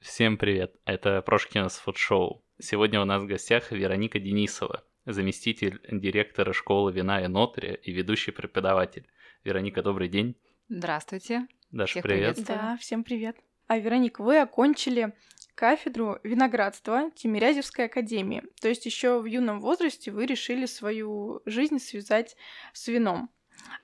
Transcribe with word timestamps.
Всем 0.00 0.38
привет, 0.38 0.74
это 0.86 1.20
Прошкинс 1.20 1.76
фуд-шоу. 1.76 2.42
Сегодня 2.58 3.02
у 3.02 3.04
нас 3.04 3.22
в 3.22 3.26
гостях 3.26 3.70
Вероника 3.70 4.18
Денисова, 4.18 4.82
заместитель 5.04 5.78
директора 5.90 6.54
школы 6.54 6.90
вина 6.90 7.22
и 7.22 7.26
нотри 7.26 7.74
и 7.74 7.92
ведущий 7.92 8.30
преподаватель. 8.30 9.06
Вероника, 9.44 9.82
добрый 9.82 10.08
день. 10.08 10.36
Здравствуйте. 10.70 11.46
Даша, 11.70 11.90
Всех 11.90 12.02
привет. 12.02 12.42
Да, 12.46 12.78
всем 12.80 13.04
привет. 13.04 13.36
А, 13.66 13.78
Вероника, 13.78 14.22
вы 14.22 14.40
окончили 14.40 15.12
кафедру 15.54 16.18
виноградства 16.24 17.10
Тимирязевской 17.14 17.84
академии. 17.84 18.42
То 18.62 18.68
есть 18.68 18.86
еще 18.86 19.20
в 19.20 19.26
юном 19.26 19.60
возрасте 19.60 20.10
вы 20.10 20.24
решили 20.24 20.64
свою 20.64 21.42
жизнь 21.44 21.78
связать 21.78 22.36
с 22.72 22.88
вином. 22.88 23.28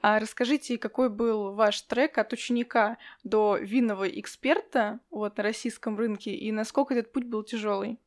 А 0.00 0.18
расскажите, 0.18 0.78
какой 0.78 1.10
был 1.10 1.52
ваш 1.52 1.82
трек 1.82 2.18
от 2.18 2.32
ученика 2.32 2.98
до 3.24 3.56
винного 3.56 4.08
эксперта 4.08 5.00
вот, 5.10 5.36
на 5.36 5.42
российском 5.42 5.98
рынке 5.98 6.34
и 6.34 6.52
насколько 6.52 6.94
этот 6.94 7.12
путь 7.12 7.24
был 7.24 7.42
тяжелый? 7.42 7.98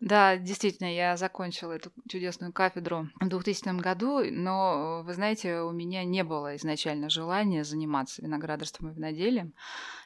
Да, 0.00 0.36
действительно, 0.36 0.94
я 0.94 1.16
закончила 1.16 1.72
эту 1.72 1.90
чудесную 2.06 2.52
кафедру 2.52 3.08
в 3.18 3.28
2000 3.28 3.80
году, 3.80 4.20
но, 4.30 5.02
вы 5.02 5.14
знаете, 5.14 5.60
у 5.60 5.70
меня 5.70 6.04
не 6.04 6.22
было 6.22 6.56
изначально 6.56 7.08
желания 7.08 7.64
заниматься 7.64 8.20
виноградарством 8.20 8.90
и 8.90 8.94
виноделием. 8.94 9.54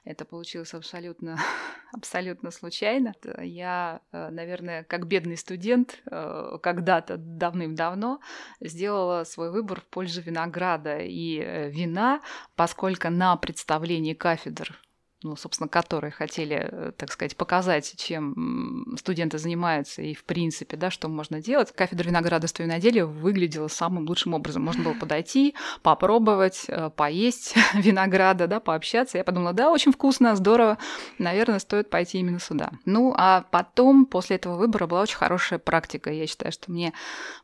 Это 0.05 0.25
получилось 0.25 0.75
абсолютно, 0.75 1.39
абсолютно 1.93 2.53
случайно. 2.53 3.15
Я, 3.43 4.01
э, 4.13 4.31
наверное, 4.31 4.85
как 4.85 5.09
бедный 5.09 5.37
студент, 5.37 6.01
э, 6.09 6.59
когда-то 6.63 7.17
давным-давно 7.17 8.21
сделала 8.61 9.25
свой 9.25 9.51
выбор 9.51 9.81
в 9.81 9.87
пользу 9.87 10.23
винограда 10.23 10.99
и 10.99 11.41
э, 11.41 11.69
вина, 11.69 12.21
поскольку 12.55 13.11
на 13.11 13.37
представлении 13.37 14.15
кафедр 14.15 14.81
ну, 15.23 15.37
собственно, 15.37 15.69
которые 15.69 16.11
хотели, 16.11 16.69
э, 16.71 16.93
так 16.97 17.13
сказать, 17.13 17.37
показать, 17.37 17.95
чем 17.99 18.97
студенты 18.99 19.37
занимаются 19.37 20.01
и, 20.01 20.15
в 20.15 20.25
принципе, 20.25 20.79
да, 20.79 20.91
что 20.91 21.09
можно 21.09 21.43
делать. 21.43 21.73
Кафедра 21.73 22.09
виноградарства 22.09 22.63
и 22.63 22.67
виноделия 22.67 23.05
выглядела 23.05 23.69
самым 23.69 24.07
лучшим 24.09 24.33
образом. 24.33 24.63
Можно 24.63 24.85
было 24.85 24.95
подойти, 24.95 25.55
попробовать, 25.83 26.65
э, 26.69 26.89
поесть 26.97 27.55
винограда, 27.75 28.47
да, 28.47 28.61
пообщаться. 28.61 29.19
Я 29.19 29.25
подумала, 29.25 29.53
да, 29.53 29.71
очень 29.71 29.93
вкусно, 29.93 30.35
здорово, 30.37 30.79
наверное, 31.19 31.59
стоит 31.59 31.91
пойти 31.91 32.19
именно 32.19 32.41
сюда. 32.41 32.71
Ну, 32.87 33.13
а 33.15 33.45
потом, 33.51 34.07
после 34.07 34.37
этого 34.37 34.57
выбора, 34.57 34.87
была 34.87 35.03
очень 35.03 35.19
хорошая 35.19 35.59
практика. 35.59 36.11
Я 36.11 36.27
считаю, 36.27 36.53
что 36.53 36.73
мне 36.73 36.95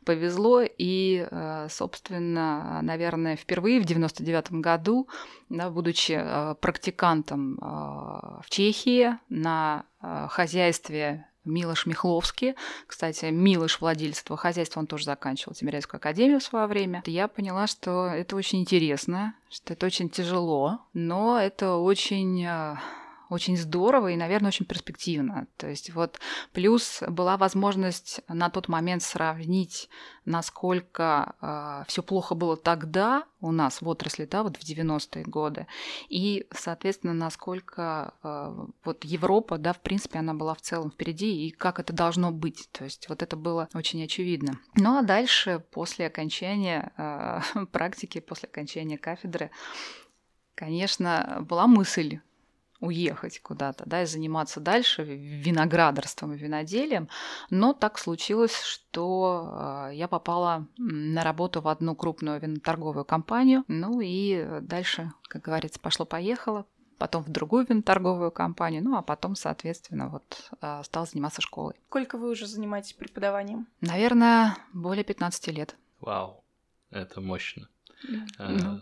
повезло, 0.03 0.63
и, 0.63 1.27
э, 1.29 1.67
собственно, 1.69 2.79
наверное, 2.81 3.35
впервые 3.35 3.79
в 3.79 3.85
99 3.85 4.53
году, 4.53 5.07
да, 5.49 5.69
будучи 5.69 6.19
практикантом 6.59 7.59
в 7.67 8.49
Чехии 8.49 9.17
на 9.29 9.85
э, 10.01 10.27
хозяйстве 10.29 11.27
Милош 11.47 11.85
Михловский. 11.85 12.55
Кстати, 12.85 13.25
Милош 13.25 13.79
владелец 13.79 14.21
этого 14.21 14.37
хозяйства, 14.37 14.79
он 14.79 14.87
тоже 14.87 15.05
заканчивал 15.05 15.53
Тимирязевскую 15.53 15.99
академию 15.99 16.39
в 16.39 16.43
свое 16.43 16.67
время. 16.67 17.01
Я 17.05 17.27
поняла, 17.27 17.67
что 17.67 18.07
это 18.07 18.35
очень 18.35 18.59
интересно, 18.61 19.33
что 19.49 19.73
это 19.73 19.85
очень 19.85 20.09
тяжело, 20.09 20.79
но 20.93 21.39
это 21.39 21.75
очень 21.75 22.45
э, 22.45 22.75
очень 23.29 23.57
здорово 23.57 24.09
и, 24.09 24.15
наверное, 24.15 24.49
очень 24.49 24.65
перспективно. 24.65 25.47
То 25.57 25.67
есть 25.67 25.93
вот 25.93 26.19
плюс 26.53 27.03
была 27.07 27.37
возможность 27.37 28.21
на 28.27 28.49
тот 28.49 28.67
момент 28.67 29.03
сравнить, 29.03 29.89
насколько 30.25 31.35
э, 31.41 31.83
все 31.87 32.03
плохо 32.03 32.35
было 32.35 32.57
тогда 32.57 33.25
у 33.39 33.51
нас 33.51 33.81
в 33.81 33.87
отрасли, 33.87 34.25
да, 34.25 34.43
вот 34.43 34.57
в 34.57 34.61
90-е 34.61 35.23
годы, 35.25 35.67
и, 36.09 36.47
соответственно, 36.51 37.13
насколько 37.13 38.13
э, 38.23 38.65
вот 38.83 39.05
Европа, 39.05 39.57
да, 39.57 39.73
в 39.73 39.79
принципе, 39.79 40.19
она 40.19 40.33
была 40.33 40.53
в 40.53 40.61
целом 40.61 40.91
впереди, 40.91 41.47
и 41.47 41.51
как 41.51 41.79
это 41.79 41.93
должно 41.93 42.31
быть. 42.31 42.69
То 42.71 42.83
есть 42.83 43.09
вот 43.09 43.21
это 43.21 43.35
было 43.35 43.69
очень 43.73 44.03
очевидно. 44.03 44.59
Ну 44.75 44.97
а 44.97 45.01
дальше, 45.01 45.63
после 45.71 46.07
окончания 46.07 46.91
э, 46.97 47.65
практики, 47.71 48.19
после 48.19 48.49
окончания 48.49 48.97
кафедры, 48.97 49.51
конечно, 50.55 51.39
была 51.41 51.67
мысль 51.67 52.19
уехать 52.79 53.39
куда-то, 53.41 53.83
да, 53.85 54.03
и 54.03 54.05
заниматься 54.05 54.59
дальше 54.59 55.03
виноградарством 55.03 56.33
и 56.33 56.37
виноделием. 56.37 57.09
Но 57.49 57.73
так 57.73 57.97
случилось, 57.97 58.61
что 58.61 59.49
а, 59.51 59.89
я 59.89 60.07
попала 60.07 60.67
на 60.77 61.23
работу 61.23 61.61
в 61.61 61.67
одну 61.67 61.95
крупную 61.95 62.39
виноторговую 62.39 63.05
компанию. 63.05 63.63
Ну 63.67 64.01
и 64.01 64.61
дальше, 64.61 65.11
как 65.27 65.41
говорится, 65.41 65.79
пошло-поехало 65.79 66.65
потом 66.97 67.23
в 67.23 67.29
другую 67.29 67.65
виноторговую 67.67 68.31
компанию, 68.31 68.83
ну 68.83 68.97
а 68.97 69.01
потом, 69.01 69.35
соответственно, 69.35 70.09
вот 70.09 70.51
а, 70.61 70.83
стал 70.83 71.07
заниматься 71.07 71.41
школой. 71.41 71.75
Сколько 71.89 72.17
вы 72.17 72.29
уже 72.29 72.47
занимаетесь 72.47 72.93
преподаванием? 72.93 73.67
Наверное, 73.81 74.57
более 74.73 75.03
15 75.03 75.47
лет. 75.49 75.75
Вау, 75.99 76.43
это 76.89 77.21
мощно. 77.21 77.69
Ну. 78.39 78.81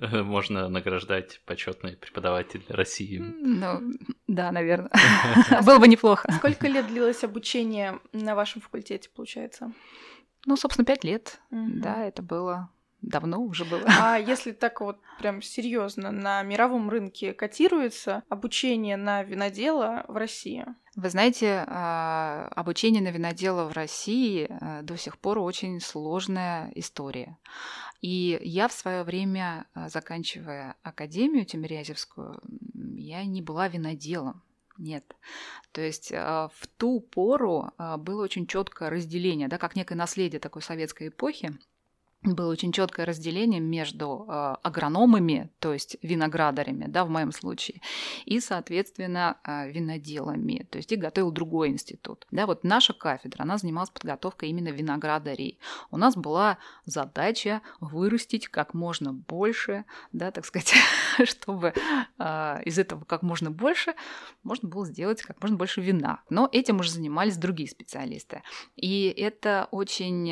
Э, 0.00 0.22
можно 0.22 0.68
награждать 0.68 1.40
почетный 1.44 1.96
преподаватель 1.96 2.64
России. 2.68 3.18
Ну, 3.18 3.92
да, 4.26 4.52
наверное. 4.52 4.90
Было 5.64 5.78
бы 5.78 5.88
неплохо. 5.88 6.32
Сколько 6.38 6.68
лет 6.68 6.86
длилось 6.86 7.24
обучение 7.24 8.00
на 8.12 8.34
вашем 8.34 8.60
факультете, 8.60 9.10
получается? 9.14 9.72
Ну, 10.46 10.56
собственно, 10.56 10.84
пять 10.86 11.04
лет. 11.04 11.40
Да, 11.50 12.04
это 12.04 12.22
было 12.22 12.70
давно 13.02 13.40
уже 13.40 13.64
было. 13.64 13.82
А 14.00 14.16
если 14.18 14.52
так 14.52 14.80
вот 14.80 14.98
прям 15.18 15.42
серьезно, 15.42 16.10
на 16.10 16.42
мировом 16.42 16.90
рынке 16.90 17.32
котируется 17.32 18.22
обучение 18.28 18.96
на 18.96 19.22
винодела 19.22 20.04
в 20.08 20.16
России? 20.16 20.64
Вы 20.96 21.08
знаете, 21.08 21.64
а, 21.66 22.48
обучение 22.54 23.02
на 23.02 23.10
винодела 23.10 23.64
в 23.64 23.72
России 23.72 24.48
а, 24.50 24.82
до 24.82 24.96
сих 24.96 25.18
пор 25.18 25.38
очень 25.38 25.80
сложная 25.80 26.70
история. 26.74 27.38
И 28.00 28.38
я 28.42 28.68
в 28.68 28.72
свое 28.72 29.04
время, 29.04 29.66
а, 29.72 29.88
заканчивая 29.88 30.74
Академию 30.82 31.44
Тимирязевскую, 31.44 32.40
я 32.96 33.24
не 33.24 33.40
была 33.40 33.68
виноделом. 33.68 34.42
Нет. 34.78 35.14
То 35.72 35.82
есть 35.82 36.10
в 36.10 36.50
ту 36.78 37.00
пору 37.00 37.70
было 37.98 38.22
очень 38.22 38.46
четкое 38.46 38.88
разделение, 38.88 39.46
да, 39.46 39.58
как 39.58 39.76
некое 39.76 39.94
наследие 39.94 40.40
такой 40.40 40.62
советской 40.62 41.08
эпохи 41.08 41.58
было 42.22 42.50
очень 42.50 42.70
четкое 42.70 43.06
разделение 43.06 43.60
между 43.60 44.26
э, 44.28 44.54
агрономами, 44.62 45.50
то 45.58 45.72
есть 45.72 45.96
виноградарями, 46.02 46.84
да, 46.86 47.06
в 47.06 47.08
моем 47.08 47.32
случае, 47.32 47.80
и, 48.26 48.40
соответственно, 48.40 49.38
э, 49.42 49.70
виноделами, 49.70 50.66
то 50.70 50.76
есть 50.76 50.92
их 50.92 50.98
готовил 50.98 51.30
другой 51.30 51.68
институт. 51.68 52.26
Да, 52.30 52.46
вот 52.46 52.62
наша 52.62 52.92
кафедра, 52.92 53.42
она 53.42 53.56
занималась 53.56 53.88
подготовкой 53.88 54.50
именно 54.50 54.68
виноградарей. 54.68 55.58
У 55.90 55.96
нас 55.96 56.14
была 56.14 56.58
задача 56.84 57.62
вырастить 57.80 58.48
как 58.48 58.74
можно 58.74 59.14
больше, 59.14 59.86
да, 60.12 60.30
так 60.30 60.44
сказать, 60.44 60.74
чтобы 61.24 61.72
э, 62.18 62.62
из 62.64 62.78
этого 62.78 63.04
как 63.04 63.22
можно 63.22 63.50
больше 63.50 63.94
можно 64.42 64.68
было 64.68 64.84
сделать 64.84 65.22
как 65.22 65.40
можно 65.40 65.56
больше 65.56 65.80
вина. 65.80 66.22
Но 66.28 66.48
этим 66.52 66.80
уже 66.80 66.90
занимались 66.90 67.38
другие 67.38 67.68
специалисты. 67.68 68.42
И 68.76 69.08
это 69.08 69.68
очень 69.70 70.30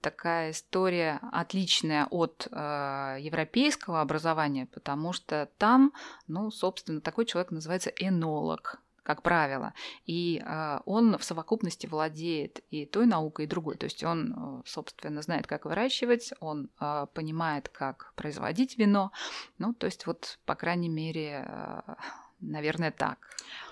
такая 0.00 0.50
история 0.50 0.95
история 0.96 1.20
отличная 1.32 2.06
от 2.06 2.48
э, 2.50 3.16
европейского 3.20 4.00
образования, 4.00 4.66
потому 4.66 5.12
что 5.12 5.48
там, 5.58 5.92
ну, 6.26 6.50
собственно, 6.50 7.00
такой 7.00 7.26
человек 7.26 7.50
называется 7.50 7.90
энолог, 7.98 8.80
как 9.02 9.22
правило. 9.22 9.72
И 10.06 10.42
э, 10.44 10.80
он 10.86 11.18
в 11.18 11.24
совокупности 11.24 11.86
владеет 11.86 12.60
и 12.70 12.86
той 12.86 13.06
наукой, 13.06 13.44
и 13.44 13.48
другой. 13.48 13.76
То 13.76 13.84
есть 13.84 14.02
он, 14.04 14.32
э, 14.32 14.62
собственно, 14.64 15.22
знает, 15.22 15.46
как 15.46 15.66
выращивать, 15.66 16.32
он 16.40 16.70
э, 16.80 17.06
понимает, 17.12 17.68
как 17.68 18.12
производить 18.16 18.78
вино. 18.78 19.12
Ну, 19.58 19.74
то 19.74 19.86
есть 19.86 20.06
вот, 20.06 20.38
по 20.46 20.54
крайней 20.54 20.88
мере, 20.88 21.44
э, 21.46 21.94
Наверное, 22.40 22.90
так. 22.90 23.18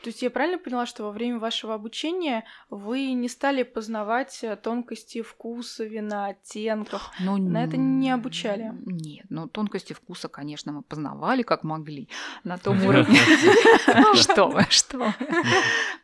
То 0.03 0.11
есть 0.11 0.23
я 0.23 0.31
правильно 0.31 0.59
поняла, 0.59 0.85
что 0.87 1.05
во 1.05 1.13
время 1.13 1.39
вашего 1.39 1.75
обучения 1.75 2.45
вы 2.69 3.13
не 3.13 3.29
стали 3.29 3.63
познавать 3.63 4.41
э, 4.43 4.57
тонкости 4.57 5.23
вкуса 5.23 5.85
вина, 5.85 6.27
оттенков? 6.27 7.11
Ну, 7.21 7.39
на 7.39 7.65
это 7.65 7.77
не 7.77 8.11
обучали? 8.11 8.71
Нет, 8.85 9.27
ну 9.31 9.49
тонкости 9.49 9.95
вкуса, 9.95 10.29
конечно, 10.29 10.73
мы 10.73 10.83
познавали 10.83 11.43
как 11.43 11.65
могли 11.65 12.09
на 12.45 12.59
том 12.59 12.85
уровне. 12.87 13.19
Что 14.15 14.49
вы, 14.49 14.63
что 14.69 15.15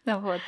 Вот. 0.05 0.41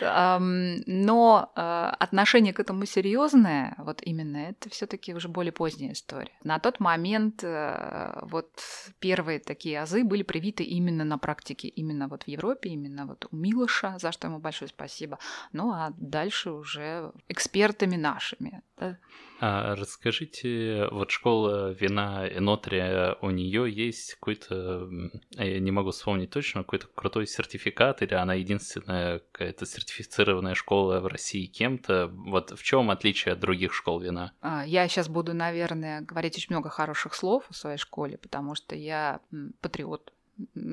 Но 0.86 1.52
э, 1.54 1.92
отношение 1.98 2.52
к 2.52 2.60
этому 2.60 2.86
серьезное, 2.86 3.74
вот 3.78 4.00
именно 4.02 4.36
это 4.36 4.70
все-таки 4.70 5.14
уже 5.14 5.28
более 5.28 5.52
поздняя 5.52 5.92
история. 5.92 6.32
На 6.42 6.58
тот 6.58 6.80
момент 6.80 7.44
э, 7.44 8.18
вот 8.22 8.50
первые 8.98 9.38
такие 9.38 9.80
азы 9.80 10.04
были 10.04 10.22
привиты 10.22 10.64
именно 10.64 11.04
на 11.04 11.18
практике, 11.18 11.68
именно 11.68 12.01
вот 12.08 12.24
в 12.24 12.28
Европе, 12.28 12.70
именно 12.70 13.06
вот 13.06 13.26
у 13.30 13.36
Милоша, 13.36 13.96
за 13.98 14.12
что 14.12 14.28
ему 14.28 14.38
большое 14.38 14.68
спасибо. 14.68 15.18
Ну 15.52 15.70
а 15.70 15.92
дальше 15.96 16.50
уже 16.50 17.12
экспертами 17.28 17.96
нашими. 17.96 18.62
Да? 18.78 18.98
А 19.44 19.74
расскажите, 19.74 20.86
вот 20.92 21.10
школа 21.10 21.72
вина 21.72 22.28
Энотрия, 22.28 23.16
у 23.22 23.30
нее 23.30 23.68
есть 23.68 24.14
какой-то, 24.14 24.88
я 25.32 25.58
не 25.58 25.72
могу 25.72 25.90
вспомнить 25.90 26.30
точно, 26.30 26.62
какой-то 26.62 26.86
крутой 26.94 27.26
сертификат, 27.26 28.02
или 28.02 28.14
она 28.14 28.34
единственная 28.34 29.18
какая-то 29.18 29.66
сертифицированная 29.66 30.54
школа 30.54 31.00
в 31.00 31.08
России 31.08 31.46
кем-то? 31.46 32.08
Вот 32.12 32.52
в 32.52 32.62
чем 32.62 32.92
отличие 32.92 33.32
от 33.32 33.40
других 33.40 33.74
школ 33.74 33.98
вина? 33.98 34.32
А, 34.42 34.64
я 34.64 34.86
сейчас 34.86 35.08
буду, 35.08 35.34
наверное, 35.34 36.02
говорить 36.02 36.36
очень 36.36 36.54
много 36.54 36.68
хороших 36.68 37.14
слов 37.14 37.44
о 37.50 37.54
своей 37.54 37.78
школе, 37.78 38.18
потому 38.18 38.54
что 38.54 38.76
я 38.76 39.20
патриот 39.60 40.12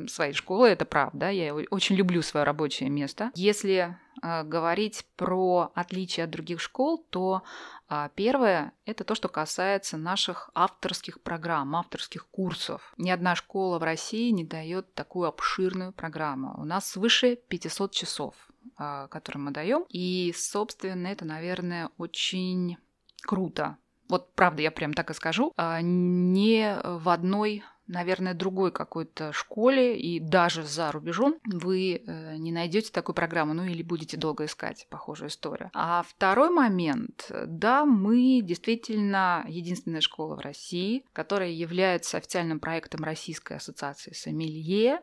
своей 0.08 0.34
школы, 0.34 0.70
это 0.70 0.86
правда. 0.86 1.30
Я 1.30 1.54
очень 1.54 1.96
люблю 1.96 2.22
свое 2.22 2.44
рабочее 2.44 2.90
место. 2.90 3.32
Если 3.36 3.98
э, 4.22 4.44
говорить 4.44 5.06
про 5.16 5.72
отличия 5.76 6.26
от 6.26 6.32
других 6.32 6.60
школ, 6.60 7.06
то 7.10 7.44
э, 7.90 8.10
первое 8.16 8.74
это 8.86 9.04
то, 9.04 9.16
что 9.16 9.30
касается 9.30 9.98
наших 9.98 10.50
авторских 10.54 11.22
программ, 11.22 11.76
авторских 11.76 12.28
курсов. 12.28 12.94
Ни 12.98 13.10
одна 13.10 13.36
школа 13.36 13.80
в 13.80 13.84
России 13.84 14.30
не 14.32 14.44
дает 14.44 14.94
такую 14.94 15.28
обширную 15.28 15.92
программу. 15.92 16.56
У 16.58 16.66
нас 16.66 16.90
свыше 16.90 17.36
500 17.36 17.92
часов, 17.92 18.36
э, 18.78 19.08
которые 19.10 19.42
мы 19.42 19.52
даем. 19.52 19.86
И, 19.90 20.34
собственно, 20.36 21.08
это, 21.08 21.26
наверное, 21.26 21.90
очень 21.98 22.78
круто. 23.22 23.78
Вот 24.08 24.34
правда, 24.34 24.64
я 24.64 24.72
прям 24.72 24.94
так 24.94 25.12
и 25.12 25.14
скажу. 25.14 25.54
Не 25.56 26.80
в 26.84 27.10
одной 27.10 27.64
наверное, 27.90 28.34
другой 28.34 28.72
какой-то 28.72 29.34
школе 29.34 30.00
и 30.00 30.20
даже 30.20 30.64
за 30.64 30.92
рубежом 30.92 31.36
вы 31.46 31.96
э, 32.06 32.36
не 32.38 32.52
найдете 32.52 32.92
такую 32.92 33.16
программу, 33.16 33.54
ну 33.54 33.66
или 33.66 33.82
будете 33.84 34.16
долго 34.16 34.46
искать 34.46 34.88
похожую 34.90 35.30
историю. 35.30 35.72
А 35.74 36.04
второй 36.08 36.50
момент, 36.50 37.32
да, 37.48 37.86
мы 37.86 38.42
действительно 38.44 39.44
единственная 39.48 40.02
школа 40.02 40.36
в 40.36 40.40
России, 40.40 41.04
которая 41.14 41.50
является 41.50 42.18
официальным 42.18 42.60
проектом 42.60 43.04
Российской 43.04 43.58
ассоциации 43.58 44.14
сомелье, 44.14 45.02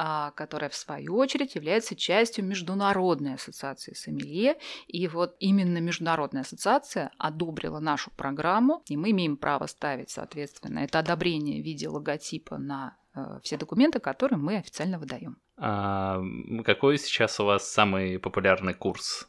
а, 0.00 0.30
которая 0.30 0.70
в 0.70 0.76
свою 0.76 1.16
очередь 1.16 1.56
является 1.56 1.96
частью 1.96 2.44
Международной 2.44 3.34
ассоциации 3.34 3.94
сомелье. 3.94 4.56
И 4.86 5.08
вот 5.08 5.34
именно 5.40 5.78
Международная 5.78 6.42
ассоциация 6.42 7.10
одобрила 7.18 7.80
нашу 7.80 8.12
программу, 8.12 8.84
и 8.86 8.96
мы 8.96 9.10
имеем 9.10 9.36
право 9.36 9.66
ставить, 9.66 10.10
соответственно, 10.10 10.80
это 10.80 11.00
одобрение 11.00 11.60
в 11.60 11.64
виде 11.64 11.88
логотипа 11.88 12.27
на 12.58 12.96
э, 13.14 13.40
все 13.42 13.56
документы, 13.56 14.00
которые 14.00 14.38
мы 14.38 14.56
официально 14.56 14.98
выдаем. 14.98 15.36
А 15.56 16.22
какой 16.64 16.98
сейчас 16.98 17.40
у 17.40 17.44
вас 17.44 17.70
самый 17.70 18.18
популярный 18.18 18.74
курс? 18.74 19.28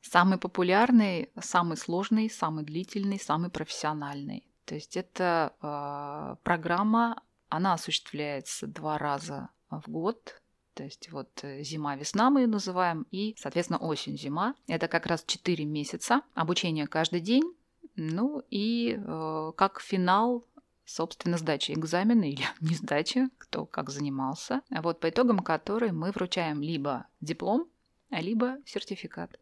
Самый 0.00 0.38
популярный, 0.38 1.30
самый 1.40 1.76
сложный, 1.76 2.30
самый 2.30 2.64
длительный, 2.64 3.18
самый 3.18 3.50
профессиональный. 3.50 4.44
То 4.64 4.74
есть 4.74 4.96
это 4.96 5.52
э, 5.62 6.36
программа 6.42 7.22
она 7.48 7.74
осуществляется 7.74 8.66
два 8.66 8.96
раза 8.98 9.48
в 9.70 9.90
год, 9.90 10.40
то 10.74 10.84
есть 10.84 11.10
вот 11.12 11.28
э, 11.42 11.62
зима-весна 11.62 12.30
мы 12.30 12.42
ее 12.42 12.46
называем, 12.46 13.06
и, 13.10 13.34
соответственно, 13.38 13.78
осень-зима. 13.80 14.54
Это 14.66 14.88
как 14.88 15.06
раз 15.06 15.24
4 15.26 15.64
месяца 15.64 16.22
обучения 16.34 16.86
каждый 16.86 17.20
день. 17.20 17.42
Ну 17.96 18.42
и 18.50 18.96
э, 18.96 19.52
как 19.56 19.80
финал 19.80 20.46
собственно, 20.90 21.38
сдачи 21.38 21.72
экзамена 21.72 22.24
или 22.24 22.44
не 22.60 22.74
сдачи, 22.74 23.28
кто 23.38 23.66
как 23.66 23.90
занимался. 23.90 24.62
Вот 24.70 25.00
по 25.00 25.08
итогам 25.08 25.38
которой 25.40 25.92
мы 25.92 26.10
вручаем 26.10 26.62
либо 26.62 27.06
диплом, 27.20 27.68
либо 28.10 28.56
сертификат. 28.66 29.38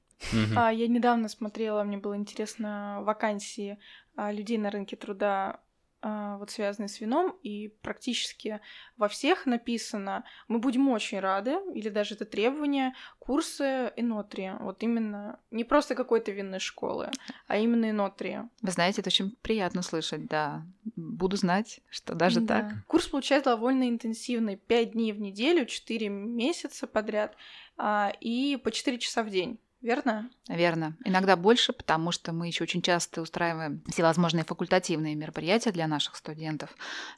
А, 0.56 0.73
я 0.73 0.89
недавно 0.89 1.29
смотрела, 1.29 1.85
мне 1.85 1.97
было 1.97 2.17
интересно 2.17 2.99
вакансии 3.03 3.79
а, 4.17 4.33
людей 4.33 4.59
на 4.59 4.71
рынке 4.71 4.97
труда 4.97 5.61
вот 6.00 6.50
связанные 6.50 6.89
с 6.89 7.00
вином, 7.00 7.37
и 7.43 7.69
практически 7.83 8.61
во 8.97 9.09
всех 9.09 9.47
написано 9.47 10.25
«Мы 10.47 10.61
будем 10.61 10.89
очень 10.89 11.19
рады», 11.19 11.59
или 11.75 11.89
даже 11.89 12.15
это 12.15 12.25
требование, 12.25 12.95
курсы 13.19 13.93
Энотри. 13.97 14.53
Вот 14.61 14.83
именно 14.83 15.41
не 15.50 15.65
просто 15.65 15.95
какой-то 15.95 16.31
винной 16.31 16.61
школы, 16.61 17.11
а 17.47 17.59
именно 17.59 17.91
Энотри. 17.91 18.41
Вы 18.62 18.71
знаете, 18.71 19.00
это 19.00 19.09
очень 19.09 19.37
приятно 19.43 19.83
слышать, 19.83 20.27
да. 20.27 20.65
Буду 20.97 21.37
знать, 21.37 21.81
что 21.91 22.15
даже 22.15 22.41
да. 22.41 22.62
так. 22.62 22.87
Курс 22.87 23.09
получается 23.09 23.50
довольно 23.50 23.89
интенсивный. 23.89 24.56
Пять 24.56 24.93
дней 24.93 25.12
в 25.12 25.21
неделю, 25.21 25.67
четыре 25.67 26.09
месяца 26.09 26.87
подряд 26.87 27.37
а, 27.77 28.12
и 28.21 28.56
по 28.56 28.71
четыре 28.71 28.99
часа 28.99 29.23
в 29.23 29.31
день 29.31 29.59
верно? 29.81 30.31
Верно. 30.49 30.97
Иногда 31.05 31.37
больше, 31.37 31.73
потому 31.73 32.11
что 32.11 32.33
мы 32.33 32.47
еще 32.47 32.65
очень 32.65 32.83
часто 32.83 33.21
устраиваем 33.21 33.83
всевозможные 33.87 34.45
факультативные 34.45 35.15
мероприятия 35.15 35.73
для 35.73 35.87
наших 35.87 36.17
студентов. 36.17 36.75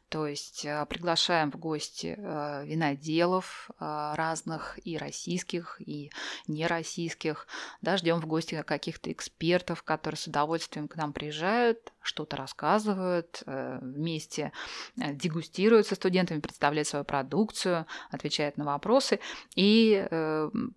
То 0.09 0.27
есть 0.27 0.65
э, 0.65 0.85
приглашаем 0.87 1.53
в 1.53 1.57
гости 1.57 2.17
э, 2.19 2.67
виноделов 2.67 3.71
э, 3.79 4.12
разных 4.17 4.79
и 4.85 4.99
российских, 4.99 5.81
и 5.81 6.11
нероссийских. 6.49 7.47
Да, 7.83 7.97
ждем 7.97 8.21
в 8.21 8.27
гости 8.27 8.63
каких-то 8.63 9.13
экспертов, 9.13 9.83
которые 9.85 10.19
с 10.19 10.27
удовольствием 10.27 10.89
к 10.89 10.97
нам 10.97 11.13
приезжают, 11.13 11.93
что-то 12.03 12.37
рассказывают, 12.37 13.43
вместе 13.47 14.53
дегустируют 14.97 15.87
со 15.87 15.95
студентами, 15.95 16.41
представляют 16.41 16.89
свою 16.89 17.05
продукцию, 17.05 17.87
отвечают 18.11 18.56
на 18.56 18.65
вопросы. 18.65 19.21
И 19.55 20.06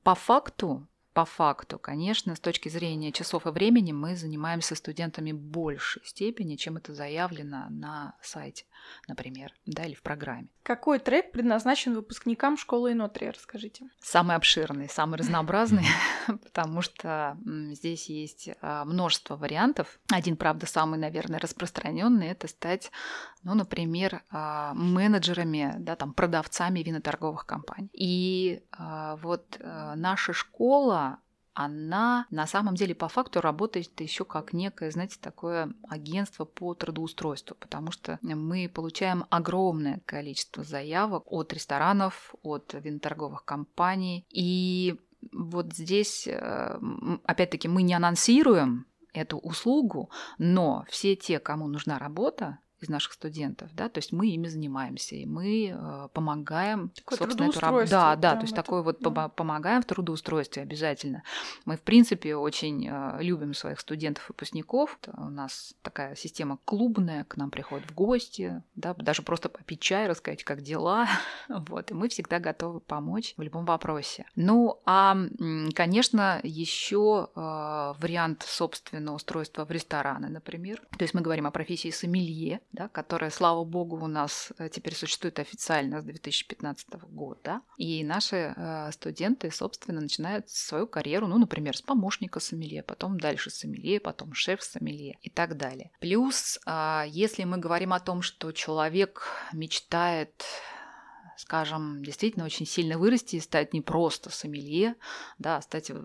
по 0.04 0.16
факту 0.16 0.88
по 1.14 1.26
факту, 1.26 1.78
конечно, 1.78 2.36
с 2.36 2.40
точки 2.40 2.70
зрения 2.70 3.12
часов 3.12 3.46
и 3.46 3.50
времени 3.50 3.92
мы 3.92 4.16
занимаемся 4.16 4.76
студентами 4.76 5.32
большей 5.32 6.04
степени, 6.06 6.56
чем 6.56 6.78
это 6.78 6.94
заявлено 6.96 7.68
на 7.70 8.16
сайте, 8.22 8.66
например, 9.08 9.54
да, 9.66 9.84
или 9.84 9.94
в 9.94 10.02
программе. 10.02 10.48
Какой 10.64 11.00
трек 11.00 11.32
предназначен 11.32 11.94
выпускникам 11.94 12.58
школы 12.58 12.94
Инотри, 12.94 13.30
расскажите? 13.30 13.90
Самый 14.02 14.36
обширный, 14.36 14.90
самый 14.90 15.20
разнообразный, 15.20 15.86
потому 16.44 16.82
что 16.82 17.38
здесь 17.46 18.10
есть 18.10 18.50
а, 18.62 18.86
множество 18.86 19.36
вариантов. 19.36 20.00
Один, 20.12 20.38
правда, 20.38 20.66
самый, 20.66 20.98
наверное, 20.98 21.40
распространенный 21.40 22.28
это 22.28 22.48
стать, 22.48 22.92
ну, 23.44 23.54
например, 23.54 24.24
а, 24.32 24.74
менеджерами, 24.74 25.76
да, 25.78 25.96
там, 25.96 26.14
продавцами 26.14 26.80
виноторговых 26.80 27.46
компаний. 27.46 27.90
И 27.92 28.64
а, 28.72 29.18
вот 29.18 29.60
наша 29.96 30.34
школа 30.34 31.03
она 31.54 32.26
на 32.30 32.48
самом 32.48 32.76
деле 32.76 32.96
по 32.96 33.08
факту 33.08 33.42
работает 33.42 34.00
еще 34.02 34.26
как 34.26 34.54
некое, 34.54 34.92
знаете, 34.92 35.18
такое 35.22 35.74
агентство 35.88 36.46
по 36.46 36.74
трудоустройству, 36.74 37.56
потому 37.60 37.92
что 37.92 38.20
мы 38.22 38.70
получаем 38.74 39.26
огромное 39.30 40.02
количество 40.06 40.64
заявок 40.64 41.32
от 41.32 41.54
ресторанов, 41.54 42.34
от 42.42 42.74
виноторговых 42.74 43.46
компаний. 43.46 44.26
И 44.30 45.00
вот 45.32 45.74
здесь, 45.74 46.28
э, 46.28 46.80
опять-таки, 47.24 47.68
мы 47.68 47.84
не 47.84 47.94
анонсируем 47.94 48.88
эту 49.14 49.38
услугу, 49.38 50.10
но 50.38 50.86
все 50.90 51.16
те, 51.16 51.40
кому 51.40 51.68
нужна 51.68 52.00
работа, 52.00 52.60
из 52.84 52.90
наших 52.90 53.14
студентов, 53.14 53.70
да, 53.74 53.90
то 53.90 54.00
есть 54.00 54.12
мы 54.12 54.28
ими 54.28 54.48
занимаемся, 54.48 55.16
и 55.16 55.26
мы 55.26 55.74
э, 55.74 56.08
помогаем, 56.14 56.90
такое 56.90 57.18
собственно, 57.18 57.50
эту 57.50 57.60
работу. 57.60 57.90
Да, 57.90 58.16
да, 58.16 58.36
то 58.36 58.42
есть 58.42 58.54
это, 58.54 58.62
такое 58.64 58.82
вот 58.82 59.00
да. 59.00 59.30
помогаем 59.30 59.82
в 59.82 59.86
трудоустройстве 59.86 60.64
обязательно. 60.64 61.24
Мы, 61.66 61.78
в 61.78 61.82
принципе, 61.82 62.36
очень 62.36 62.88
э, 62.90 63.18
любим 63.22 63.54
своих 63.54 63.80
студентов-выпускников. 63.80 64.98
У 65.18 65.30
нас 65.30 65.74
такая 65.82 66.16
система 66.16 66.60
клубная, 66.66 67.24
к 67.26 67.38
нам 67.38 67.50
приходят 67.50 67.90
в 67.90 67.94
гости, 67.94 68.62
да, 68.76 68.94
даже 68.94 69.22
просто 69.22 69.50
попить 69.50 69.80
чай, 69.80 70.08
рассказать, 70.08 70.44
как 70.44 70.62
дела, 70.62 71.08
вот, 71.50 71.92
и 71.92 71.94
мы 71.94 72.10
всегда 72.10 72.40
готовы 72.40 72.80
помочь 72.80 73.34
в 73.38 73.42
любом 73.42 73.66
вопросе. 73.66 74.26
Ну, 74.36 74.80
а, 74.86 75.18
конечно, 75.74 76.40
еще 76.44 77.30
э, 77.36 77.94
вариант, 78.00 78.44
собственно, 78.48 79.14
устройства 79.14 79.66
в 79.66 79.72
рестораны, 79.72 80.30
например. 80.30 80.82
То 80.98 81.04
есть 81.04 81.14
мы 81.14 81.22
говорим 81.22 81.48
о 81.48 81.52
профессии 81.52 81.90
сомелье, 81.90 82.62
да, 82.74 82.88
которая, 82.90 83.30
слава 83.30 83.64
богу, 83.64 83.98
у 83.98 84.08
нас 84.08 84.52
э, 84.58 84.68
теперь 84.70 84.96
существует 84.96 85.40
официально 85.40 86.02
с 86.02 86.04
2015 86.04 86.90
года. 87.10 87.62
И 87.78 88.04
наши 88.04 88.54
э, 88.56 88.92
студенты, 88.92 89.52
собственно, 89.52 90.02
начинают 90.02 90.50
свою 90.50 90.88
карьеру, 90.88 91.28
ну, 91.28 91.38
например, 91.38 91.78
с 91.78 91.82
помощника 91.82 92.40
сомелье, 92.40 92.82
потом 92.82 93.20
дальше 93.20 93.52
сомелье, 93.52 94.00
потом 94.00 94.34
шеф 94.34 94.64
сомелье 94.64 95.18
и 95.22 95.30
так 95.30 95.56
далее. 95.56 95.92
Плюс, 96.00 96.60
э, 96.66 97.04
если 97.08 97.44
мы 97.44 97.58
говорим 97.58 97.94
о 97.94 98.00
том, 98.00 98.24
что 98.24 98.52
человек 98.52 99.28
мечтает 99.54 100.44
скажем, 101.38 102.04
действительно 102.04 102.46
очень 102.46 102.66
сильно 102.66 102.98
вырасти 102.98 103.38
и 103.38 103.40
стать 103.40 103.74
не 103.74 103.82
просто 103.82 104.30
сомелье, 104.30 104.96
да, 105.38 105.58
а 105.58 105.62
стать 105.62 105.90
э, 105.90 105.96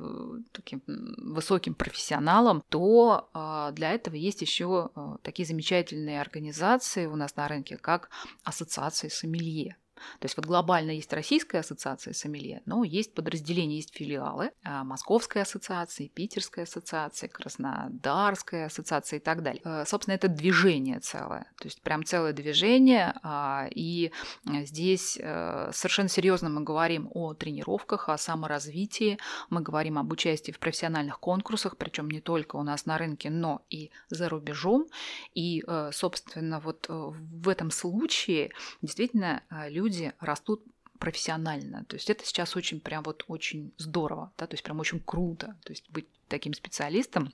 таким 0.53 0.83
высоким 0.87 1.75
профессионалом, 1.75 2.63
то 2.69 3.31
э, 3.33 3.73
для 3.73 3.93
этого 3.93 4.15
есть 4.15 4.43
еще 4.43 4.91
э, 4.95 5.01
такие 5.23 5.47
замечательные 5.47 6.21
организации 6.21 7.07
у 7.07 7.17
нас 7.17 7.37
на 7.37 7.49
рынке, 7.49 7.77
как 7.77 8.11
ассоциации 8.45 9.09
сомелье. 9.09 9.77
То 10.19 10.25
есть 10.25 10.37
вот 10.37 10.47
глобально 10.47 10.93
есть 10.93 11.13
Российская 11.13 11.59
ассоциация 11.59 12.13
сомелье, 12.13 12.63
но 12.67 12.85
есть 12.85 13.15
подразделения, 13.15 13.77
есть 13.77 13.95
филиалы 13.95 14.51
а, 14.65 14.85
Московской 14.85 15.43
ассоциации, 15.43 16.09
Питерской 16.09 16.65
ассоциации, 16.65 17.27
Краснодарской 17.29 18.67
ассоциации 18.67 19.17
и 19.17 19.21
так 19.21 19.43
далее. 19.43 19.63
Э, 19.65 19.85
собственно, 19.87 20.15
это 20.15 20.29
движение 20.29 21.01
целое, 21.01 21.51
то 21.59 21.65
есть 21.65 21.83
прям 21.83 22.05
целое 22.05 22.33
движение, 22.33 23.15
а, 23.23 23.69
и 23.71 24.13
здесь 24.45 25.19
э, 25.21 25.71
совершенно 25.73 26.09
серьезно 26.09 26.49
мы 26.49 26.63
говорим 26.63 27.09
о 27.15 27.35
тренировках, 27.35 28.09
о 28.09 28.19
саморазвитии, 28.19 29.19
мы 29.51 29.61
говорим 29.61 29.99
об 29.99 30.13
участии 30.13 30.53
в 30.53 30.59
профессиональных 30.59 31.21
конкурсах, 31.21 31.77
причем 31.77 32.11
не 32.11 32.21
только 32.21 32.57
у 32.57 32.63
нас 32.63 32.87
на 32.87 32.99
рынке, 32.99 33.31
но 33.31 33.63
и 33.71 33.91
за 34.09 34.29
рубежом. 34.29 34.87
И, 35.35 35.65
э, 35.67 35.91
собственно, 35.93 36.61
вот 36.61 36.87
в 36.89 37.49
этом 37.49 37.71
случае 37.71 38.51
действительно 38.83 39.43
люди 39.69 39.88
люди 39.89 40.13
растут 40.21 40.63
профессионально. 40.99 41.85
То 41.85 41.97
есть 41.97 42.11
это 42.11 42.25
сейчас 42.25 42.57
очень 42.57 42.81
прям 42.81 43.03
вот 43.05 43.25
очень 43.29 43.73
здорово, 43.79 44.33
да, 44.37 44.47
то 44.47 44.55
есть 44.55 44.65
прям 44.65 44.81
очень 44.81 45.01
круто, 45.01 45.57
то 45.65 45.73
есть 45.73 45.89
быть 45.91 46.09
таким 46.29 46.55
специалистом, 46.55 47.33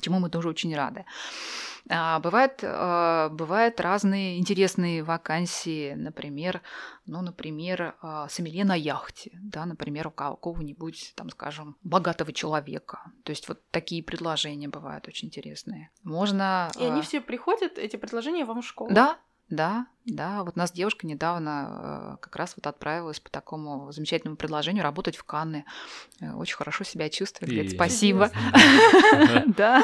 чему 0.00 0.20
мы 0.20 0.30
тоже 0.30 0.48
очень 0.48 0.74
рады. 0.74 1.04
А, 1.90 2.20
бывают, 2.20 2.60
а, 2.62 3.28
бывают 3.28 3.80
разные 3.80 4.38
интересные 4.38 5.02
вакансии, 5.02 5.94
например, 5.94 6.62
ну, 7.06 7.20
например, 7.22 7.96
а, 8.00 8.28
сомелье 8.28 8.64
на 8.64 8.76
яхте, 8.76 9.32
да, 9.42 9.66
например, 9.66 10.06
у 10.06 10.10
какого-нибудь, 10.12 11.12
там, 11.16 11.28
скажем, 11.30 11.76
богатого 11.82 12.32
человека. 12.32 13.00
То 13.24 13.30
есть 13.30 13.48
вот 13.48 13.60
такие 13.70 14.02
предложения 14.02 14.68
бывают 14.68 15.08
очень 15.08 15.26
интересные. 15.28 15.90
Можно... 16.04 16.70
И 16.78 16.84
они 16.84 17.02
все 17.02 17.20
приходят, 17.20 17.78
эти 17.78 17.96
предложения 17.96 18.44
вам 18.44 18.62
в 18.62 18.66
школу? 18.66 18.94
Да, 18.94 19.18
да, 19.52 19.86
да. 20.06 20.42
Вот 20.44 20.56
у 20.56 20.58
нас 20.58 20.72
девушка 20.72 21.06
недавно 21.06 22.14
э, 22.14 22.16
как 22.22 22.36
раз 22.36 22.54
вот 22.56 22.66
отправилась 22.66 23.20
по 23.20 23.30
такому 23.30 23.92
замечательному 23.92 24.38
предложению 24.38 24.82
работать 24.82 25.16
в 25.16 25.24
Канны. 25.24 25.66
Э, 26.22 26.32
очень 26.32 26.56
хорошо 26.56 26.84
себя 26.84 27.10
чувствует. 27.10 27.52
Говорит, 27.52 27.72
спасибо. 27.72 28.30
Да. 29.56 29.82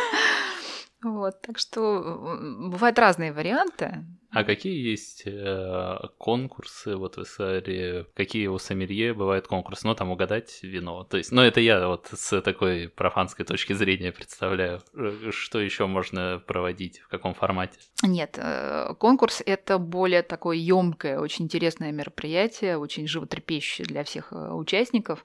Вот, 1.03 1.43
так 1.43 1.59
что 1.59 2.39
э, 2.41 2.69
бывают 2.71 2.99
разные 2.99 3.33
варианты. 3.33 4.07
А 4.31 4.45
какие 4.45 4.91
есть 4.91 5.23
э, 5.25 5.97
конкурсы, 6.19 6.97
вот 6.97 7.17
в 7.17 7.23
Исаре, 7.23 8.07
какие 8.15 8.49
у 8.49 8.59
сомелье 8.59 9.15
бывают 9.15 9.47
конкурсы? 9.47 9.87
Ну, 9.87 9.95
там 9.95 10.11
угадать 10.11 10.63
вино. 10.63 11.05
То 11.05 11.17
есть, 11.17 11.33
ну, 11.33 11.41
это 11.41 11.61
я 11.61 11.89
вот 11.89 12.11
с 12.13 12.43
такой 12.43 12.89
профанской 12.89 13.47
точки 13.47 13.73
зрения 13.73 14.13
представляю. 14.13 14.83
Э, 14.95 15.31
что 15.31 15.61
еще 15.61 15.87
можно 15.87 16.43
проводить, 16.47 16.99
в 16.99 17.09
каком 17.09 17.33
формате? 17.33 17.79
Нет, 18.03 18.39
э, 18.39 18.95
конкурс 18.99 19.43
это 19.47 19.79
более 19.79 20.23
такое 20.23 20.59
емкое, 20.59 21.21
очень 21.21 21.47
интересное 21.47 21.91
мероприятие, 21.91 22.77
очень 22.77 23.09
животрепещущее 23.09 23.87
для 23.87 24.05
всех 24.05 24.33
э, 24.33 24.53
участников, 24.53 25.25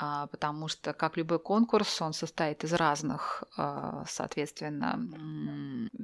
э, 0.00 0.26
потому 0.28 0.66
что, 0.66 0.92
как 0.92 1.16
любой 1.16 1.38
конкурс, 1.38 2.02
он 2.02 2.12
состоит 2.12 2.64
из 2.64 2.72
разных, 2.72 3.44
соответственно, 4.06 4.98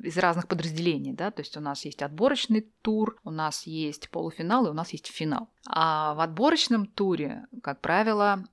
из 0.02 0.16
разных 0.16 0.46
подразделений, 0.46 1.12
да, 1.12 1.30
то 1.30 1.40
есть 1.40 1.56
у 1.56 1.60
нас 1.60 1.84
есть 1.84 2.02
отбор 2.02 2.35
отборочный 2.36 2.70
тур, 2.82 3.18
у 3.24 3.30
нас 3.30 3.66
есть 3.66 4.10
полуфинал 4.10 4.66
и 4.66 4.70
у 4.70 4.74
нас 4.74 4.90
есть 4.90 5.06
финал. 5.06 5.48
А 5.66 6.14
в 6.14 6.20
отборочном 6.20 6.86
туре, 6.86 7.46
как 7.62 7.80
правило, 7.80 8.44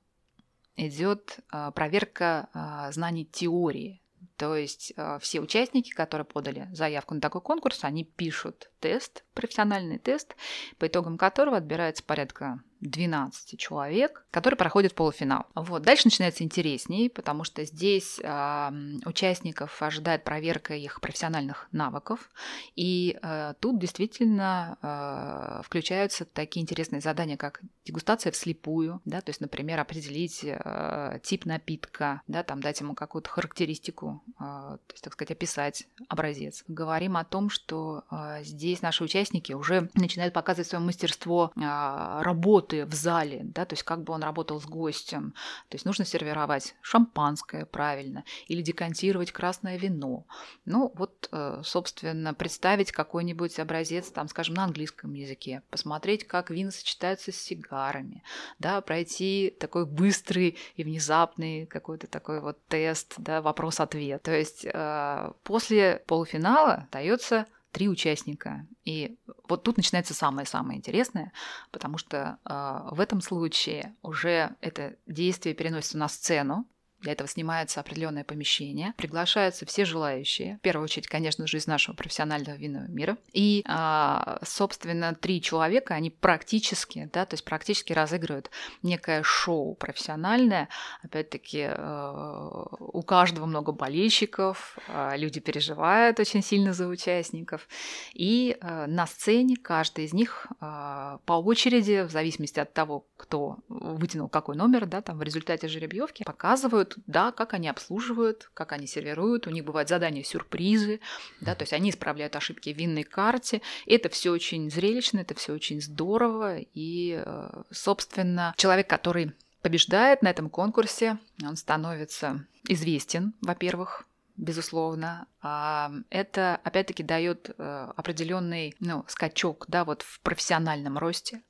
идет 0.78 1.40
а, 1.50 1.72
проверка 1.72 2.50
а, 2.54 2.92
знаний 2.92 3.26
теории. 3.26 4.02
То 4.38 4.56
есть 4.56 4.94
а, 4.96 5.20
все 5.20 5.42
участники, 5.42 5.92
которые 5.92 6.26
подали 6.26 6.70
заявку 6.72 7.14
на 7.14 7.22
такой 7.22 7.42
конкурс, 7.42 7.84
они 7.84 8.06
пишут 8.06 8.72
тест, 8.80 9.26
профессиональный 9.34 10.00
тест, 10.00 10.36
по 10.78 10.88
итогам 10.88 11.18
которого 11.18 11.58
отбирается 11.58 12.04
порядка 12.04 12.62
12 12.84 13.58
человек, 13.60 14.26
которые 14.32 14.58
проходят 14.58 14.94
полуфинал. 14.94 15.46
Вот. 15.56 15.84
Дальше 15.84 16.04
начинается 16.06 16.44
интереснее, 16.44 17.10
потому 17.10 17.44
что 17.44 17.64
здесь 17.66 18.20
э, 18.22 18.72
участников 19.06 19.82
ожидает 19.82 20.24
проверка 20.24 20.76
их 20.76 21.02
профессиональных 21.02 21.68
навыков, 21.72 22.30
и 22.76 23.18
э, 23.22 23.54
тут 23.60 23.80
действительно 23.80 24.78
э, 24.82 25.62
включаются 25.64 26.26
такие 26.26 26.62
интересные 26.62 27.02
задания, 27.02 27.38
как 27.38 27.62
дегустация 27.86 28.32
вслепую, 28.32 29.02
да, 29.06 29.22
то 29.22 29.30
есть, 29.30 29.42
например, 29.42 29.80
определить 29.80 30.42
э, 30.44 31.20
тип 31.24 31.46
напитка, 31.46 32.22
да, 32.28 32.44
там 32.44 32.62
дать 32.62 32.80
ему 32.80 32.96
какую-то 32.96 33.30
характеристику, 33.30 34.22
э, 34.28 34.40
то 34.40 34.80
есть, 34.92 35.04
так 35.04 35.14
сказать, 35.14 35.32
описать 35.32 35.88
образец. 36.08 36.64
Говорим 36.68 37.18
о 37.18 37.24
том, 37.24 37.50
что 37.50 38.04
э, 38.12 38.44
здесь 38.44 38.82
наши 38.82 39.04
участники 39.04 39.54
уже 39.54 39.90
начинают 39.96 40.34
показывать 40.34 40.68
свое 40.68 40.84
мастерство 40.84 41.52
э, 41.56 42.22
работы 42.22 42.73
работы 42.74 42.86
в 42.86 42.94
зале, 42.94 43.42
да, 43.44 43.66
то 43.66 43.74
есть 43.74 43.84
как 43.84 44.04
бы 44.04 44.14
он 44.14 44.24
работал 44.24 44.60
с 44.60 44.66
гостем. 44.66 45.34
То 45.70 45.76
есть 45.76 45.86
нужно 45.86 46.06
сервировать 46.06 46.76
шампанское 46.82 47.66
правильно 47.66 48.24
или 48.48 48.62
декантировать 48.62 49.32
красное 49.32 49.78
вино. 49.78 50.26
Ну, 50.66 50.92
вот, 50.96 51.30
э, 51.32 51.62
собственно, 51.64 52.34
представить 52.34 52.92
какой-нибудь 52.92 53.60
образец, 53.60 54.10
там, 54.12 54.28
скажем, 54.28 54.56
на 54.56 54.64
английском 54.64 55.14
языке, 55.14 55.62
посмотреть, 55.70 56.26
как 56.28 56.50
вина 56.50 56.72
сочетаются 56.72 57.32
с 57.32 57.36
сигарами, 57.36 58.24
да, 58.60 58.82
пройти 58.82 59.56
такой 59.60 59.86
быстрый 59.86 60.58
и 60.76 60.84
внезапный 60.84 61.66
какой-то 61.66 62.08
такой 62.08 62.40
вот 62.40 62.58
тест, 62.68 63.16
да, 63.18 63.42
вопрос-ответ. 63.42 64.22
То 64.24 64.32
есть 64.32 64.66
э, 64.66 65.32
после 65.44 66.04
полуфинала 66.08 66.88
дается 66.92 67.46
три 67.74 67.90
участника. 67.90 68.66
И 68.86 69.18
вот 69.50 69.64
тут 69.64 69.78
начинается 69.78 70.14
самое-самое 70.14 70.78
интересное, 70.78 71.34
потому 71.72 71.98
что 71.98 72.38
э, 72.46 72.96
в 72.96 73.00
этом 73.00 73.20
случае 73.20 73.96
уже 74.04 74.56
это 74.62 74.96
действие 75.08 75.56
переносится 75.56 75.98
на 75.98 76.08
сцену, 76.08 76.66
для 77.04 77.12
этого 77.12 77.30
снимается 77.30 77.82
определенное 77.82 78.24
помещение, 78.24 78.94
приглашаются 78.98 79.66
все 79.66 79.86
желающие, 79.86 80.58
в 80.58 80.62
первую 80.62 80.86
очередь, 80.86 81.08
конечно 81.08 81.46
же, 81.46 81.58
из 81.58 81.68
нашего 81.68 81.96
профессионального 81.96 82.56
винного 82.56 82.88
мира. 82.88 83.18
И, 83.34 83.64
а, 83.68 84.40
собственно, 84.44 85.14
три 85.14 85.42
человека, 85.42 85.94
они 85.94 86.10
практически, 86.10 87.10
да, 87.14 87.26
то 87.26 87.34
есть 87.34 87.44
практически 87.44 87.94
разыгрывают 87.94 88.50
некое 88.82 89.22
шоу 89.24 89.76
профессиональное. 89.76 90.70
Опять-таки, 91.04 91.68
э, 91.70 92.64
у 92.80 93.02
каждого 93.04 93.46
много 93.46 93.74
болельщиков, 93.74 94.78
а, 94.88 95.16
люди 95.18 95.42
переживают 95.42 96.20
очень 96.20 96.42
сильно 96.42 96.74
за 96.74 96.88
участников. 96.88 97.68
И 98.14 98.58
э, 98.60 98.86
на 98.88 99.06
сцене 99.08 99.58
каждый 99.58 100.06
из 100.06 100.14
них 100.14 100.48
а, 100.62 101.20
по 101.26 101.34
очереди, 101.34 102.04
в 102.04 102.12
зависимости 102.12 102.60
от 102.60 102.74
того, 102.74 103.06
кто 103.18 103.58
вытянул 103.68 104.30
какой 104.30 104.56
номер, 104.56 104.86
да, 104.86 105.02
там 105.02 105.18
в 105.18 105.24
результате 105.24 105.68
жеребьевки, 105.68 106.24
показывают 106.24 106.93
да, 107.08 107.32
как 107.32 107.54
они 107.54 107.68
обслуживают, 107.68 108.50
как 108.54 108.72
они 108.72 108.88
сервируют, 108.88 109.48
у 109.48 109.50
них 109.50 109.66
бывают 109.66 109.90
задания 109.90 110.24
сюрпризы, 110.24 111.00
да, 111.42 111.56
то 111.56 111.64
есть 111.64 111.74
они 111.74 111.90
исправляют 111.90 112.36
ошибки 112.36 112.74
в 112.74 112.78
винной 112.78 113.04
карте. 113.04 113.62
Это 113.86 114.10
все 114.10 114.32
очень 114.32 114.70
зрелищно, 114.70 115.20
это 115.20 115.36
все 115.36 115.54
очень 115.54 115.82
здорово, 115.82 116.60
и, 116.60 117.22
э, 117.26 117.64
собственно, 117.72 118.54
человек, 118.58 118.90
который 118.90 119.34
побеждает 119.62 120.22
на 120.22 120.30
этом 120.30 120.50
конкурсе, 120.50 121.18
он 121.42 121.56
становится 121.56 122.46
известен, 122.68 123.34
во-первых, 123.42 124.06
безусловно. 124.36 125.28
А, 125.42 125.92
это, 126.10 126.60
опять-таки, 126.64 127.04
дает 127.04 127.50
э, 127.58 127.92
определенный 127.96 128.76
ну, 128.80 129.06
скачок 129.08 129.66
да, 129.68 129.86
вот 129.86 130.02
в 130.02 130.20
профессиональном 130.22 130.98
росте. 130.98 131.42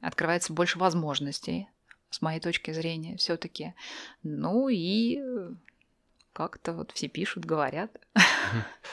Открывается 0.00 0.52
больше 0.52 0.78
возможностей 0.78 1.68
с 2.14 2.22
моей 2.22 2.40
точки 2.40 2.72
зрения, 2.72 3.16
все-таки. 3.16 3.74
Ну 4.22 4.68
и 4.68 5.18
э, 5.18 5.50
как-то 6.34 6.74
вот 6.74 6.92
все 6.92 7.08
пишут, 7.08 7.46
говорят. 7.46 7.90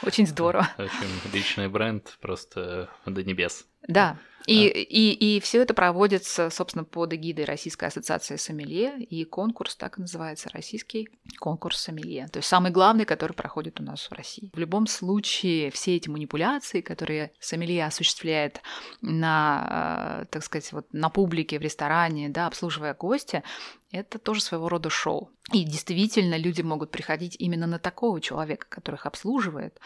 Очень 0.04 0.28
здорово. 0.28 0.70
Очень 0.78 1.34
личный 1.34 1.68
бренд 1.68 2.18
просто 2.22 2.90
до 3.06 3.24
небес. 3.24 3.68
Да, 3.88 4.18
и, 4.48 4.68
а. 4.68 4.72
и, 4.72 5.38
и 5.38 5.40
все 5.40 5.62
это 5.62 5.74
проводится, 5.74 6.50
собственно, 6.50 6.84
под 6.84 7.14
эгидой 7.14 7.46
Российской 7.46 7.86
ассоциации 7.86 8.36
сомелье, 8.36 9.00
и 9.00 9.24
конкурс 9.26 9.76
так 9.76 9.98
и 9.98 10.02
называется, 10.02 10.50
российский 10.54 11.10
конкурс 11.40 11.78
сомелье. 11.78 12.28
То 12.28 12.38
есть 12.38 12.50
самый 12.50 12.72
главный, 12.72 13.06
который 13.06 13.34
проходит 13.34 13.80
у 13.80 13.84
нас 13.84 14.10
в 14.10 14.14
России. 14.14 14.52
В 14.54 14.60
любом 14.60 14.88
случае, 14.88 15.72
все 15.72 15.96
эти 15.96 16.10
манипуляции, 16.10 16.82
которые 16.82 17.32
сомелье 17.40 17.86
осуществляет 17.86 18.62
на, 19.02 20.22
э, 20.24 20.26
так 20.30 20.44
сказать, 20.44 20.72
вот 20.74 20.88
на 20.92 21.10
публике, 21.10 21.60
в 21.60 21.62
ресторане, 21.62 22.30
да, 22.30 22.48
обслуживая 22.48 22.94
гостя, 22.94 23.44
это 23.92 24.20
тоже 24.20 24.42
своего 24.42 24.70
рода 24.70 24.90
шоу. 24.90 25.32
И 25.52 25.64
действительно, 25.64 26.38
люди 26.38 26.62
могут 26.62 26.92
приходить 26.92 27.36
именно 27.40 27.68
на 27.68 27.80
такого 27.80 28.22
человека, 28.22 28.66
который 28.70 28.96
их 28.96 29.06
обслуживает, 29.06 29.80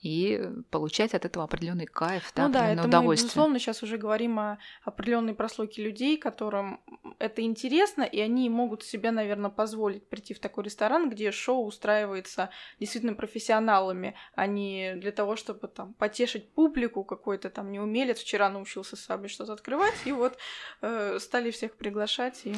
и 0.00 0.40
получать 0.70 1.14
от 1.14 1.24
этого 1.24 1.44
определенный 1.44 1.86
кайф, 1.86 2.32
да, 2.34 2.46
ну 2.46 2.52
да, 2.52 2.70
это 2.70 2.84
удовольствие. 2.84 3.02
мы, 3.02 3.14
безусловно, 3.14 3.58
сейчас 3.58 3.82
уже 3.82 3.98
говорим 3.98 4.38
о 4.38 4.58
определенной 4.84 5.34
прослойке 5.34 5.82
людей, 5.82 6.16
которым 6.16 6.80
это 7.18 7.42
интересно, 7.42 8.02
и 8.02 8.20
они 8.20 8.48
могут 8.48 8.84
себе, 8.84 9.10
наверное, 9.10 9.50
позволить 9.50 10.08
прийти 10.08 10.34
в 10.34 10.40
такой 10.40 10.64
ресторан, 10.64 11.10
где 11.10 11.32
шоу 11.32 11.66
устраивается 11.66 12.50
действительно 12.78 13.14
профессионалами, 13.14 14.14
а 14.34 14.46
не 14.46 14.94
для 14.96 15.10
того, 15.10 15.34
чтобы 15.34 15.66
там 15.66 15.94
потешить 15.94 16.48
публику, 16.52 17.02
какой-то 17.02 17.50
там 17.50 17.72
неумелец 17.72 18.20
вчера 18.20 18.48
научился 18.48 18.96
сабли 18.96 19.26
что-то 19.26 19.52
открывать, 19.52 19.94
и 20.04 20.12
вот 20.12 20.38
э, 20.80 21.18
стали 21.20 21.50
всех 21.50 21.76
приглашать. 21.76 22.42
И... 22.44 22.54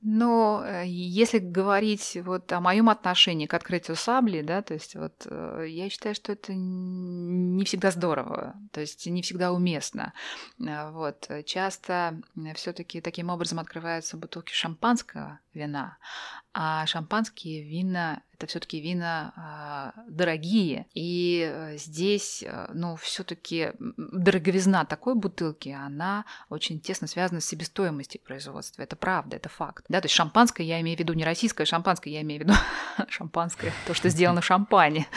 Но 0.00 0.64
э, 0.66 0.82
если 0.86 1.38
говорить 1.38 2.18
вот 2.24 2.50
о 2.52 2.60
моем 2.60 2.88
отношении 2.88 3.46
к 3.46 3.54
открытию 3.54 3.96
сабли, 3.96 4.40
да, 4.42 4.62
то 4.62 4.74
есть 4.74 4.96
вот 4.96 5.26
э, 5.26 5.66
я 5.68 5.88
считаю, 5.88 6.14
что 6.14 6.32
это 6.32 6.52
не 6.72 7.64
всегда 7.64 7.90
здорово, 7.90 8.54
то 8.72 8.80
есть 8.80 9.06
не 9.06 9.22
всегда 9.22 9.52
уместно. 9.52 10.12
Э, 10.60 10.90
вот 10.90 11.28
часто 11.46 12.20
все-таки 12.54 13.00
таким 13.00 13.30
образом 13.30 13.58
открываются 13.58 14.16
бутылки 14.16 14.52
шампанского 14.52 15.38
вина, 15.54 15.96
а 16.54 16.86
шампанские 16.86 17.62
вина 17.62 18.22
это 18.42 18.50
все-таки 18.50 18.80
вина 18.80 19.92
э, 19.96 20.00
дорогие. 20.08 20.86
И 20.94 21.48
э, 21.48 21.76
здесь, 21.76 22.42
э, 22.42 22.70
ну, 22.74 22.96
все-таки 22.96 23.72
дороговизна 23.78 24.84
такой 24.84 25.14
бутылки, 25.14 25.68
она 25.68 26.24
очень 26.48 26.80
тесно 26.80 27.06
связана 27.06 27.40
с 27.40 27.46
себестоимостью 27.46 28.20
производства. 28.20 28.82
Это 28.82 28.96
правда, 28.96 29.36
это 29.36 29.48
факт. 29.48 29.84
Да, 29.88 30.00
то 30.00 30.06
есть 30.06 30.14
шампанское 30.14 30.64
я 30.64 30.80
имею 30.80 30.96
в 30.96 31.00
виду 31.00 31.12
не 31.12 31.24
российское 31.24 31.64
шампанское, 31.64 32.10
я 32.10 32.22
имею 32.22 32.40
в 32.40 32.44
виду 32.44 32.54
шампанское, 33.08 33.72
то, 33.86 33.94
что 33.94 34.08
сделано 34.08 34.40
в 34.40 34.44
шампане. 34.44 35.06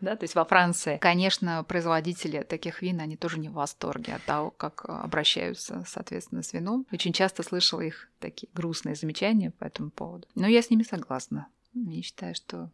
Да, 0.00 0.16
то 0.16 0.24
есть 0.24 0.34
во 0.34 0.44
Франции. 0.44 0.98
Конечно, 0.98 1.64
производители 1.64 2.42
таких 2.42 2.82
вин, 2.82 3.00
они 3.00 3.16
тоже 3.16 3.38
не 3.38 3.48
в 3.48 3.54
восторге 3.54 4.14
от 4.14 4.22
того, 4.24 4.50
как 4.50 4.84
обращаются, 4.84 5.84
соответственно, 5.88 6.42
с 6.42 6.52
вином. 6.52 6.86
Очень 6.92 7.12
часто 7.12 7.42
слышала 7.42 7.80
их 7.80 8.08
такие 8.22 8.48
грустные 8.54 8.94
замечания 8.94 9.50
по 9.50 9.64
этому 9.64 9.90
поводу. 9.90 10.26
Но 10.34 10.46
я 10.46 10.62
с 10.62 10.70
ними 10.70 10.82
согласна. 10.82 11.48
Я 11.74 12.02
считаю, 12.02 12.34
что 12.34 12.70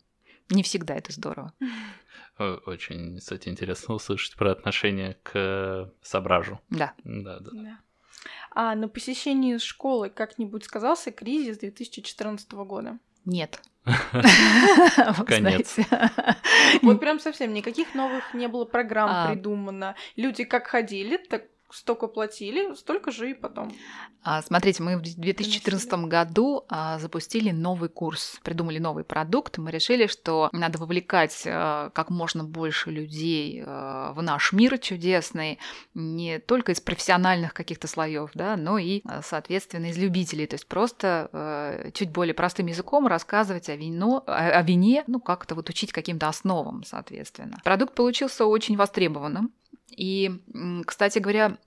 не 0.51 0.63
всегда 0.63 0.95
это 0.95 1.13
здорово. 1.13 1.53
Очень, 2.39 3.19
кстати, 3.19 3.49
интересно 3.49 3.95
услышать 3.95 4.37
про 4.37 4.53
отношение 4.53 5.17
к 5.23 5.93
сображу. 6.03 6.61
Да. 6.71 6.95
Да, 7.05 7.41
да. 7.41 7.51
да. 7.53 7.79
А 8.53 8.75
на 8.75 8.89
посещении 8.89 9.59
школы 9.59 10.11
как-нибудь 10.11 10.65
сказался 10.65 11.11
кризис 11.11 11.59
2014 11.59 12.51
года? 12.53 12.99
Нет. 13.25 13.61
Конец. 15.27 15.77
Вот 16.83 17.01
прям 17.01 17.21
совсем 17.21 17.53
никаких 17.53 17.95
новых 17.95 18.35
не 18.35 18.49
было 18.49 18.65
программ 18.65 19.11
а. 19.11 19.29
придумано. 19.29 19.95
Люди 20.17 20.45
как 20.45 20.67
ходили, 20.67 21.17
так 21.17 21.45
столько 21.71 22.07
платили, 22.07 22.75
столько 22.75 23.11
же 23.11 23.31
и 23.31 23.35
потом. 23.35 23.73
А, 24.23 24.43
смотрите, 24.43 24.83
мы 24.83 24.97
в 24.97 25.03
2014 25.03 25.93
году 26.05 26.65
а, 26.69 26.99
запустили 26.99 27.51
новый 27.51 27.89
курс, 27.89 28.41
придумали 28.43 28.79
новый 28.79 29.05
продукт. 29.05 29.59
Мы 29.59 29.71
решили, 29.71 30.07
что 30.07 30.49
надо 30.53 30.79
вовлекать 30.79 31.45
а, 31.47 31.91
как 31.91 32.11
можно 32.11 32.45
больше 32.45 32.91
людей 32.91 33.63
в 33.63 34.19
наш 34.23 34.53
мир 34.53 34.79
чудесный, 34.79 35.59
не 35.95 36.39
только 36.39 36.73
из 36.73 36.81
профессиональных 36.81 37.55
каких-то 37.55 37.87
слоев, 37.87 38.31
да, 38.35 38.57
но 38.57 38.79
и, 38.79 39.03
соответственно, 39.23 39.87
из 39.87 39.99
любителей. 39.99 40.47
То 40.47 40.55
есть 40.55 40.67
просто 40.67 41.91
чуть 41.95 42.11
более 42.11 42.35
простым 42.35 42.67
языком 42.67 43.07
рассказывать 43.07 43.69
о, 43.69 43.77
вино, 43.77 44.23
о 44.27 44.63
вине, 44.63 45.05
ну, 45.07 45.21
как-то 45.21 45.55
вот 45.55 45.69
учить 45.69 45.93
каким-то 45.93 46.29
основам, 46.29 46.83
соответственно. 46.85 47.59
Продукт 47.65 47.95
получился 47.95 48.47
очень 48.47 48.77
востребованным. 48.77 49.53
И, 49.91 50.31
кстати 50.87 51.19
говоря, 51.19 51.59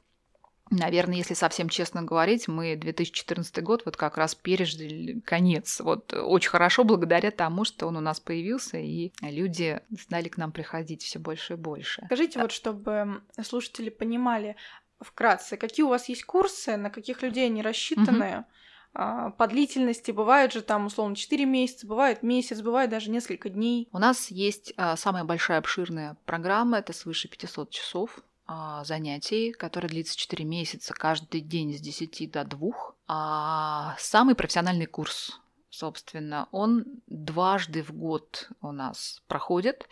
Наверное, 0.73 1.17
если 1.17 1.33
совсем 1.33 1.67
честно 1.67 2.01
говорить, 2.01 2.47
мы 2.47 2.77
2014 2.77 3.61
год 3.61 3.81
вот 3.83 3.97
как 3.97 4.15
раз 4.17 4.35
пережили 4.35 5.19
конец. 5.19 5.81
Вот 5.81 6.13
очень 6.13 6.49
хорошо 6.49 6.85
благодаря 6.85 7.29
тому, 7.31 7.65
что 7.65 7.87
он 7.87 7.97
у 7.97 7.99
нас 7.99 8.21
появился, 8.21 8.77
и 8.77 9.11
люди 9.21 9.81
стали 9.99 10.29
к 10.29 10.37
нам 10.37 10.53
приходить 10.53 11.03
все 11.03 11.19
больше 11.19 11.53
и 11.53 11.57
больше. 11.57 12.03
Скажите, 12.05 12.35
да. 12.35 12.43
вот 12.43 12.53
чтобы 12.53 13.21
слушатели 13.43 13.89
понимали 13.89 14.55
вкратце, 15.01 15.57
какие 15.57 15.83
у 15.83 15.89
вас 15.89 16.07
есть 16.07 16.23
курсы, 16.23 16.77
на 16.77 16.89
каких 16.89 17.21
людей 17.21 17.47
они 17.47 17.61
рассчитаны? 17.61 18.37
Угу. 18.37 18.45
По 18.93 19.47
длительности 19.47 20.11
бывает 20.11 20.51
же 20.51 20.61
там 20.61 20.87
условно 20.87 21.15
4 21.15 21.45
месяца, 21.45 21.87
бывает 21.87 22.23
месяц, 22.23 22.61
бывает 22.61 22.89
даже 22.89 23.09
несколько 23.09 23.49
дней. 23.49 23.87
У 23.93 23.99
нас 23.99 24.29
есть 24.29 24.73
а, 24.75 24.97
самая 24.97 25.23
большая 25.23 25.59
обширная 25.59 26.17
программа, 26.25 26.79
это 26.79 26.91
свыше 26.91 27.29
500 27.29 27.69
часов 27.69 28.19
а, 28.45 28.83
занятий, 28.83 29.53
которое 29.53 29.87
длится 29.87 30.17
4 30.17 30.43
месяца, 30.43 30.93
каждый 30.93 31.39
день 31.39 31.73
с 31.73 31.79
10 31.79 32.31
до 32.31 32.43
2. 32.43 32.71
А 33.07 33.95
самый 33.97 34.35
профессиональный 34.35 34.87
курс, 34.87 35.39
собственно, 35.69 36.49
он 36.51 36.83
дважды 37.07 37.83
в 37.83 37.93
год 37.93 38.49
у 38.61 38.73
нас 38.73 39.23
проходит. 39.27 39.87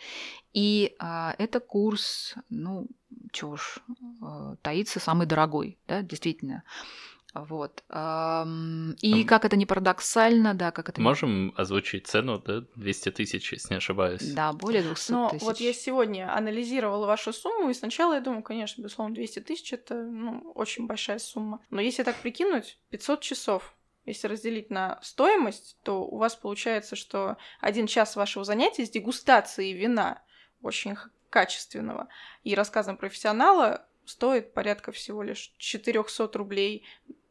И 0.52 0.94
а, 0.98 1.34
это 1.38 1.60
курс, 1.60 2.34
ну, 2.50 2.86
чего 3.32 3.56
ж, 3.56 3.78
а, 4.20 4.56
таится 4.60 5.00
самый 5.00 5.26
дорогой, 5.26 5.78
да, 5.88 6.02
действительно. 6.02 6.62
Вот. 7.34 7.82
И 9.02 9.24
как 9.24 9.44
это 9.44 9.56
не 9.56 9.66
парадоксально, 9.66 10.54
да, 10.54 10.70
как 10.72 10.88
это... 10.88 11.00
Можем 11.00 11.52
озвучить 11.56 12.06
цену, 12.06 12.38
да, 12.38 12.62
200 12.76 13.10
тысяч, 13.12 13.52
если 13.52 13.74
не 13.74 13.78
ошибаюсь. 13.78 14.32
Да, 14.32 14.52
более 14.52 14.82
200 14.82 15.12
Но 15.12 15.30
тысяч. 15.30 15.42
вот 15.42 15.58
я 15.58 15.72
сегодня 15.72 16.34
анализировала 16.34 17.06
вашу 17.06 17.32
сумму, 17.32 17.70
и 17.70 17.74
сначала 17.74 18.14
я 18.14 18.20
думаю, 18.20 18.42
конечно, 18.42 18.82
безусловно, 18.82 19.14
200 19.14 19.40
тысяч— 19.40 19.72
это 19.72 19.94
ну, 19.94 20.52
очень 20.54 20.86
большая 20.86 21.18
сумма. 21.18 21.60
Но 21.70 21.80
если 21.80 22.02
так 22.02 22.16
прикинуть, 22.16 22.78
500 22.90 23.20
часов, 23.20 23.74
если 24.06 24.26
разделить 24.26 24.70
на 24.70 24.98
стоимость, 25.02 25.78
то 25.82 26.04
у 26.04 26.16
вас 26.16 26.34
получается, 26.34 26.96
что 26.96 27.36
один 27.60 27.86
час 27.86 28.16
вашего 28.16 28.44
занятия 28.44 28.84
с 28.84 28.90
дегустацией 28.90 29.72
вина 29.72 30.22
очень 30.62 30.96
качественного 31.28 32.08
и 32.42 32.54
рассказом 32.54 32.96
профессионала 32.96 33.86
стоит 34.04 34.52
порядка 34.52 34.92
всего 34.92 35.22
лишь 35.22 35.54
400 35.58 36.30
рублей 36.36 36.84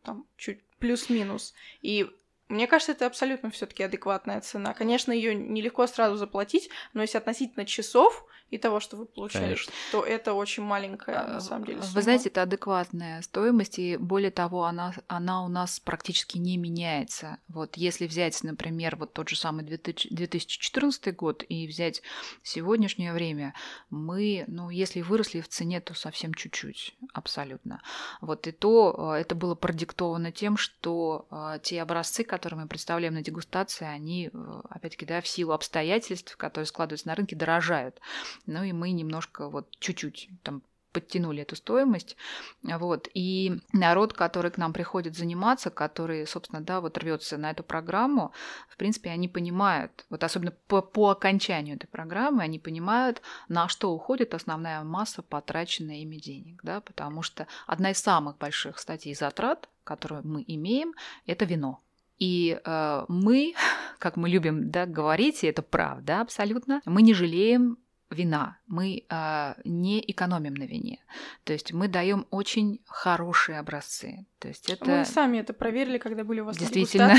там 0.10 0.26
чуть 0.38 0.64
плюс-минус. 0.80 1.54
И 1.82 2.10
мне 2.48 2.66
кажется, 2.66 2.94
это 2.94 3.06
абсолютно 3.06 3.52
все-таки 3.52 3.84
адекватная 3.84 4.42
цена. 4.42 4.74
Конечно, 4.74 5.12
ее 5.12 5.36
нелегко 5.36 5.86
сразу 5.86 6.16
заплатить, 6.16 6.70
но 6.94 7.02
если 7.02 7.20
относительно 7.20 7.66
часов 7.66 8.26
и 8.52 8.58
того, 8.58 8.80
что 8.80 8.98
вы 8.98 9.06
получаете, 9.06 9.46
Конечно. 9.46 9.74
то 9.92 10.04
это 10.04 10.34
очень 10.34 10.64
маленькая, 10.64 11.28
на 11.28 11.40
самом 11.40 11.66
деле, 11.66 11.82
сумма. 11.82 11.94
Вы 11.94 12.02
знаете, 12.02 12.30
это 12.30 12.42
адекватная 12.42 13.22
стоимость, 13.22 13.80
и 13.80 13.98
более 13.98 14.32
того, 14.32 14.66
она, 14.66 14.94
она 15.08 15.44
у 15.44 15.48
нас 15.48 15.80
практически 15.80 16.38
не 16.38 16.58
меняется. 16.58 17.38
Вот 17.48 17.78
если 17.78 18.08
взять, 18.08 18.44
например, 18.44 18.96
вот 18.96 19.14
тот 19.14 19.30
же 19.30 19.36
самый 19.36 19.64
2014 19.64 21.16
год 21.16 21.44
и 21.48 21.68
взять 21.68 22.02
сегодняшнее 22.44 23.14
время, 23.14 23.54
мы, 23.90 24.46
ну, 24.48 24.70
если 24.70 25.02
выросли 25.02 25.42
в 25.42 25.48
цене, 25.48 25.82
то 25.82 25.94
совсем 25.94 26.34
чуть-чуть, 26.34 26.96
абсолютно. 27.14 27.82
Вот 28.22 28.48
и 28.48 28.52
то 28.52 29.14
э, 29.16 29.22
это 29.22 29.36
было 29.36 29.56
продиктовано 29.56 30.32
тем, 30.32 30.58
что 30.58 31.28
э, 31.30 31.60
те 31.62 31.82
образцы, 31.82 32.24
которые 32.24 32.62
мы 32.62 32.68
представляем 32.68 33.14
на 33.14 33.22
дегустации, 33.22 33.86
они, 33.86 34.30
э, 34.34 34.62
опять-таки, 34.70 35.06
да, 35.06 35.22
в 35.22 35.28
силу 35.28 35.54
обстоятельств, 35.54 36.36
которые 36.38 36.66
складываются 36.68 37.08
на 37.08 37.16
рынке, 37.16 37.36
дорожают. 37.36 38.00
Ну 38.46 38.64
и 38.64 38.72
мы 38.72 38.92
немножко 38.92 39.50
вот 39.50 39.70
чуть-чуть 39.80 40.30
там 40.44 40.62
подтянули 40.92 41.44
эту 41.44 41.56
стоимость. 41.56 42.16
Вот. 42.64 43.10
И 43.14 43.60
народ, 43.74 44.14
который 44.14 44.52
к 44.52 44.58
нам 44.58 44.74
приходит 44.74 45.16
заниматься, 45.16 45.70
который, 45.70 46.26
собственно, 46.26 46.62
да, 46.62 46.82
вот 46.82 46.98
рвется 46.98 47.38
на 47.38 47.52
эту 47.52 47.64
программу, 47.64 48.32
в 48.68 48.78
принципе, 48.78 49.10
они 49.12 49.28
понимают, 49.28 50.06
вот 50.10 50.24
особенно 50.24 50.52
по, 50.68 50.82
по 50.82 51.10
окончанию 51.10 51.76
этой 51.76 51.88
программы, 51.88 52.44
они 52.44 52.60
понимают, 52.60 53.22
на 53.48 53.68
что 53.68 53.94
уходит 53.94 54.34
основная 54.34 54.84
масса 54.84 55.22
потраченной 55.22 56.00
ими 56.02 56.18
денег, 56.18 56.62
да, 56.64 56.82
потому 56.82 57.22
что 57.22 57.48
одна 57.68 57.92
из 57.92 58.00
самых 58.00 58.38
больших 58.38 58.80
статей 58.80 59.14
затрат, 59.14 59.70
которую 59.84 60.26
мы 60.26 60.44
имеем, 60.48 60.94
это 61.26 61.46
вино. 61.46 61.80
И 62.18 62.60
э, 62.64 63.06
мы, 63.08 63.54
как 64.00 64.18
мы 64.18 64.30
любим 64.30 64.72
да, 64.72 64.86
говорить, 64.86 65.44
и 65.44 65.48
это 65.48 65.62
правда 65.62 66.22
абсолютно, 66.22 66.82
мы 66.86 67.02
не 67.02 67.14
жалеем 67.14 67.78
вина. 68.10 68.58
Мы 68.68 69.06
э, 69.10 69.54
не 69.64 70.04
экономим 70.12 70.54
на 70.54 70.64
вине. 70.64 71.00
То 71.44 71.54
есть 71.54 71.74
мы 71.74 71.88
даем 71.88 72.26
очень 72.32 72.82
хорошие 72.86 73.60
образцы. 73.60 74.26
То 74.40 74.48
есть 74.48 74.70
это... 74.70 74.86
Мы 74.86 75.06
сами 75.06 75.38
это 75.38 75.54
проверили, 75.54 75.98
когда 75.98 76.24
были 76.24 76.40
у 76.40 76.46
вас 76.46 76.58
Действительно. 76.58 77.16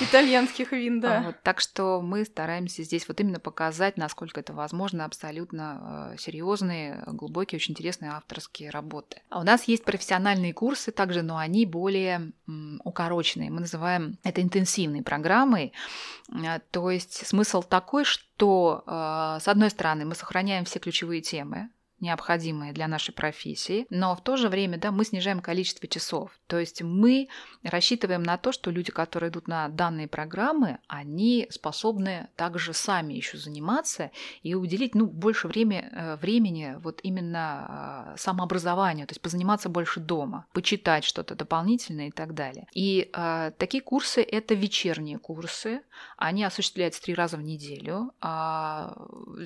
итальянских 0.00 0.72
вин, 0.72 1.00
да. 1.00 1.22
Вот, 1.26 1.36
так 1.42 1.60
что 1.60 2.00
мы 2.00 2.24
стараемся 2.24 2.82
здесь 2.82 3.06
вот 3.06 3.20
именно 3.20 3.38
показать, 3.38 3.98
насколько 3.98 4.40
это 4.40 4.54
возможно, 4.54 5.04
абсолютно 5.04 6.12
э, 6.14 6.18
серьезные, 6.18 7.02
глубокие, 7.06 7.58
очень 7.58 7.72
интересные 7.72 8.12
авторские 8.12 8.70
работы. 8.70 9.20
А 9.28 9.40
у 9.40 9.42
нас 9.42 9.64
есть 9.64 9.84
профессиональные 9.84 10.54
курсы 10.54 10.90
также, 10.90 11.22
но 11.22 11.36
они 11.36 11.66
более 11.66 12.32
укороченные. 12.82 13.50
Мы 13.50 13.60
называем 13.60 14.18
это 14.22 14.40
интенсивной 14.40 15.02
программой. 15.02 15.74
Э, 16.32 16.60
то 16.70 16.90
есть 16.90 17.26
смысл 17.26 17.62
такой, 17.62 18.04
что 18.04 18.82
э, 18.86 19.38
с 19.40 19.48
одной 19.48 19.68
стороны 19.68 20.06
мы 20.06 20.14
сохраняем 20.14 20.64
все 20.64 20.78
ключевые 20.78 21.20
темы, 21.20 21.68
необходимые 22.04 22.72
для 22.72 22.86
нашей 22.86 23.12
профессии, 23.12 23.86
но 23.90 24.14
в 24.14 24.22
то 24.22 24.36
же 24.36 24.48
время 24.48 24.78
да, 24.78 24.90
мы 24.90 25.04
снижаем 25.04 25.40
количество 25.40 25.88
часов. 25.88 26.30
То 26.46 26.58
есть 26.58 26.82
мы 26.82 27.28
рассчитываем 27.62 28.22
на 28.22 28.36
то, 28.36 28.52
что 28.52 28.70
люди, 28.70 28.92
которые 28.92 29.30
идут 29.30 29.48
на 29.48 29.68
данные 29.68 30.06
программы, 30.06 30.78
они 30.86 31.46
способны 31.50 32.28
также 32.36 32.72
сами 32.74 33.14
еще 33.14 33.38
заниматься 33.38 34.10
и 34.42 34.54
уделить 34.54 34.94
ну, 34.94 35.06
больше 35.06 35.48
время, 35.48 35.90
э, 35.90 36.16
времени 36.16 36.76
вот 36.78 37.00
именно 37.02 38.12
э, 38.14 38.18
самообразованию, 38.18 39.06
то 39.06 39.12
есть 39.12 39.22
позаниматься 39.22 39.68
больше 39.68 40.00
дома, 40.00 40.46
почитать 40.52 41.04
что-то 41.04 41.34
дополнительное 41.34 42.08
и 42.08 42.12
так 42.12 42.34
далее. 42.34 42.66
И 42.74 43.10
э, 43.12 43.52
такие 43.58 43.82
курсы– 43.82 44.22
это 44.22 44.54
вечерние 44.54 45.18
курсы, 45.18 45.80
они 46.18 46.44
осуществляются 46.44 47.02
три 47.02 47.14
раза 47.14 47.36
в 47.38 47.42
неделю, 47.42 48.12
э, 48.20 48.26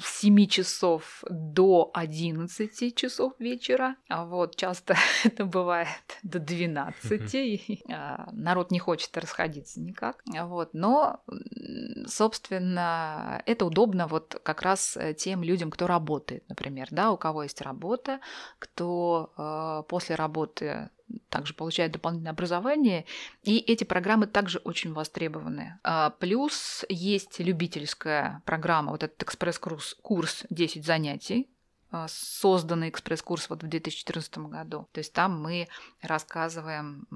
с 0.03 0.21
7 0.21 0.47
часов 0.47 1.23
до 1.31 1.91
11 1.95 2.48
11 2.49 2.95
часов 2.95 3.35
вечера. 3.39 3.97
А 4.09 4.25
вот 4.25 4.57
часто 4.57 4.97
это 5.25 5.45
бывает 5.45 5.89
до 6.23 6.39
12. 6.39 7.35
И, 7.35 7.85
а, 7.91 8.29
народ 8.33 8.71
не 8.71 8.79
хочет 8.79 9.17
расходиться 9.17 9.81
никак. 9.81 10.23
Вот. 10.27 10.71
Но, 10.73 11.21
собственно, 12.07 13.43
это 13.47 13.65
удобно 13.65 14.07
вот 14.07 14.41
как 14.43 14.63
раз 14.63 14.97
э, 14.97 15.15
тем 15.15 15.43
людям, 15.43 15.71
кто 15.71 15.87
работает, 15.87 16.49
например, 16.49 16.89
да, 16.91 17.13
у 17.13 17.17
кого 17.17 17.43
есть 17.43 17.61
работа, 17.61 18.21
кто 18.59 19.33
э, 19.37 19.83
после 19.89 20.15
работы 20.15 20.91
также 21.31 21.55
получает 21.55 21.93
дополнительное 21.93 22.33
образование, 22.33 23.07
и 23.43 23.59
эти 23.59 23.85
программы 23.85 24.27
также 24.27 24.59
очень 24.59 24.93
востребованы. 24.93 25.79
А, 25.83 26.11
плюс 26.11 26.85
есть 26.89 27.39
любительская 27.41 28.43
программа, 28.45 28.93
вот 28.93 29.03
этот 29.03 29.23
экспресс-курс 29.23 29.97
курс 30.03 30.45
10 30.51 30.85
занятий, 30.85 31.49
созданный 32.09 32.91
экспресс-курс 32.91 33.49
вот 33.49 33.63
в 33.63 33.67
2014 33.67 34.39
году. 34.39 34.89
То 34.93 34.99
есть 34.99 35.13
там 35.13 35.41
мы 35.41 35.69
рассказываем 36.03 37.07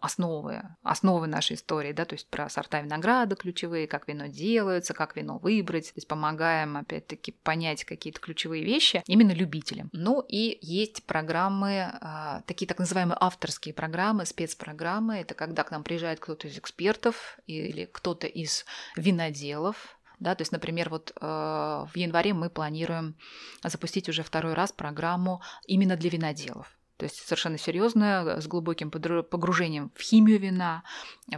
основы, 0.00 0.62
основы 0.82 1.26
нашей 1.26 1.56
истории, 1.56 1.92
да, 1.92 2.04
то 2.04 2.14
есть 2.14 2.28
про 2.28 2.48
сорта 2.48 2.80
винограда 2.80 3.36
ключевые, 3.36 3.86
как 3.86 4.08
вино 4.08 4.26
делается, 4.26 4.94
как 4.94 5.16
вино 5.16 5.38
выбрать, 5.38 5.88
то 5.88 5.96
есть 5.96 6.08
помогаем, 6.08 6.76
опять-таки, 6.76 7.32
понять 7.32 7.84
какие-то 7.84 8.20
ключевые 8.20 8.64
вещи 8.64 9.02
именно 9.06 9.32
любителям. 9.32 9.88
Ну 9.92 10.24
и 10.28 10.58
есть 10.62 11.04
программы, 11.04 11.90
а, 12.00 12.42
такие 12.46 12.66
так 12.66 12.78
называемые 12.78 13.16
авторские 13.20 13.74
программы, 13.74 14.26
спецпрограммы, 14.26 15.16
это 15.16 15.34
когда 15.34 15.64
к 15.64 15.70
нам 15.70 15.82
приезжает 15.82 16.20
кто-то 16.20 16.48
из 16.48 16.56
экспертов 16.58 17.38
или 17.46 17.84
кто-то 17.84 18.26
из 18.26 18.64
виноделов, 18.96 19.99
да, 20.20 20.34
то 20.34 20.42
есть, 20.42 20.52
например, 20.52 20.90
вот 20.90 21.12
э, 21.20 21.24
в 21.26 21.92
январе 21.94 22.34
мы 22.34 22.50
планируем 22.50 23.16
запустить 23.64 24.08
уже 24.08 24.22
второй 24.22 24.52
раз 24.54 24.70
программу 24.70 25.42
именно 25.66 25.96
для 25.96 26.10
виноделов. 26.10 26.79
То 27.00 27.06
есть 27.06 27.16
совершенно 27.26 27.56
серьезная, 27.56 28.42
с 28.42 28.46
глубоким 28.46 28.90
погружением 28.90 29.90
в 29.94 30.02
химию 30.02 30.38
вина, 30.38 30.84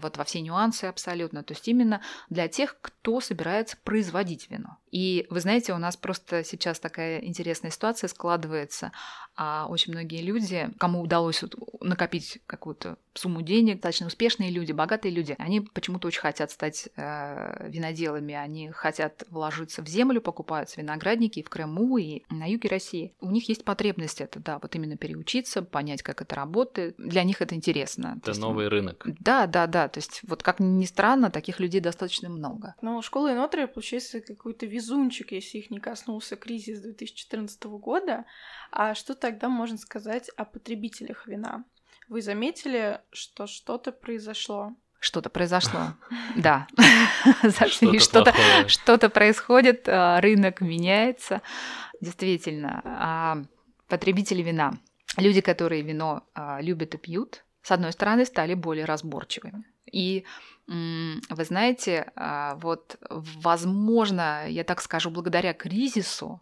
вот 0.00 0.16
во 0.16 0.24
все 0.24 0.40
нюансы 0.40 0.86
абсолютно. 0.86 1.44
То 1.44 1.54
есть 1.54 1.68
именно 1.68 2.00
для 2.28 2.48
тех, 2.48 2.76
кто 2.80 3.20
собирается 3.20 3.76
производить 3.84 4.50
вино. 4.50 4.78
И 4.90 5.24
вы 5.30 5.38
знаете, 5.38 5.72
у 5.72 5.78
нас 5.78 5.96
просто 5.96 6.42
сейчас 6.42 6.80
такая 6.80 7.20
интересная 7.20 7.70
ситуация 7.70 8.08
складывается. 8.08 8.90
А 9.36 9.66
очень 9.68 9.92
многие 9.92 10.20
люди, 10.20 10.68
кому 10.78 11.00
удалось 11.00 11.44
накопить 11.80 12.40
какую-то 12.46 12.98
сумму 13.14 13.42
денег, 13.42 13.76
достаточно 13.76 14.06
успешные 14.06 14.50
люди, 14.50 14.72
богатые 14.72 15.12
люди, 15.12 15.34
они 15.38 15.60
почему-то 15.60 16.08
очень 16.08 16.20
хотят 16.20 16.50
стать 16.50 16.88
э, 16.96 17.68
виноделами, 17.68 18.34
они 18.34 18.70
хотят 18.70 19.24
вложиться 19.28 19.82
в 19.82 19.88
землю, 19.88 20.20
покупаются 20.20 20.80
виноградники 20.80 21.40
и 21.40 21.42
в 21.42 21.50
Крыму, 21.50 21.98
и 21.98 22.22
на 22.30 22.46
юге 22.46 22.68
России. 22.68 23.14
У 23.20 23.30
них 23.30 23.48
есть 23.48 23.64
потребность 23.64 24.20
это, 24.20 24.40
да, 24.40 24.58
вот 24.60 24.74
именно 24.74 24.96
переучиться, 24.96 25.51
понять, 25.60 26.02
как 26.02 26.22
это 26.22 26.34
работает. 26.34 26.94
Для 26.96 27.24
них 27.24 27.42
это 27.42 27.54
интересно. 27.54 28.18
Это 28.24 28.38
новый 28.40 28.68
рынок. 28.68 29.04
Да, 29.20 29.46
да, 29.46 29.66
да. 29.66 29.88
То 29.88 29.98
есть 29.98 30.20
вот 30.22 30.42
как 30.42 30.60
ни 30.60 30.86
странно, 30.86 31.30
таких 31.30 31.60
людей 31.60 31.80
достаточно 31.80 32.30
много. 32.30 32.74
Но 32.80 33.02
школа 33.02 33.32
Инотри, 33.34 33.66
получается, 33.66 34.20
какой-то 34.20 34.64
везунчик, 34.64 35.32
если 35.32 35.58
их 35.58 35.70
не 35.70 35.80
коснулся 35.80 36.36
кризис 36.36 36.80
2014 36.80 37.62
года. 37.64 38.24
А 38.70 38.94
что 38.94 39.14
тогда 39.14 39.50
можно 39.50 39.76
сказать 39.76 40.30
о 40.30 40.44
потребителях 40.46 41.26
вина? 41.26 41.64
Вы 42.08 42.22
заметили, 42.22 43.00
что 43.10 43.46
что-то 43.46 43.92
произошло? 43.92 44.74
Что-то 44.98 45.30
произошло, 45.30 45.94
да. 46.36 46.68
Что-то 47.42 48.34
что-то 48.68 49.08
происходит, 49.08 49.88
а, 49.88 50.20
рынок 50.20 50.60
меняется, 50.60 51.42
действительно. 52.00 52.82
А 52.84 53.42
потребители 53.88 54.42
вина, 54.42 54.74
люди, 55.16 55.40
которые 55.40 55.82
вино 55.82 56.24
а, 56.34 56.60
любят 56.60 56.94
и 56.94 56.98
пьют, 56.98 57.44
с 57.62 57.70
одной 57.70 57.92
стороны, 57.92 58.24
стали 58.24 58.54
более 58.54 58.84
разборчивыми. 58.84 59.64
И 59.90 60.24
вы 60.66 61.44
знаете, 61.44 62.12
а, 62.16 62.54
вот, 62.56 62.96
возможно, 63.10 64.48
я 64.48 64.64
так 64.64 64.80
скажу, 64.80 65.10
благодаря 65.10 65.52
кризису 65.52 66.40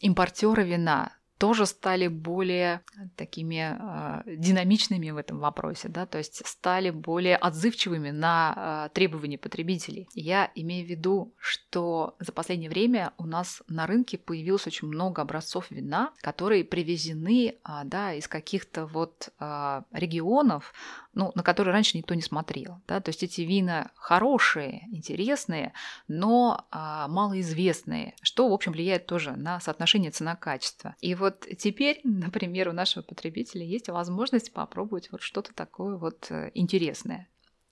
импортеры 0.00 0.64
вина 0.64 1.12
тоже 1.40 1.64
стали 1.64 2.06
более 2.06 2.82
такими 3.16 3.74
э, 3.78 4.36
динамичными 4.36 5.10
в 5.10 5.16
этом 5.16 5.38
вопросе, 5.38 5.88
да, 5.88 6.04
то 6.04 6.18
есть 6.18 6.46
стали 6.46 6.90
более 6.90 7.36
отзывчивыми 7.36 8.10
на 8.10 8.88
э, 8.90 8.94
требования 8.94 9.38
потребителей. 9.38 10.06
Я 10.12 10.50
имею 10.54 10.86
в 10.86 10.90
виду, 10.90 11.32
что 11.38 12.14
за 12.18 12.32
последнее 12.32 12.68
время 12.68 13.14
у 13.16 13.24
нас 13.24 13.62
на 13.68 13.86
рынке 13.86 14.18
появилось 14.18 14.66
очень 14.66 14.88
много 14.88 15.22
образцов 15.22 15.70
вина, 15.70 16.12
которые 16.20 16.62
привезены, 16.62 17.54
э, 17.54 17.80
да, 17.84 18.12
из 18.12 18.28
каких-то 18.28 18.84
вот 18.84 19.30
э, 19.40 19.82
регионов, 19.92 20.74
ну, 21.14 21.32
на 21.34 21.42
которые 21.42 21.72
раньше 21.72 21.96
никто 21.96 22.14
не 22.14 22.22
смотрел. 22.22 22.80
Да? 22.86 23.00
То 23.00 23.08
есть 23.08 23.22
эти 23.22 23.40
вина 23.42 23.90
хорошие, 23.96 24.86
интересные, 24.92 25.72
но 26.08 26.66
а, 26.70 27.08
малоизвестные, 27.08 28.14
что, 28.22 28.48
в 28.48 28.52
общем, 28.52 28.72
влияет 28.72 29.06
тоже 29.06 29.32
на 29.32 29.60
соотношение 29.60 30.10
цена-качество. 30.10 30.94
И 31.00 31.14
вот 31.14 31.29
теперь, 31.30 32.00
например, 32.04 32.68
у 32.68 32.72
нашего 32.72 33.02
потребителя 33.02 33.64
есть 33.64 33.88
возможность 33.88 34.52
попробовать 34.52 35.10
вот 35.10 35.22
что-то 35.22 35.54
такое 35.54 35.96
вот 35.96 36.26
э, 36.30 36.50
интересное. 36.54 37.28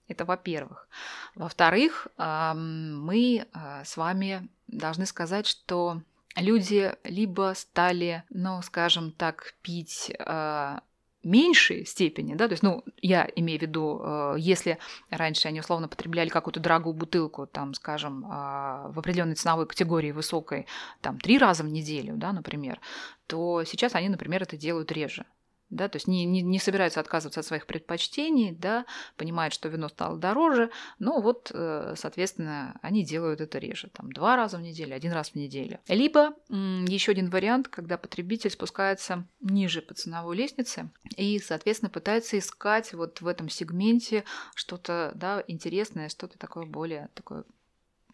Это 0.07 0.25
во-первых. 0.25 0.89
Во-вторых, 1.35 2.07
мы 2.17 3.45
а, 3.53 3.83
с 3.85 3.95
вами 3.95 4.49
должны 4.67 5.05
сказать, 5.05 5.45
что 5.45 6.01
люди 6.35 6.95
либо 7.03 7.53
стали, 7.55 8.23
ну, 8.31 8.59
скажем 8.63 9.11
так, 9.11 9.53
пить 9.61 10.11
а, 10.17 10.81
меньшей 11.23 11.85
степени, 11.85 12.35
да, 12.35 12.47
то 12.47 12.53
есть, 12.53 12.63
ну, 12.63 12.83
я 13.01 13.27
имею 13.35 13.59
в 13.59 13.61
виду, 13.61 14.01
э, 14.03 14.35
если 14.37 14.77
раньше 15.09 15.47
они 15.47 15.59
условно 15.59 15.87
потребляли 15.87 16.29
какую-то 16.29 16.59
дорогую 16.59 16.93
бутылку, 16.93 17.45
там, 17.45 17.73
скажем, 17.73 18.25
а, 18.29 18.89
в 18.89 18.99
определенной 18.99 19.35
ценовой 19.35 19.67
категории 19.67 20.11
высокой, 20.11 20.65
там, 21.01 21.19
три 21.19 21.37
раза 21.37 21.63
в 21.63 21.67
неделю, 21.67 22.15
да, 22.15 22.31
например, 22.31 22.79
то 23.27 23.63
сейчас 23.65 23.95
они, 23.95 24.09
например, 24.09 24.43
это 24.43 24.57
делают 24.57 24.91
реже 24.91 25.25
да, 25.69 25.87
то 25.87 25.97
есть 25.97 26.07
не, 26.07 26.25
не, 26.25 26.41
не 26.41 26.59
собираются 26.59 26.99
отказываться 26.99 27.39
от 27.41 27.45
своих 27.45 27.65
предпочтений, 27.65 28.51
да, 28.51 28.85
понимают, 29.17 29.53
что 29.53 29.69
вино 29.69 29.89
стало 29.89 30.17
дороже, 30.17 30.71
но 30.97 31.21
вот, 31.21 31.51
э, 31.53 31.93
соответственно, 31.97 32.79
они 32.81 33.03
делают 33.03 33.41
это 33.41 33.59
реже, 33.59 33.89
там, 33.93 34.11
два 34.11 34.35
раза 34.35 34.57
в 34.57 34.61
неделю, 34.61 34.95
один 34.95 35.11
раз 35.11 35.31
в 35.31 35.35
неделю. 35.35 35.79
Либо 35.87 36.33
еще 36.49 37.11
один 37.11 37.29
вариант, 37.29 37.67
когда 37.67 37.97
потребитель 37.97 38.49
спускается 38.49 39.25
ниже 39.41 39.81
по 39.81 39.93
ценовой 39.93 40.35
лестнице 40.35 40.89
и, 41.17 41.39
соответственно, 41.39 41.89
пытается 41.89 42.37
искать 42.37 42.93
вот 42.93 43.21
в 43.21 43.27
этом 43.27 43.49
сегменте 43.49 44.23
что-то, 44.55 45.11
да, 45.15 45.43
интересное, 45.47 46.09
что-то 46.09 46.37
такое 46.37 46.65
более 46.65 47.09
такое 47.13 47.43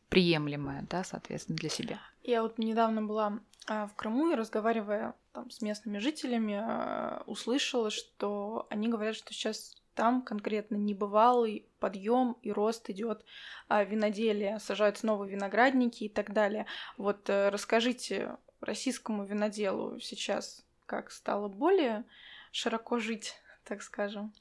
приемлемое, 0.10 0.86
да, 0.90 1.04
соответственно, 1.04 1.58
для 1.58 1.70
себя. 1.70 2.00
Я 2.28 2.42
вот 2.42 2.58
недавно 2.58 3.04
была 3.04 3.40
а, 3.68 3.86
в 3.86 3.94
Крыму 3.94 4.32
и 4.32 4.36
разговаривая 4.36 5.14
там, 5.32 5.52
с 5.52 5.62
местными 5.62 6.00
жителями, 6.00 6.56
а, 6.56 7.22
услышала, 7.28 7.92
что 7.92 8.66
они 8.72 8.88
говорят, 8.88 9.16
что 9.16 9.32
сейчас 9.32 9.76
там 9.94 10.24
конкретно 10.24 10.76
небывалый 10.76 11.68
подъем 11.80 12.36
и 12.42 12.52
рост 12.52 12.90
идет 12.90 13.24
а, 13.68 13.84
виноделия, 13.84 14.58
сажаются 14.58 15.06
новые 15.06 15.34
виноградники 15.34 16.06
и 16.06 16.10
так 16.10 16.34
далее. 16.34 16.66
Вот 16.98 17.30
э, 17.30 17.50
расскажите 17.50 18.38
российскому 18.60 19.24
виноделу 19.24 20.00
сейчас, 20.00 20.66
как 20.88 21.12
стало 21.12 21.48
более 21.48 22.06
широко 22.52 22.98
жить, 22.98 23.36
так 23.66 23.84
скажем. 23.84 24.34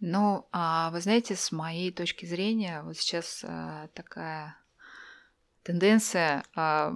Ну, 0.00 0.46
вы 0.52 1.00
знаете, 1.00 1.36
с 1.36 1.52
моей 1.52 1.92
точки 1.92 2.26
зрения, 2.26 2.82
вот 2.82 2.96
сейчас 2.96 3.44
а, 3.46 3.88
такая 3.94 4.59
тенденция, 5.62 6.44
а, 6.54 6.92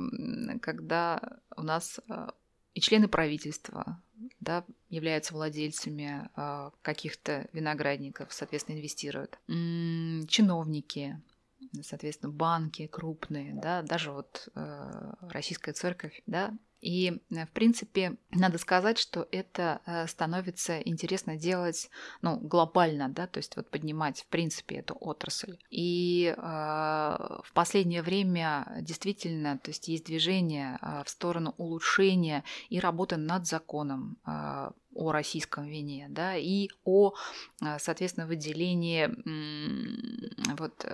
когда 0.61 1.20
у 1.57 1.62
нас 1.62 2.00
а, 2.09 2.35
и 2.74 2.81
члены 2.81 3.09
правительства 3.09 4.03
да, 4.40 4.64
являются 4.88 5.35
владельцами 5.35 6.29
а, 6.35 6.72
каких-то 6.83 7.48
виноградников, 7.53 8.33
соответственно, 8.33 8.77
инвестируют. 8.77 9.38
Чиновники, 9.46 11.20
соответственно, 11.83 12.33
банки 12.33 12.87
крупные, 12.87 13.55
да, 13.55 13.83
даже 13.83 14.12
вот 14.12 14.48
э, 14.55 15.12
Российская 15.31 15.72
церковь, 15.72 16.22
да, 16.27 16.53
и, 16.85 17.20
э, 17.31 17.47
в 17.47 17.51
принципе, 17.51 18.16
надо 18.31 18.59
сказать, 18.59 18.99
что 18.99 19.27
это 19.33 19.81
э, 19.87 20.07
становится 20.07 20.79
интересно 20.81 21.37
делать 21.37 21.90
ну, 22.23 22.37
глобально, 22.37 23.09
да, 23.09 23.27
то 23.27 23.38
есть 23.38 23.57
вот 23.57 23.70
поднимать, 23.70 24.20
в 24.20 24.27
принципе, 24.27 24.77
эту 24.77 24.94
отрасль. 25.01 25.57
И 25.70 26.35
э, 26.37 26.40
в 26.40 27.51
последнее 27.55 28.03
время 28.03 28.66
действительно, 28.81 29.59
то 29.59 29.70
есть 29.70 29.88
есть 29.88 30.05
движение 30.05 30.79
э, 30.81 31.03
в 31.05 31.09
сторону 31.09 31.55
улучшения 31.57 32.44
и 32.68 32.79
работы 32.79 33.16
над 33.16 33.47
законом 33.47 34.18
э, 34.27 34.70
о 34.97 35.11
российском 35.11 35.66
вине, 35.66 36.07
да, 36.09 36.37
и 36.37 36.68
о, 36.85 37.14
соответственно, 37.79 38.29
выделении 38.29 39.11
вот, 40.57 40.87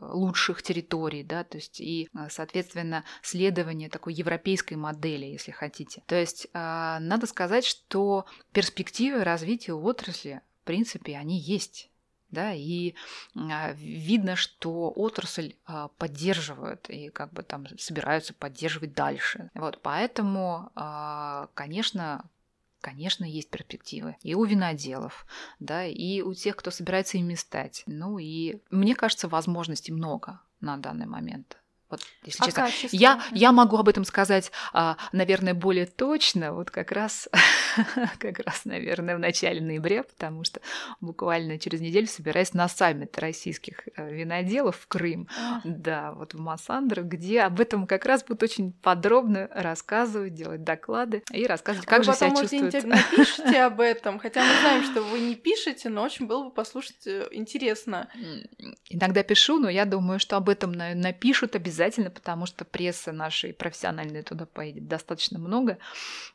лучших 0.00 0.62
территорий, 0.62 1.22
да, 1.22 1.44
то 1.44 1.58
есть 1.58 1.78
и, 1.78 2.08
соответственно, 2.30 3.04
следование 3.20 3.90
такой 3.90 4.14
европейской 4.14 4.72
модели, 4.74 5.31
если 5.32 5.50
хотите. 5.50 6.02
То 6.06 6.14
есть 6.14 6.48
надо 6.52 7.26
сказать, 7.26 7.64
что 7.64 8.26
перспективы 8.52 9.24
развития 9.24 9.72
отрасли, 9.72 10.40
в 10.62 10.66
принципе, 10.66 11.16
они 11.16 11.38
есть 11.38 11.88
да, 12.30 12.54
и 12.54 12.94
видно, 13.34 14.36
что 14.36 14.90
отрасль 14.96 15.54
поддерживают 15.98 16.88
и 16.88 17.10
как 17.10 17.30
бы 17.32 17.42
там 17.42 17.66
собираются 17.78 18.32
поддерживать 18.32 18.94
дальше. 18.94 19.50
Вот, 19.52 19.80
поэтому, 19.82 20.70
конечно, 21.52 22.24
конечно, 22.80 23.24
есть 23.24 23.48
перспективы. 23.48 24.16
И 24.22 24.34
у 24.34 24.44
виноделов, 24.44 25.26
да, 25.60 25.86
и 25.86 26.20
у 26.20 26.34
тех, 26.34 26.56
кто 26.56 26.70
собирается 26.70 27.16
ими 27.16 27.34
стать. 27.34 27.84
Ну 27.86 28.18
и 28.18 28.60
мне 28.70 28.94
кажется, 28.94 29.28
возможностей 29.28 29.92
много 29.92 30.40
на 30.60 30.76
данный 30.76 31.06
момент. 31.06 31.58
Вот, 31.92 32.00
если 32.24 32.42
а 32.42 32.46
честно, 32.46 32.62
качество? 32.62 32.96
я, 32.96 33.22
я 33.32 33.52
могу 33.52 33.76
об 33.76 33.86
этом 33.86 34.06
сказать, 34.06 34.50
а, 34.72 34.96
наверное, 35.12 35.52
более 35.52 35.84
точно, 35.84 36.54
вот 36.54 36.70
как 36.70 36.90
раз, 36.90 37.28
как 38.18 38.38
раз, 38.38 38.64
наверное, 38.64 39.14
в 39.14 39.18
начале 39.18 39.60
ноября, 39.60 40.04
потому 40.04 40.42
что 40.42 40.62
буквально 41.02 41.58
через 41.58 41.82
неделю 41.82 42.06
собираюсь 42.06 42.54
на 42.54 42.66
саммит 42.66 43.18
российских 43.18 43.86
э, 43.94 44.10
виноделов 44.10 44.78
в 44.78 44.86
Крым, 44.86 45.28
да, 45.64 46.12
вот 46.12 46.32
в 46.32 46.40
Массандро, 46.40 47.02
где 47.02 47.42
об 47.42 47.60
этом 47.60 47.86
как 47.86 48.06
раз 48.06 48.24
будут 48.24 48.42
очень 48.42 48.72
подробно 48.72 49.50
рассказывать, 49.52 50.32
делать 50.32 50.64
доклады 50.64 51.22
и 51.30 51.46
рассказывать, 51.46 51.86
как 51.86 51.98
вы 51.98 52.04
же 52.04 52.14
себя 52.14 52.30
чувствуют. 52.30 52.72
Вы 52.72 52.88
напишите 52.88 53.62
об 53.64 53.80
этом, 53.82 54.18
хотя 54.18 54.42
мы 54.42 54.60
знаем, 54.62 54.84
что 54.84 55.02
вы 55.02 55.18
не 55.18 55.34
пишете, 55.34 55.90
но 55.90 56.04
очень 56.04 56.26
было 56.26 56.44
бы 56.44 56.50
послушать 56.50 57.06
э, 57.06 57.28
интересно. 57.32 58.08
Иногда 58.88 59.22
пишу, 59.22 59.58
но 59.58 59.68
я 59.68 59.84
думаю, 59.84 60.18
что 60.18 60.38
об 60.38 60.48
этом 60.48 60.72
напишут 60.72 61.54
обязательно 61.54 61.81
обязательно, 61.82 62.10
потому 62.10 62.46
что 62.46 62.64
прессы 62.64 63.12
нашей 63.12 63.52
профессиональной 63.52 64.22
туда 64.22 64.46
поедет 64.46 64.88
достаточно 64.88 65.38
много. 65.38 65.78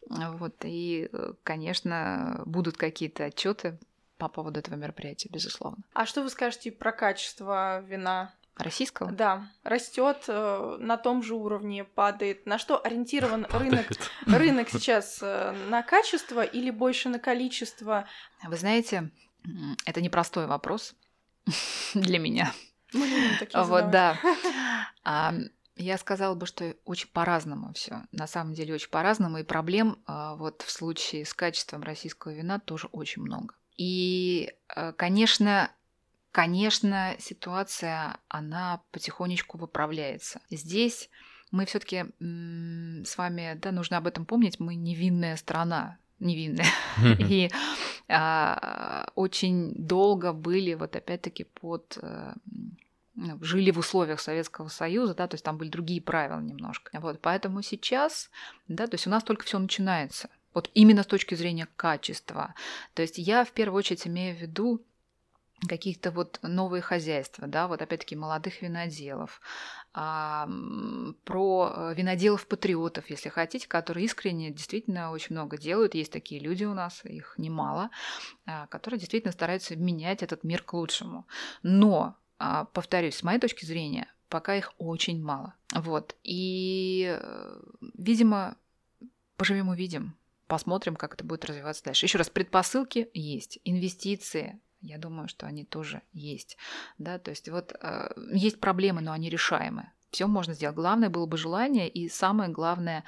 Вот, 0.10 0.56
и, 0.64 1.10
конечно, 1.44 2.44
будут 2.46 2.78
какие-то 2.78 3.26
отчеты 3.26 3.78
по 4.18 4.28
поводу 4.28 4.60
этого 4.60 4.76
мероприятия, 4.76 5.30
безусловно. 5.32 5.84
А 5.94 6.06
что 6.06 6.24
вы 6.24 6.30
скажете 6.30 6.72
про 6.72 6.92
качество 6.92 7.82
вина? 7.82 8.34
Российского? 8.56 9.12
Да, 9.12 9.52
растет 9.64 10.24
э, 10.28 10.78
на 10.80 10.98
том 10.98 11.22
же 11.22 11.36
уровне, 11.36 11.84
падает. 11.84 12.48
На 12.48 12.58
что 12.58 12.84
ориентирован 12.84 13.46
рынок? 13.52 13.86
Рынок 14.26 14.70
сейчас 14.72 15.20
э, 15.22 15.56
на 15.70 15.84
качество 15.84 16.44
или 16.44 16.72
больше 16.72 17.10
на 17.10 17.20
количество? 17.20 18.08
Вы 18.44 18.58
знаете, 18.58 19.12
это 19.86 20.02
непростой 20.02 20.48
вопрос 20.48 20.96
для 21.94 22.18
меня. 22.18 22.52
Мы 22.94 23.08
любим 23.08 23.38
такие 23.40 23.64
Вот, 23.64 23.92
да. 23.92 24.18
А, 25.04 25.34
я 25.78 25.98
сказала 25.98 26.36
бы, 26.36 26.46
что 26.46 26.76
очень 26.84 27.10
по-разному 27.10 27.72
все. 27.74 28.04
На 28.12 28.28
самом 28.28 28.54
деле 28.54 28.74
очень 28.74 28.90
по-разному. 28.90 29.38
И 29.38 29.44
проблем 29.44 30.00
а, 30.06 30.36
вот 30.36 30.62
в 30.64 30.72
случае 30.72 31.26
с 31.26 31.34
качеством 31.34 31.84
российского 31.84 32.32
вина 32.32 32.60
тоже 32.60 32.88
очень 32.92 33.22
много. 33.22 33.56
И, 33.78 34.54
а, 34.68 34.92
конечно, 34.94 35.72
конечно, 36.32 37.16
ситуация, 37.20 38.18
она 38.28 38.82
потихонечку 38.92 39.58
выправляется. 39.58 40.42
Здесь 40.50 41.10
мы 41.52 41.66
все-таки 41.66 42.06
с 42.20 43.18
вами, 43.18 43.58
да, 43.62 43.72
нужно 43.72 43.98
об 43.98 44.08
этом 44.08 44.26
помнить, 44.26 44.60
мы 44.60 44.76
невинная 44.76 45.38
страна, 45.38 45.98
невинная. 46.20 46.66
И 47.20 47.50
а, 48.08 49.10
очень 49.16 49.74
долго 49.76 50.34
были 50.34 50.74
вот 50.74 50.96
опять-таки 50.96 51.44
под 51.44 51.98
а, 52.02 52.36
жили 53.42 53.72
в 53.72 53.80
условиях 53.80 54.20
Советского 54.20 54.68
Союза, 54.68 55.16
да, 55.16 55.28
то 55.28 55.36
есть 55.36 55.44
там 55.44 55.58
были 55.58 55.70
другие 55.70 56.02
правила 56.02 56.40
немножко. 56.40 57.00
Вот, 57.02 57.20
поэтому 57.22 57.62
сейчас, 57.62 58.30
да, 58.68 58.88
то 58.88 58.96
есть 58.96 59.08
у 59.08 59.10
нас 59.10 59.24
только 59.24 59.46
все 59.46 59.60
начинается. 59.60 60.30
Вот 60.54 60.70
именно 60.74 61.04
с 61.04 61.08
точки 61.08 61.36
зрения 61.36 61.68
качества. 61.76 62.56
То 62.94 63.02
есть 63.02 63.18
я 63.18 63.46
в 63.46 63.52
первую 63.52 63.78
очередь 63.80 64.08
имею 64.08 64.36
в 64.36 64.42
виду 64.42 64.82
каких-то 65.66 66.12
вот 66.12 66.40
новые 66.44 66.82
хозяйства, 66.82 67.48
да, 67.48 67.68
вот 67.68 67.82
опять-таки 67.82 68.16
молодых 68.16 68.62
виноделов, 68.62 69.42
а, 69.94 70.48
про 71.24 71.74
э, 71.76 71.94
виноделов-патриотов, 71.96 73.10
если 73.10 73.30
хотите, 73.30 73.68
которые 73.68 74.06
искренне 74.06 74.52
действительно 74.52 75.12
очень 75.12 75.36
много 75.36 75.58
делают. 75.58 75.96
Есть 75.96 76.12
такие 76.12 76.40
люди 76.40 76.64
у 76.66 76.76
нас, 76.76 77.04
их 77.04 77.34
немало, 77.38 77.90
а, 78.46 78.68
которые 78.68 79.00
действительно 79.00 79.32
стараются 79.32 79.76
менять 79.76 80.22
этот 80.22 80.44
мир 80.44 80.62
к 80.62 80.74
лучшему. 80.74 81.26
Но, 81.64 82.16
а, 82.38 82.66
повторюсь, 82.66 83.16
с 83.16 83.24
моей 83.24 83.40
точки 83.40 83.66
зрения, 83.66 84.08
пока 84.30 84.56
их 84.56 84.74
очень 84.78 85.24
мало. 85.24 85.56
Вот. 85.74 86.16
И, 86.24 87.18
э, 87.20 87.62
видимо, 87.98 88.58
поживем 89.38 89.70
увидим. 89.70 90.16
Посмотрим, 90.46 90.96
как 90.96 91.16
это 91.16 91.24
будет 91.24 91.46
развиваться 91.46 91.84
дальше. 91.84 92.06
Еще 92.06 92.18
раз, 92.20 92.30
предпосылки 92.30 93.10
есть, 93.14 93.60
инвестиции 93.64 94.60
я 94.82 94.98
думаю, 94.98 95.28
что 95.28 95.46
они 95.46 95.66
тоже 95.66 96.02
есть. 96.14 96.58
Да, 96.98 97.20
то 97.20 97.32
есть 97.32 97.50
вот 97.50 97.74
э, 97.80 98.10
есть 98.32 98.60
проблемы, 98.60 99.02
но 99.02 99.12
они 99.12 99.30
решаемы. 99.30 99.92
Все 100.12 100.28
можно 100.28 100.54
сделать. 100.54 100.76
Главное 100.76 101.10
было 101.10 101.26
бы 101.26 101.38
желание, 101.38 101.90
и 101.90 102.08
самое 102.10 102.50
главное, 102.50 103.04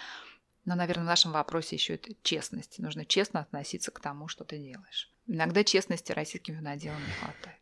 ну, 0.65 0.75
наверное, 0.75 1.03
в 1.03 1.08
нашем 1.08 1.32
вопросе 1.32 1.75
еще 1.75 1.95
это 1.95 2.12
честность. 2.23 2.79
Нужно 2.79 3.05
честно 3.05 3.39
относиться 3.39 3.91
к 3.91 3.99
тому, 3.99 4.27
что 4.27 4.43
ты 4.43 4.58
делаешь. 4.58 5.12
Иногда 5.27 5.63
честности 5.63 6.12
российским 6.12 6.55
виноделам 6.55 6.99
не 6.99 7.13
хватает. 7.13 7.60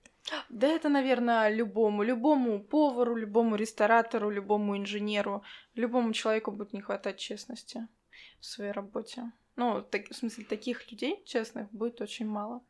Да 0.50 0.68
это, 0.68 0.90
наверное, 0.90 1.50
любому, 1.50 2.04
любому 2.04 2.62
повару, 2.62 3.16
любому 3.16 3.56
ресторатору, 3.56 4.30
любому 4.30 4.78
инженеру, 4.78 5.44
любому 5.76 6.14
человеку 6.14 6.52
будет 6.52 6.74
не 6.74 6.82
хватать 6.82 7.18
честности 7.18 7.88
в 8.40 8.46
своей 8.46 8.72
работе. 8.72 9.32
Ну, 9.56 9.82
так, 9.82 10.10
в 10.10 10.16
смысле, 10.16 10.44
таких 10.44 10.92
людей 10.92 11.24
честных 11.26 11.72
будет 11.72 12.02
очень 12.02 12.28
мало. 12.28 12.62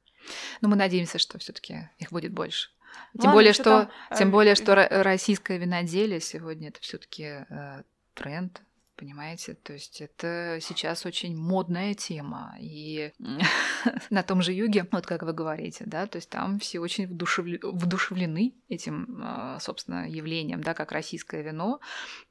Но 0.61 0.69
мы 0.69 0.75
надеемся, 0.75 1.17
что 1.17 1.39
все-таки 1.39 1.89
их 1.97 2.11
будет 2.11 2.33
больше. 2.33 2.69
Тем 3.13 3.25
Ладно, 3.25 3.33
более, 3.33 3.53
что, 3.53 3.63
там... 4.09 4.17
тем 4.17 4.31
более, 4.31 4.55
что 4.55 4.75
российское 4.89 5.57
виноделие 5.57 6.19
сегодня 6.19 6.69
это 6.69 6.81
все-таки 6.81 7.45
э, 7.49 7.83
тренд, 8.13 8.61
Понимаете, 8.97 9.53
то 9.53 9.73
есть 9.73 10.01
это 10.01 10.57
сейчас 10.59 11.05
очень 11.05 11.37
модная 11.37 11.93
тема. 11.93 12.55
И 12.59 13.13
на 14.09 14.23
том 14.23 14.41
же 14.41 14.53
юге, 14.53 14.87
вот 14.91 15.05
как 15.05 15.21
вы 15.21 15.33
говорите, 15.33 15.83
да, 15.85 16.07
то 16.07 16.15
есть 16.15 16.31
там 16.31 16.57
все 16.57 16.79
очень 16.79 17.05
вдушевлены 17.05 18.55
этим, 18.69 19.21
а, 19.23 19.59
собственно, 19.59 20.09
явлением, 20.09 20.63
да, 20.63 20.73
как 20.73 20.91
российское 20.91 21.43
вино. 21.43 21.79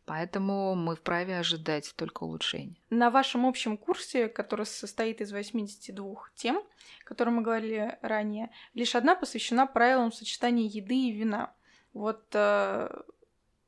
Поэтому 0.06 0.74
мы 0.74 0.96
вправе 0.96 1.38
ожидать 1.38 1.94
только 1.96 2.24
улучшений. 2.24 2.82
На 2.90 3.10
вашем 3.10 3.46
общем 3.46 3.76
курсе, 3.76 4.28
который 4.28 4.66
состоит 4.66 5.20
из 5.20 5.30
82 5.30 6.16
тем, 6.34 6.56
о 6.56 7.04
котором 7.04 7.36
мы 7.36 7.42
говорили 7.42 7.96
ранее, 8.02 8.50
лишь 8.74 8.96
одна 8.96 9.14
посвящена 9.14 9.68
правилам 9.68 10.10
сочетания 10.10 10.66
еды 10.66 10.96
и 10.96 11.12
вина. 11.12 11.54
Вот 11.92 12.24
э, 12.34 12.88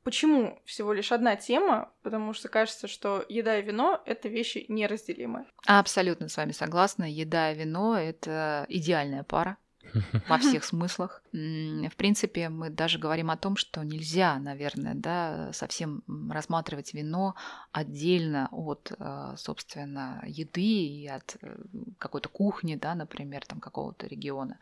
Почему 0.03 0.61
всего 0.65 0.93
лишь 0.93 1.13
одна 1.13 1.37
тема? 1.37 1.93
Потому 2.03 2.33
что 2.33 2.49
кажется, 2.49 2.89
что 2.89 3.25
еда 3.29 3.59
и 3.59 3.63
вино— 3.63 4.01
это 4.07 4.29
вещи 4.29 4.65
неразделимые. 4.69 5.47
Абсолютно 5.67 6.29
с 6.29 6.37
вами 6.37 6.53
согласна. 6.53 7.11
Еда 7.11 7.53
и 7.53 7.59
вино— 7.59 7.99
это 7.99 8.67
идеальная 8.69 9.25
пара. 9.25 9.59
во 10.29 10.39
всех 10.39 10.65
смыслах. 10.65 11.23
В 11.33 11.97
принципе, 11.97 12.49
мы 12.49 12.71
даже 12.71 12.99
говорим 12.99 13.31
о 13.31 13.37
том, 13.37 13.57
что 13.57 13.83
нельзя, 13.83 14.39
наверное, 14.39 14.95
да, 14.95 15.51
совсем 15.53 16.03
рассматривать 16.31 16.95
вино 16.95 17.35
отдельно 17.73 18.49
от, 18.51 18.93
э, 18.99 19.35
собственно, 19.37 20.23
еды 20.27 20.63
и 20.63 21.07
от 21.07 21.37
э, 21.41 21.57
какой-то 21.99 22.29
кухни, 22.29 22.77
да, 22.77 22.95
например, 22.95 23.45
там 23.47 23.61
какого-то 23.61 24.07
региона. 24.07 24.59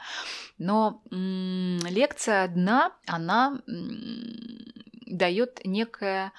Но 0.59 1.03
лекция 1.11 2.44
одна, 2.44 2.92
она 3.07 3.61
дает 5.07 5.61
некое 5.64 6.33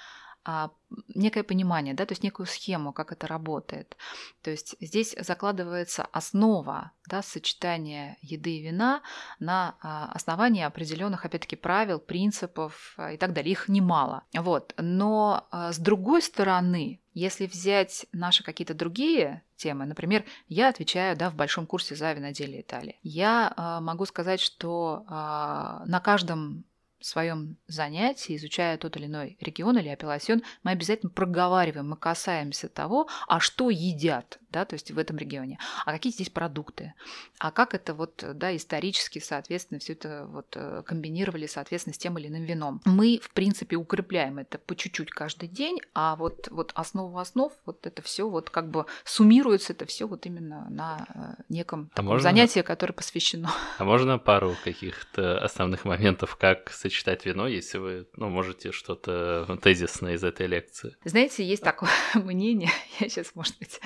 а, 0.50 0.72
некое 1.14 1.44
понимание, 1.44 1.94
да, 1.94 2.06
то 2.06 2.14
есть 2.14 2.24
некую 2.24 2.46
схему, 2.46 2.94
как 2.94 3.12
это 3.12 3.28
работает. 3.28 3.98
То 4.42 4.50
есть 4.50 4.78
здесь 4.80 5.14
закладывается 5.20 6.08
основа 6.14 6.92
да, 7.06 7.22
сочетания 7.22 8.18
еды 8.22 8.56
и 8.56 8.62
вина 8.62 9.02
на 9.42 9.76
а, 9.82 10.10
основании 10.14 10.64
определенных, 10.64 11.26
опять-таки, 11.26 11.58
правил, 11.58 12.00
принципов 12.00 12.94
а, 12.96 13.12
и 13.12 13.18
так 13.18 13.34
далее. 13.34 13.52
Их 13.52 13.68
немало. 13.68 14.24
Вот. 14.34 14.74
Но 14.78 15.50
с 15.52 15.80
другой 15.80 16.22
стороны, 16.22 17.02
если 17.14 17.46
взять 17.46 18.06
наши 18.14 18.42
какие-то 18.42 18.74
другие 18.74 19.44
темы, 19.58 19.86
например, 19.86 20.24
я 20.48 20.70
отвечаю 20.70 21.18
да, 21.18 21.30
в 21.30 21.36
большом 21.36 21.68
курсе 21.68 21.94
за 21.98 22.14
виноделие 22.14 22.62
Италии, 22.62 22.98
я 23.04 23.80
могу 23.82 24.06
сказать, 24.06 24.40
что 24.40 25.04
на 25.10 26.00
каждом 26.02 26.64
своем 27.00 27.58
занятии, 27.68 28.36
изучая 28.36 28.78
тот 28.78 28.98
или 28.98 29.06
иной 29.06 29.38
регион 29.40 29.78
или 29.78 29.90
апелласьон, 29.90 30.44
мы 30.64 30.72
обязательно 30.72 31.10
проговариваем, 31.10 31.90
мы 31.90 31.98
касаемся 31.98 32.70
того, 32.70 33.08
а 33.28 33.40
что 33.40 33.70
едят 33.70 34.40
да, 34.58 34.66
то 34.66 34.74
есть 34.74 34.90
в 34.90 34.98
этом 34.98 35.18
регионе, 35.18 35.60
а 35.86 35.92
какие 35.92 36.12
здесь 36.12 36.32
продукты, 36.32 36.96
а 37.38 37.52
как 37.52 37.76
это 37.76 37.94
вот, 37.94 38.24
да, 38.34 38.56
исторически, 38.56 39.20
соответственно, 39.20 39.80
все 39.80 39.94
это 39.94 40.26
вот 40.28 40.48
э, 40.56 40.82
комбинировали, 40.84 41.46
соответственно, 41.46 41.94
с 41.94 42.00
тем 42.00 42.18
или 42.18 42.28
иным 42.28 42.44
вином. 42.44 42.82
Мы, 42.86 43.20
в 43.22 43.30
принципе, 43.32 43.76
укрепляем 43.76 44.40
это 44.40 44.58
по 44.58 44.76
чуть-чуть 44.76 45.12
каждый 45.12 45.48
день, 45.48 45.80
а 45.94 46.16
вот, 46.16 46.48
вот 46.50 46.72
основу 46.74 47.20
основ, 47.20 47.54
вот 47.68 47.86
это 47.86 48.02
все 48.02 48.28
вот 48.28 48.50
как 48.50 48.72
бы 48.72 48.88
суммируется 49.04 49.74
это 49.74 49.86
все 49.86 50.08
вот 50.08 50.26
именно 50.26 50.66
на 50.72 51.06
э, 51.14 51.44
неком 51.50 51.92
а 51.94 52.02
можно... 52.02 52.24
занятии, 52.24 52.62
которое 52.62 52.94
посвящено. 52.94 53.52
А 53.78 53.84
можно 53.84 54.18
пару 54.18 54.56
каких-то 54.64 55.40
основных 55.40 55.86
моментов, 55.86 56.36
как 56.36 56.72
сочетать 56.72 57.28
вино, 57.28 57.48
если 57.48 57.78
вы, 57.78 58.08
ну, 58.16 58.30
можете 58.30 58.72
что-то 58.72 59.60
тезисное 59.62 60.14
из 60.14 60.24
этой 60.24 60.48
лекции? 60.48 60.96
Знаете, 61.04 61.46
есть 61.46 61.62
такое 61.62 61.92
мнение, 62.16 62.72
я 63.00 63.08
сейчас, 63.08 63.36
может 63.36 63.56
быть, 63.60 63.80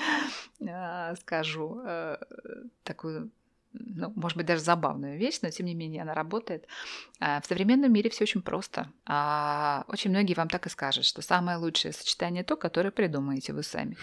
скажу 1.16 1.82
э, 1.86 2.18
такую 2.84 3.32
ну, 3.74 4.12
может 4.16 4.38
быть, 4.38 4.46
даже 4.46 4.62
забавную 4.62 5.18
вещь, 5.18 5.40
но 5.42 5.50
тем 5.50 5.66
не 5.66 5.74
менее 5.74 6.02
она 6.02 6.14
работает. 6.14 6.68
А, 7.22 7.40
в 7.40 7.46
современном 7.46 7.94
мире 7.94 8.10
все 8.10 8.24
очень 8.26 8.42
просто. 8.42 8.92
А 9.06 9.86
очень 9.88 10.10
многие 10.10 10.34
вам 10.34 10.50
так 10.50 10.66
и 10.66 10.70
скажут, 10.70 11.06
что 11.06 11.22
самое 11.22 11.58
лучшее 11.58 11.94
сочетание 11.94 12.44
то, 12.44 12.58
которое 12.58 12.92
придумаете 12.92 13.54
вы 13.54 13.64
сами. 13.64 13.96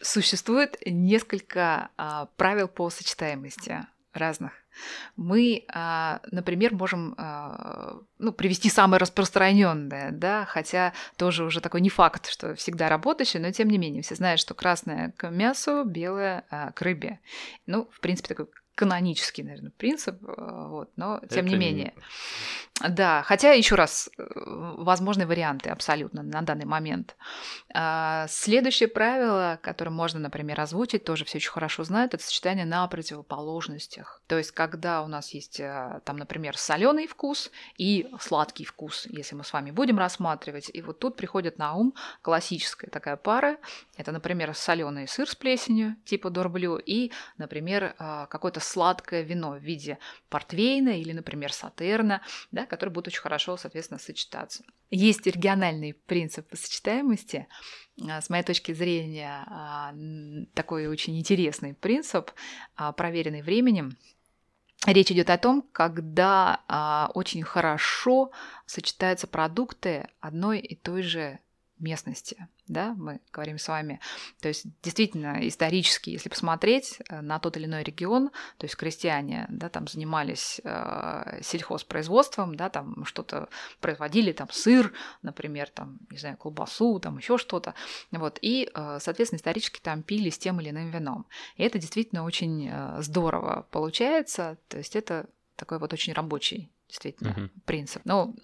Существует 0.00 0.78
несколько 0.86 1.90
правил 2.36 2.68
по 2.68 2.88
сочетаемости 2.88 3.86
разных. 4.14 4.52
Мы, 5.16 5.64
а, 5.72 6.20
например, 6.30 6.74
можем 6.74 7.14
а, 7.18 8.00
ну, 8.18 8.32
привести 8.32 8.68
самое 8.70 9.00
распространенное, 9.00 10.12
да, 10.12 10.44
хотя 10.46 10.92
тоже 11.16 11.44
уже 11.44 11.60
такой 11.60 11.80
не 11.80 11.90
факт, 11.90 12.28
что 12.28 12.54
всегда 12.54 12.88
работающий, 12.88 13.40
но 13.40 13.50
тем 13.52 13.68
не 13.68 13.78
менее 13.78 14.02
все 14.02 14.14
знают, 14.14 14.40
что 14.40 14.54
красное 14.54 15.12
к 15.16 15.30
мясу, 15.30 15.84
белое 15.84 16.44
а, 16.50 16.72
к 16.72 16.82
рыбе. 16.82 17.20
Ну, 17.66 17.88
в 17.92 18.00
принципе, 18.00 18.28
такой 18.28 18.46
канонический, 18.76 19.42
наверное, 19.42 19.72
принцип, 19.72 20.16
вот, 20.20 20.90
но 20.96 21.18
тем 21.28 21.46
Это 21.46 21.48
не 21.48 21.56
менее. 21.56 21.94
Да, 22.86 23.22
хотя 23.22 23.52
еще 23.52 23.74
раз, 23.74 24.10
э, 24.18 24.22
возможны 24.26 25.26
варианты 25.26 25.70
абсолютно 25.70 26.22
на 26.22 26.42
данный 26.42 26.66
момент. 26.66 27.16
А, 27.72 28.26
следующее 28.28 28.88
правило, 28.88 29.58
которое 29.62 29.90
можно, 29.90 30.20
например, 30.20 30.60
озвучить, 30.60 31.02
тоже 31.02 31.24
все 31.24 31.38
очень 31.38 31.50
хорошо 31.50 31.84
знают, 31.84 32.12
это 32.12 32.22
сочетание 32.22 32.66
на 32.66 32.86
противоположностях. 32.86 34.20
То 34.26 34.36
есть, 34.36 34.50
когда 34.50 35.02
у 35.02 35.06
нас 35.06 35.32
есть, 35.32 35.58
э, 35.58 36.00
там, 36.04 36.18
например, 36.18 36.58
соленый 36.58 37.06
вкус 37.06 37.50
и 37.78 38.10
сладкий 38.20 38.66
вкус, 38.66 39.06
если 39.08 39.36
мы 39.36 39.44
с 39.44 39.54
вами 39.54 39.70
будем 39.70 39.98
рассматривать, 39.98 40.70
и 40.72 40.82
вот 40.82 40.98
тут 40.98 41.16
приходит 41.16 41.56
на 41.56 41.74
ум 41.74 41.94
классическая 42.20 42.90
такая 42.90 43.16
пара. 43.16 43.56
Это, 43.96 44.12
например, 44.12 44.54
соленый 44.54 45.08
сыр 45.08 45.30
с 45.30 45.34
плесенью, 45.34 45.96
типа 46.04 46.28
дорблю, 46.28 46.76
и, 46.76 47.10
например, 47.38 47.94
э, 47.98 48.26
какое-то 48.28 48.60
сладкое 48.66 49.22
вино 49.22 49.52
в 49.52 49.62
виде 49.62 49.98
портвейна 50.28 51.00
или, 51.00 51.12
например, 51.12 51.52
сатерна, 51.52 52.22
да, 52.50 52.66
которые 52.66 52.92
будут 52.92 53.08
очень 53.08 53.20
хорошо, 53.20 53.56
соответственно, 53.56 53.98
сочетаться. 53.98 54.64
Есть 54.90 55.26
региональный 55.26 55.94
принцип 55.94 56.46
сочетаемости. 56.52 57.46
А, 58.08 58.20
с 58.20 58.28
моей 58.28 58.44
точки 58.44 58.72
зрения, 58.72 59.44
а, 59.46 59.94
такой 60.54 60.86
очень 60.86 61.18
интересный 61.18 61.74
принцип, 61.74 62.30
а, 62.76 62.92
проверенный 62.92 63.42
временем. 63.42 63.96
Речь 64.86 65.10
идет 65.10 65.30
о 65.30 65.38
том, 65.38 65.62
когда 65.72 67.10
очень 67.14 67.42
хорошо 67.42 68.30
сочетаются 68.66 69.26
продукты 69.26 70.08
одной 70.20 70.60
и 70.60 70.76
той 70.76 71.02
же 71.02 71.40
местности 71.78 72.48
да, 72.68 72.94
мы 72.96 73.20
говорим 73.32 73.58
с 73.58 73.68
вами. 73.68 74.00
То 74.40 74.48
есть 74.48 74.66
действительно 74.82 75.46
исторически, 75.46 76.10
если 76.10 76.28
посмотреть 76.28 76.98
э, 77.08 77.20
на 77.20 77.38
тот 77.38 77.56
или 77.56 77.66
иной 77.66 77.82
регион, 77.82 78.30
то 78.58 78.64
есть 78.64 78.76
крестьяне, 78.76 79.46
да, 79.48 79.68
там 79.68 79.86
занимались 79.86 80.60
э, 80.64 81.40
сельхозпроизводством, 81.42 82.56
да, 82.56 82.68
там 82.68 83.04
что-то 83.04 83.48
производили, 83.80 84.32
там 84.32 84.48
сыр, 84.50 84.92
например, 85.22 85.68
там, 85.68 85.98
не 86.10 86.18
знаю, 86.18 86.36
колбасу, 86.36 86.98
там 86.98 87.18
еще 87.18 87.38
что-то, 87.38 87.74
вот, 88.10 88.38
и, 88.42 88.68
э, 88.74 88.98
соответственно, 89.00 89.38
исторически 89.38 89.80
там 89.80 90.02
пили 90.02 90.30
с 90.30 90.38
тем 90.38 90.60
или 90.60 90.70
иным 90.70 90.90
вином. 90.90 91.26
И 91.56 91.62
это 91.62 91.78
действительно 91.78 92.24
очень 92.24 92.68
э, 92.70 93.02
здорово 93.02 93.66
получается, 93.70 94.58
то 94.68 94.78
есть 94.78 94.96
это 94.96 95.26
такой 95.56 95.78
вот 95.78 95.92
очень 95.92 96.12
рабочий 96.12 96.70
действительно 96.88 97.30
uh-huh. 97.30 97.50
принцип. 97.64 98.02
Ну, 98.04 98.34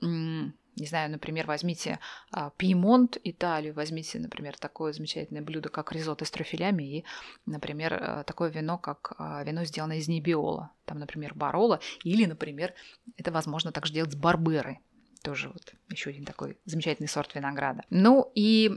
не 0.77 0.87
знаю, 0.87 1.11
например, 1.11 1.47
возьмите 1.47 1.99
а, 2.31 2.51
Пьемонт, 2.57 3.19
Италию, 3.25 3.75
возьмите, 3.75 4.19
например, 4.19 4.57
такое 4.59 4.93
замечательное 4.93 5.43
блюдо, 5.43 5.69
как 5.69 5.93
ризотто 5.93 6.25
с 6.25 6.31
трюфелями, 6.31 6.83
и, 6.83 7.05
например, 7.47 7.99
а, 8.01 8.25
такое 8.25 8.51
вино, 8.51 8.79
как 8.79 9.15
а, 9.19 9.43
вино, 9.45 9.65
сделанное 9.65 9.99
из 9.99 10.09
небиола, 10.09 10.71
там, 10.85 10.99
например, 10.99 11.35
барола, 11.35 11.81
или, 12.05 12.25
например, 12.25 12.75
это 13.17 13.31
возможно 13.33 13.73
также 13.73 13.93
делать 13.93 14.13
с 14.13 14.17
барберой, 14.17 14.81
тоже 15.23 15.49
вот 15.49 15.75
еще 15.89 16.11
один 16.11 16.25
такой 16.25 16.59
замечательный 16.65 17.07
сорт 17.07 17.35
винограда. 17.35 17.83
Ну 17.91 18.31
и, 18.35 18.71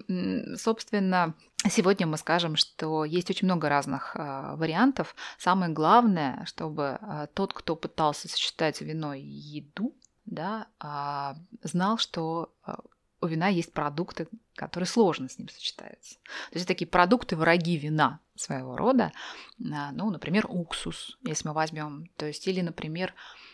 собственно, 0.57 1.33
сегодня 1.69 2.07
мы 2.07 2.17
скажем, 2.17 2.55
что 2.55 3.03
есть 3.05 3.29
очень 3.29 3.47
много 3.47 3.69
разных 3.69 4.15
э, 4.15 4.55
вариантов. 4.55 5.15
Самое 5.37 5.71
главное, 5.71 6.45
чтобы 6.45 6.99
э, 7.01 7.27
тот, 7.33 7.53
кто 7.53 7.75
пытался 7.75 8.27
сочетать 8.27 8.81
вино 8.81 9.13
и 9.13 9.21
еду, 9.23 9.95
да, 10.25 10.67
а, 10.79 11.35
знал, 11.61 11.97
что 11.97 12.53
а, 12.63 12.79
у 13.21 13.27
вина 13.27 13.47
есть 13.47 13.73
продукты, 13.73 14.27
которые 14.55 14.87
сложно 14.87 15.29
с 15.29 15.37
ним 15.37 15.49
сочетаются. 15.49 16.15
То 16.51 16.55
есть 16.55 16.67
такие 16.67 16.87
продукты 16.87 17.35
враги 17.35 17.77
вина 17.77 18.19
своего 18.35 18.75
рода, 18.75 19.11
а, 19.59 19.91
ну, 19.91 20.09
например, 20.09 20.45
уксус, 20.49 21.17
если 21.23 21.47
мы 21.47 21.53
возьмем, 21.53 22.09
то 22.17 22.25
есть 22.25 22.47
или, 22.47 22.61
например, 22.61 23.13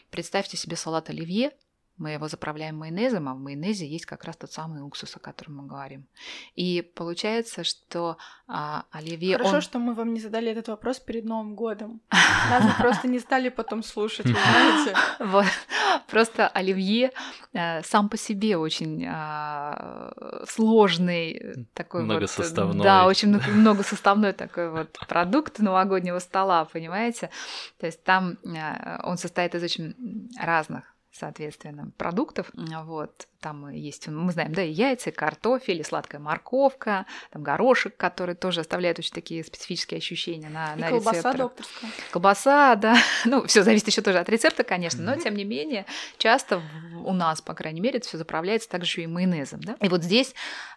представьте 0.10 0.58
себе 0.58 0.76
салат 0.76 1.10
оливье, 1.10 1.52
мы 2.02 2.10
его 2.12 2.28
заправляем 2.28 2.78
майонезом, 2.78 3.30
а 3.30 3.34
в 3.34 3.40
майонезе 3.40 3.88
есть 3.88 4.08
как 4.08 4.24
раз 4.24 4.36
тот 4.36 4.52
самый 4.52 4.82
уксус, 4.82 5.16
о 5.16 5.20
котором 5.20 5.58
мы 5.58 5.68
говорим. 5.68 6.08
И 6.56 6.82
получается, 6.82 7.64
что 7.64 8.18
а, 8.48 8.86
оливье... 8.92 9.38
Хорошо, 9.38 9.56
он... 9.56 9.62
что 9.62 9.80
мы 9.80 9.94
вам 9.94 10.14
не 10.14 10.20
задали 10.20 10.52
этот 10.52 10.68
вопрос 10.68 11.00
перед 11.00 11.26
Новым 11.26 11.56
годом. 11.56 12.02
Нас 12.50 12.76
просто 12.80 13.08
не 13.08 13.20
стали 13.20 13.50
потом 13.50 13.84
слушать, 13.84 14.26
знаете. 14.26 14.96
Вот. 15.20 15.46
Просто 16.08 16.48
оливье 16.48 17.12
э, 17.54 17.84
сам 17.84 18.10
по 18.10 18.18
себе 18.18 18.58
очень 18.58 19.06
а, 19.08 20.12
сложный 20.48 21.68
такой 21.74 22.04
многосоставной. 22.04 22.78
вот... 22.78 22.84
Да, 22.84 23.06
очень 23.06 23.40
многосоставной 23.52 24.34
такой 24.34 24.72
вот 24.72 24.98
продукт 25.08 25.60
новогоднего 25.60 26.20
стола, 26.20 26.66
понимаете? 26.66 27.30
То 27.80 27.86
есть 27.86 28.04
там 28.04 28.38
э, 28.44 29.00
он 29.04 29.18
состоит 29.18 29.54
из 29.54 29.64
очень 29.64 29.96
разных 30.40 30.92
соответственно, 31.12 31.91
продуктов. 31.97 32.52
Вот, 32.54 33.28
там 33.41 33.69
есть, 33.69 34.08
мы 34.08 34.32
знаем, 34.32 34.54
да, 34.54 34.63
и 34.63 34.71
яйца, 34.71 35.10
и 35.10 35.13
картофель, 35.13 35.80
и 35.80 35.84
сладкая 35.84 36.21
морковка, 36.21 37.06
там 37.32 37.43
горошек, 37.43 37.95
который 37.97 38.36
тоже 38.36 38.62
оставляет 38.62 39.00
очень 39.00 39.13
такие 39.13 39.43
специфические 39.43 39.97
ощущения 39.97 40.50
на, 40.50 40.76
и 40.76 40.80
на 40.80 40.89
колбаса 40.89 41.12
рецепторах. 41.12 41.38
докторская. 41.38 41.91
Колбаса, 42.12 42.76
да. 42.76 42.95
Ну, 43.26 43.45
все 43.45 43.63
зависит 43.63 43.88
еще 43.88 44.02
тоже 44.02 44.19
от 44.19 44.30
рецепта, 44.30 44.63
конечно, 44.63 45.04
но 45.04 45.15
тем 45.15 45.36
не 45.36 45.43
менее, 45.43 45.86
часто 46.17 46.62
у 47.04 47.13
нас, 47.13 47.41
по 47.41 47.54
крайней 47.54 47.82
мере, 47.82 47.97
это 47.97 48.08
все 48.08 48.17
заправляется 48.17 48.69
также 48.69 49.04
и 49.04 49.08
майонезом, 49.08 49.62
да. 49.62 49.76
И 49.82 49.89
вот 49.89 50.04
здесь 50.04 50.34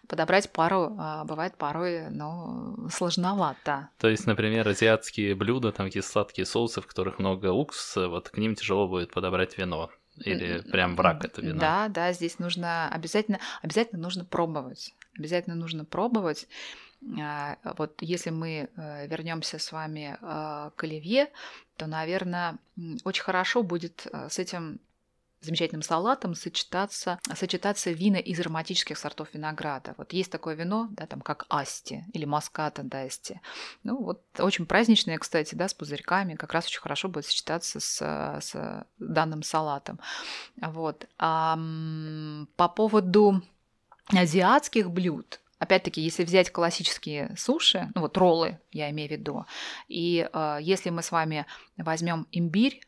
подобрать 0.07 0.51
пару 0.51 0.95
а, 0.99 1.23
бывает 1.23 1.55
порой, 1.57 2.09
ну, 2.09 2.89
сложновато. 2.89 3.89
То 3.99 4.09
есть, 4.09 4.27
например, 4.27 4.67
азиатские 4.67 5.35
блюда, 5.35 5.71
там 5.71 5.87
есть 5.87 6.07
сладкие 6.07 6.45
соусы, 6.45 6.81
в 6.81 6.87
которых 6.87 7.19
много 7.19 7.51
уксуса, 7.51 8.07
вот 8.07 8.29
к 8.29 8.37
ним 8.37 8.55
тяжело 8.55 8.87
будет 8.87 9.11
подобрать 9.11 9.57
вино. 9.57 9.89
Или 10.17 10.61
прям 10.61 10.95
враг 10.95 11.25
это 11.25 11.41
вино? 11.41 11.59
Да, 11.59 11.87
да, 11.89 12.13
здесь 12.13 12.39
нужно 12.39 12.89
обязательно, 12.89 13.39
обязательно 13.61 14.01
нужно 14.01 14.25
пробовать. 14.25 14.93
Обязательно 15.17 15.55
нужно 15.55 15.85
пробовать. 15.85 16.47
А, 17.19 17.57
вот 17.77 18.01
если 18.01 18.29
мы 18.29 18.69
э, 18.75 19.07
вернемся 19.07 19.59
с 19.59 19.71
вами 19.71 20.17
э, 20.19 20.71
к 20.75 20.83
оливье, 20.83 21.29
то, 21.77 21.87
наверное, 21.87 22.57
очень 23.03 23.23
хорошо 23.23 23.63
будет 23.63 24.07
э, 24.11 24.29
с 24.29 24.39
этим 24.39 24.79
замечательным 25.41 25.81
салатом 25.81 26.35
сочетаться, 26.35 27.19
сочетаться 27.35 27.91
вина 27.91 28.17
из 28.17 28.39
ароматических 28.39 28.97
сортов 28.97 29.33
винограда. 29.33 29.93
Вот 29.97 30.13
есть 30.13 30.31
такое 30.31 30.55
вино, 30.55 30.87
да, 30.91 31.05
там 31.05 31.21
как 31.21 31.45
асти 31.49 32.05
или 32.13 32.25
маската 32.25 32.83
дасти. 32.83 33.41
Ну 33.83 34.01
вот 34.01 34.23
очень 34.39 34.65
праздничное, 34.65 35.17
кстати, 35.17 35.55
да, 35.55 35.67
с 35.67 35.73
пузырьками, 35.73 36.35
как 36.35 36.53
раз 36.53 36.67
очень 36.67 36.81
хорошо 36.81 37.07
будет 37.07 37.25
сочетаться 37.25 37.79
с, 37.79 37.97
с 38.41 38.85
данным 38.99 39.43
салатом. 39.43 39.99
Вот. 40.57 41.07
А, 41.17 41.57
по 42.55 42.69
поводу 42.69 43.41
азиатских 44.07 44.89
блюд, 44.91 45.39
Опять-таки, 45.57 46.01
если 46.01 46.25
взять 46.25 46.51
классические 46.51 47.33
суши, 47.37 47.89
ну 47.95 48.01
вот 48.01 48.17
роллы, 48.17 48.59
я 48.71 48.89
имею 48.89 49.07
в 49.07 49.11
виду, 49.13 49.45
и 49.87 50.29
э, 50.31 50.57
если 50.61 50.89
мы 50.89 51.01
с 51.01 51.11
вами 51.11 51.45
возьмем 51.77 52.27
имбирь, 52.31 52.81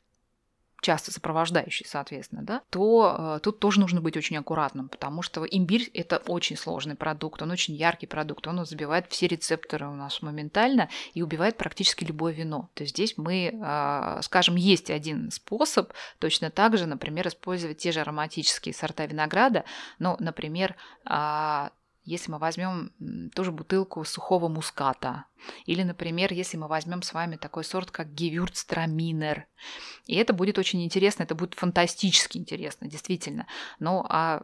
часто 0.81 1.11
сопровождающий, 1.11 1.85
соответственно, 1.87 2.43
да, 2.43 2.61
то 2.69 3.37
э, 3.37 3.39
тут 3.41 3.59
тоже 3.59 3.79
нужно 3.79 4.01
быть 4.01 4.15
очень 4.15 4.37
аккуратным, 4.37 4.89
потому 4.89 5.21
что 5.21 5.43
имбирь– 5.45 5.89
это 5.93 6.17
очень 6.27 6.57
сложный 6.57 6.95
продукт, 6.95 7.41
он 7.41 7.51
очень 7.51 7.73
яркий 7.73 8.07
продукт, 8.07 8.47
он 8.47 8.65
забивает 8.65 9.07
все 9.09 9.27
рецепторы 9.27 9.87
у 9.87 9.95
нас 9.95 10.21
моментально 10.21 10.89
и 11.13 11.21
убивает 11.21 11.57
практически 11.57 12.03
любое 12.03 12.33
вино. 12.33 12.69
То 12.73 12.83
есть 12.83 12.95
здесь 12.95 13.15
мы, 13.17 13.51
э, 13.53 14.19
скажем, 14.21 14.55
есть 14.55 14.89
один 14.89 15.31
способ 15.31 15.93
точно 16.19 16.51
так 16.51 16.77
же, 16.77 16.85
например, 16.85 17.27
использовать 17.27 17.79
те 17.79 17.91
же 17.91 18.01
ароматические 18.01 18.73
сорта 18.73 19.05
винограда, 19.05 19.65
ну, 19.99 20.15
например, 20.19 20.75
э, 21.05 21.69
если 22.07 22.31
мы 22.31 22.39
возьмем 22.39 22.91
ту 23.35 23.43
же 23.43 23.51
бутылку 23.51 24.03
сухого 24.05 24.47
муската, 24.47 25.25
или, 25.65 25.83
например, 25.83 26.31
если 26.33 26.57
мы 26.57 26.67
возьмем 26.67 27.01
с 27.01 27.13
вами 27.13 27.35
такой 27.35 27.63
сорт, 27.63 27.91
как 27.91 28.07
Gewürztraminer, 28.07 29.43
и 30.05 30.15
это 30.15 30.33
будет 30.33 30.57
очень 30.57 30.83
интересно, 30.83 31.23
это 31.23 31.35
будет 31.35 31.53
фантастически 31.53 32.37
интересно, 32.37 32.87
действительно. 32.87 33.45
Ну, 33.79 34.05
а 34.07 34.41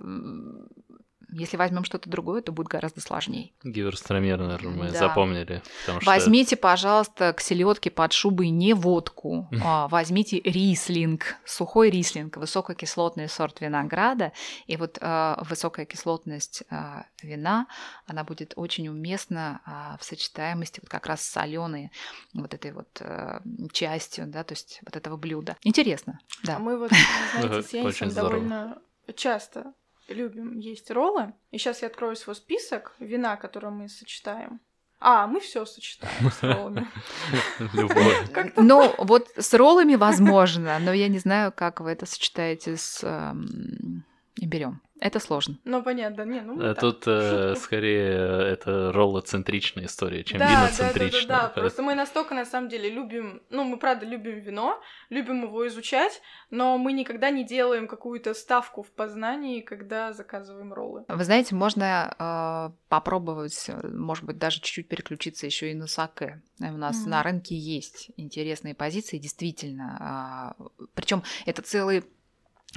если 1.34 1.57
возьмем 1.57 1.84
что-то 1.84 2.09
другое, 2.09 2.41
то 2.41 2.51
будет 2.51 2.67
гораздо 2.67 3.01
сложнее. 3.01 3.51
Гиверстромернер 3.63 4.61
мы 4.67 4.91
да. 4.91 4.99
запомнили. 4.99 5.61
Возьмите, 6.05 6.55
что... 6.55 6.61
пожалуйста, 6.61 7.34
к 7.34 7.41
селедке 7.41 7.89
под 7.91 8.13
шубой 8.13 8.49
не 8.49 8.73
водку, 8.73 9.49
а 9.63 9.88
возьмите 9.88 10.39
рислинг, 10.39 11.36
сухой 11.45 11.89
рислинг, 11.89 12.38
высококислотный 12.38 13.27
сорт 13.27 13.61
винограда. 13.61 14.31
И 14.67 14.77
вот 14.77 14.97
э, 14.99 15.36
высокая 15.41 15.86
кислотность 15.86 16.63
э, 16.69 17.03
вина, 17.21 17.67
она 18.05 18.23
будет 18.23 18.53
очень 18.55 18.88
уместна 18.88 19.61
э, 19.65 19.97
в 19.99 20.03
сочетаемости 20.03 20.79
вот 20.81 20.89
как 20.89 21.07
раз 21.07 21.21
с 21.21 21.31
соленой 21.31 21.91
вот 22.34 22.53
этой 22.53 22.71
вот 22.71 23.01
э, 23.01 23.39
частью, 23.71 24.27
да, 24.27 24.43
то 24.43 24.53
есть 24.53 24.79
вот 24.86 24.95
этого 24.95 25.17
блюда. 25.17 25.57
Интересно, 25.63 26.19
да. 26.43 26.57
А 26.57 26.59
мы 26.59 26.77
вот, 26.77 26.91
знаете, 27.39 27.63
с 27.67 27.73
Янисом 27.73 28.09
довольно 28.09 28.77
часто 29.15 29.73
любим 30.08 30.60
есть 30.60 30.91
роллы. 30.91 31.34
И 31.51 31.58
сейчас 31.58 31.82
я 31.82 31.88
открою 31.88 32.16
свой 32.16 32.36
список 32.36 32.93
вина, 32.99 33.36
которые 33.38 33.72
мы 33.72 33.89
сочетаем. 33.89 34.60
А, 34.99 35.28
мы 35.28 35.41
все 35.41 35.66
сочетаем 35.66 36.32
с 36.32 36.41
роллами. 36.41 36.88
Ну, 38.56 38.95
вот 38.97 39.28
с 39.38 39.54
роллами 39.54 39.95
возможно, 39.95 40.80
но 40.80 40.93
я 40.93 41.10
не 41.10 41.20
знаю, 41.20 41.51
как 41.51 41.82
вы 41.82 41.91
это 41.91 42.06
сочетаете 42.06 42.78
с 42.78 43.04
эм, 43.04 44.06
имбирем. 44.38 44.82
Это 45.04 45.20
сложно. 45.20 45.58
Ну, 45.66 45.84
понятно, 45.84 46.22
не, 46.22 46.39
ну... 46.39 46.66
А 46.66 46.76
тут 46.76 47.04
э, 47.08 47.56
скорее 47.58 48.54
это 48.54 48.93
роллоцентричная 48.93 49.88
история, 49.88 50.24
чем 50.24 50.39
да, 50.39 50.49
виноцентричная. 50.49 51.28
Да, 51.28 51.36
да, 51.36 51.41
да, 51.41 51.54
да, 51.56 51.62
просто 51.62 51.82
мы 51.82 51.93
настолько, 51.93 52.34
на 52.34 52.45
самом 52.45 52.70
деле, 52.70 52.89
любим... 52.89 53.41
Ну, 53.49 53.66
мы, 53.66 53.76
правда, 53.76 54.06
любим 54.06 54.39
вино, 54.39 54.82
любим 55.10 55.43
его 55.43 55.68
изучать, 55.68 56.22
но 56.51 56.78
мы 56.78 56.93
никогда 56.93 57.32
не 57.32 57.43
делаем 57.43 57.89
какую-то 57.89 58.34
ставку 58.34 58.82
в 58.82 58.91
познании, 58.93 59.60
когда 59.60 60.14
заказываем 60.14 60.72
роллы. 60.72 61.04
Вы 61.10 61.24
знаете, 61.26 61.54
можно 61.54 62.16
э, 62.18 62.88
попробовать, 62.88 63.70
может 63.84 64.24
быть, 64.24 64.38
даже 64.38 64.62
чуть-чуть 64.62 64.88
переключиться 64.88 65.45
еще 65.45 65.70
и 65.70 65.74
на 65.74 65.88
саке. 65.88 66.41
У 66.62 66.78
нас 66.78 67.06
mm-hmm. 67.06 67.10
на 67.10 67.24
рынке 67.24 67.58
есть 67.58 68.10
интересные 68.16 68.74
позиции, 68.74 69.18
действительно. 69.18 70.56
Э, 70.58 70.84
причем 70.95 71.24
это 71.45 71.62
целый 71.62 72.06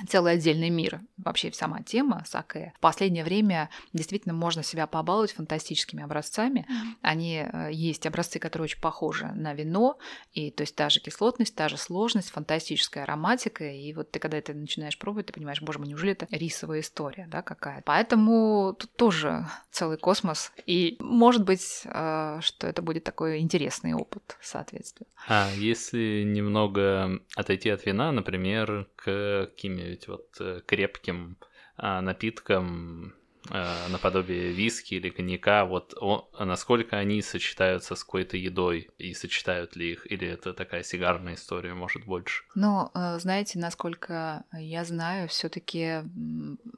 целый 0.08 0.34
отдельный 0.34 0.70
мир. 0.70 1.00
Вообще 1.16 1.52
сама 1.52 1.82
тема 1.82 2.22
саке. 2.26 2.72
В 2.76 2.80
последнее 2.80 3.24
время 3.24 3.70
действительно 3.92 4.34
можно 4.34 4.62
себя 4.62 4.86
побаловать 4.86 5.32
фантастическими 5.32 6.02
образцами. 6.02 6.66
Mm-hmm. 6.68 6.94
Они 7.02 7.36
э, 7.36 7.70
есть 7.72 8.06
образцы, 8.06 8.38
которые 8.38 8.64
очень 8.64 8.80
похожи 8.80 9.26
на 9.34 9.54
вино, 9.54 9.98
и 10.32 10.50
то 10.50 10.62
есть 10.62 10.76
та 10.76 10.90
же 10.90 11.00
кислотность, 11.00 11.54
та 11.54 11.68
же 11.68 11.76
сложность, 11.76 12.30
фантастическая 12.30 13.04
ароматика. 13.04 13.64
И 13.64 13.92
вот 13.94 14.10
ты 14.10 14.18
когда 14.18 14.36
это 14.38 14.52
начинаешь 14.52 14.98
пробовать, 14.98 15.26
ты 15.26 15.32
понимаешь, 15.32 15.62
боже 15.62 15.78
мой, 15.78 15.88
неужели 15.88 16.12
это 16.12 16.26
рисовая 16.30 16.80
история, 16.80 17.26
да, 17.30 17.42
какая-то. 17.42 17.82
Поэтому 17.86 18.76
тут 18.78 18.94
тоже 18.96 19.46
целый 19.70 19.96
космос. 19.96 20.52
И 20.66 20.96
может 21.00 21.44
быть, 21.44 21.82
э, 21.84 22.38
что 22.42 22.66
это 22.66 22.82
будет 22.82 23.04
такой 23.04 23.38
интересный 23.38 23.94
опыт, 23.94 24.36
соответственно. 24.42 25.08
А 25.28 25.50
если 25.56 26.22
немного 26.24 27.20
отойти 27.34 27.70
от 27.70 27.86
вина, 27.86 28.12
например, 28.12 28.88
к 28.96 29.46
какими 29.46 29.85
каким-нибудь 29.86 30.08
вот 30.08 30.40
э, 30.40 30.60
крепким 30.66 31.36
а, 31.76 32.00
напиткам 32.00 33.14
а, 33.50 33.88
наподобие 33.90 34.50
виски 34.50 34.94
или 34.94 35.10
коньяка, 35.10 35.64
вот 35.64 35.94
о, 36.00 36.28
насколько 36.40 36.96
они 36.96 37.22
сочетаются 37.22 37.94
с 37.94 38.02
какой-то 38.02 38.36
едой 38.36 38.90
и 38.98 39.14
сочетают 39.14 39.76
ли 39.76 39.92
их, 39.92 40.10
или 40.10 40.26
это 40.26 40.52
такая 40.52 40.82
сигарная 40.82 41.34
история, 41.34 41.74
может, 41.74 42.04
больше? 42.04 42.44
Ну, 42.54 42.90
э, 42.94 43.18
знаете, 43.20 43.58
насколько 43.58 44.44
я 44.52 44.84
знаю, 44.84 45.28
все 45.28 45.48
таки 45.48 46.02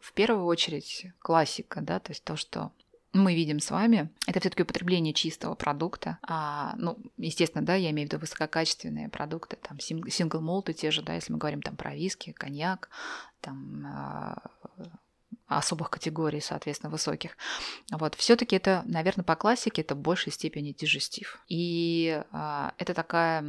в 0.00 0.12
первую 0.12 0.44
очередь 0.44 1.06
классика, 1.20 1.80
да, 1.80 2.00
то 2.00 2.10
есть 2.10 2.24
то, 2.24 2.36
что 2.36 2.72
мы 3.18 3.34
видим 3.34 3.60
с 3.60 3.70
вами, 3.70 4.10
это 4.26 4.40
все-таки 4.40 4.62
употребление 4.62 5.14
чистого 5.14 5.54
продукта. 5.54 6.18
А, 6.22 6.74
ну, 6.76 6.98
естественно, 7.16 7.64
да, 7.64 7.74
я 7.74 7.90
имею 7.90 8.08
в 8.08 8.12
виду 8.12 8.20
высококачественные 8.20 9.08
продукты, 9.08 9.56
там 9.56 9.78
сингл 9.80 10.40
молты 10.40 10.72
те 10.72 10.90
же, 10.90 11.02
да, 11.02 11.14
если 11.14 11.32
мы 11.32 11.38
говорим 11.38 11.62
там 11.62 11.76
про 11.76 11.94
виски, 11.94 12.32
коньяк, 12.32 12.88
там 13.40 13.86
а, 13.86 14.36
особых 15.48 15.90
категорий, 15.90 16.40
соответственно, 16.40 16.90
высоких. 16.90 17.36
Вот, 17.90 18.14
все-таки 18.14 18.56
это, 18.56 18.82
наверное, 18.86 19.24
по 19.24 19.34
классике 19.34 19.82
это 19.82 19.94
в 19.94 19.98
большей 19.98 20.30
степени 20.30 20.72
дежестив. 20.72 21.42
И 21.48 22.22
а, 22.30 22.74
это 22.78 22.94
такая 22.94 23.42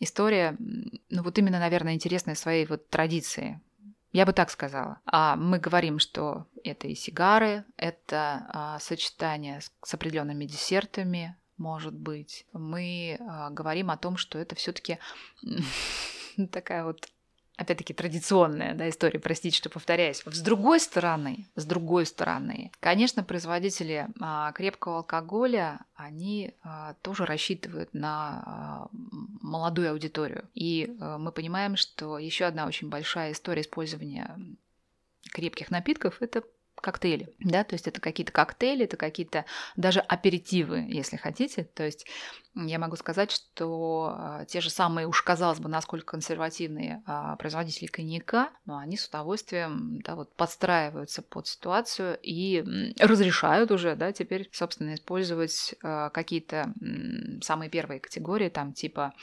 история, 0.00 0.56
ну 0.58 1.22
вот 1.22 1.38
именно, 1.38 1.58
наверное, 1.58 1.94
интересная 1.94 2.34
своей 2.34 2.66
вот 2.66 2.88
традиции. 2.88 3.60
Я 4.12 4.24
бы 4.24 4.32
так 4.32 4.50
сказала. 4.50 5.00
А 5.04 5.36
мы 5.36 5.58
говорим, 5.58 5.98
что 5.98 6.46
это 6.64 6.88
и 6.88 6.94
сигары, 6.94 7.64
это 7.76 8.46
а, 8.48 8.78
сочетание 8.78 9.60
с, 9.60 9.70
с 9.84 9.94
определенными 9.94 10.46
десертами, 10.46 11.36
может 11.58 11.94
быть. 11.94 12.46
Мы 12.52 13.18
а, 13.20 13.50
говорим 13.50 13.90
о 13.90 13.98
том, 13.98 14.16
что 14.16 14.38
это 14.38 14.54
все-таки 14.54 14.98
такая 16.52 16.84
вот 16.84 17.08
опять-таки 17.58 17.92
традиционная 17.92 18.74
да, 18.74 18.88
история, 18.88 19.18
простите, 19.18 19.56
что 19.56 19.68
повторяюсь. 19.68 20.22
С 20.24 20.40
другой 20.40 20.80
стороны, 20.80 21.46
с 21.56 21.64
другой 21.64 22.06
стороны, 22.06 22.70
конечно, 22.80 23.24
производители 23.24 24.06
а, 24.20 24.52
крепкого 24.52 24.98
алкоголя, 24.98 25.80
они 25.96 26.54
а, 26.62 26.94
тоже 27.02 27.26
рассчитывают 27.26 27.92
на 27.92 28.42
а, 28.46 28.88
молодую 28.92 29.90
аудиторию. 29.90 30.44
И 30.54 30.96
мы 31.18 31.32
понимаем, 31.32 31.76
что 31.76 32.18
еще 32.18 32.44
одна 32.44 32.66
очень 32.66 32.88
большая 32.88 33.32
история 33.32 33.62
использования 33.62 34.38
крепких 35.32 35.70
напитков– 35.70 36.16
это 36.20 36.42
коктейли, 36.80 37.34
да, 37.38 37.64
то 37.64 37.74
есть 37.74 37.86
это 37.86 38.00
какие-то 38.00 38.32
коктейли, 38.32 38.84
это 38.84 38.96
какие-то 38.96 39.44
даже 39.76 40.00
аперитивы, 40.00 40.86
если 40.88 41.16
хотите, 41.16 41.64
то 41.64 41.84
есть 41.84 42.06
я 42.66 42.78
могу 42.78 42.96
сказать, 42.96 43.30
что 43.30 44.14
а, 44.16 44.44
те 44.46 44.60
же 44.60 44.70
самые, 44.70 45.06
уж 45.06 45.22
казалось 45.22 45.60
бы, 45.60 45.68
насколько 45.68 46.06
консервативные 46.06 47.02
а, 47.06 47.36
производители 47.36 47.86
коньяка, 47.86 48.50
но 48.64 48.78
они 48.78 48.96
с 48.96 49.06
удовольствием 49.06 50.00
да, 50.02 50.16
вот 50.16 50.34
подстраиваются 50.34 51.22
под 51.22 51.46
ситуацию 51.46 52.18
и 52.22 52.64
разрешают 52.98 53.70
уже, 53.70 53.94
да, 53.94 54.12
теперь, 54.12 54.48
собственно, 54.52 54.94
использовать 54.94 55.74
а, 55.82 56.10
какие-то 56.10 56.72
самые 57.42 57.70
первые 57.70 58.00
категории, 58.00 58.48
там, 58.48 58.72
типа 58.72 59.14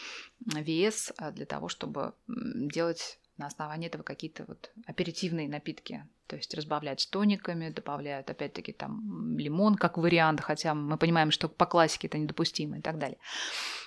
вес, 0.45 1.11
для 1.33 1.45
того, 1.45 1.67
чтобы 1.67 2.13
делать 2.27 3.19
на 3.37 3.47
основании 3.47 3.87
этого 3.87 4.03
какие-то 4.03 4.45
вот 4.47 4.71
аперитивные 4.85 5.49
напитки. 5.49 6.07
То 6.27 6.35
есть 6.35 6.53
разбавляют 6.53 7.01
с 7.01 7.07
тониками, 7.07 7.69
добавляют 7.69 8.29
опять-таки 8.29 8.71
там 8.71 9.37
лимон 9.37 9.75
как 9.75 9.97
вариант, 9.97 10.41
хотя 10.41 10.73
мы 10.73 10.97
понимаем, 10.97 11.31
что 11.31 11.47
по 11.47 11.65
классике 11.65 12.07
это 12.07 12.17
недопустимо 12.17 12.79
и 12.79 12.81
так 12.81 12.97
далее. 12.97 13.17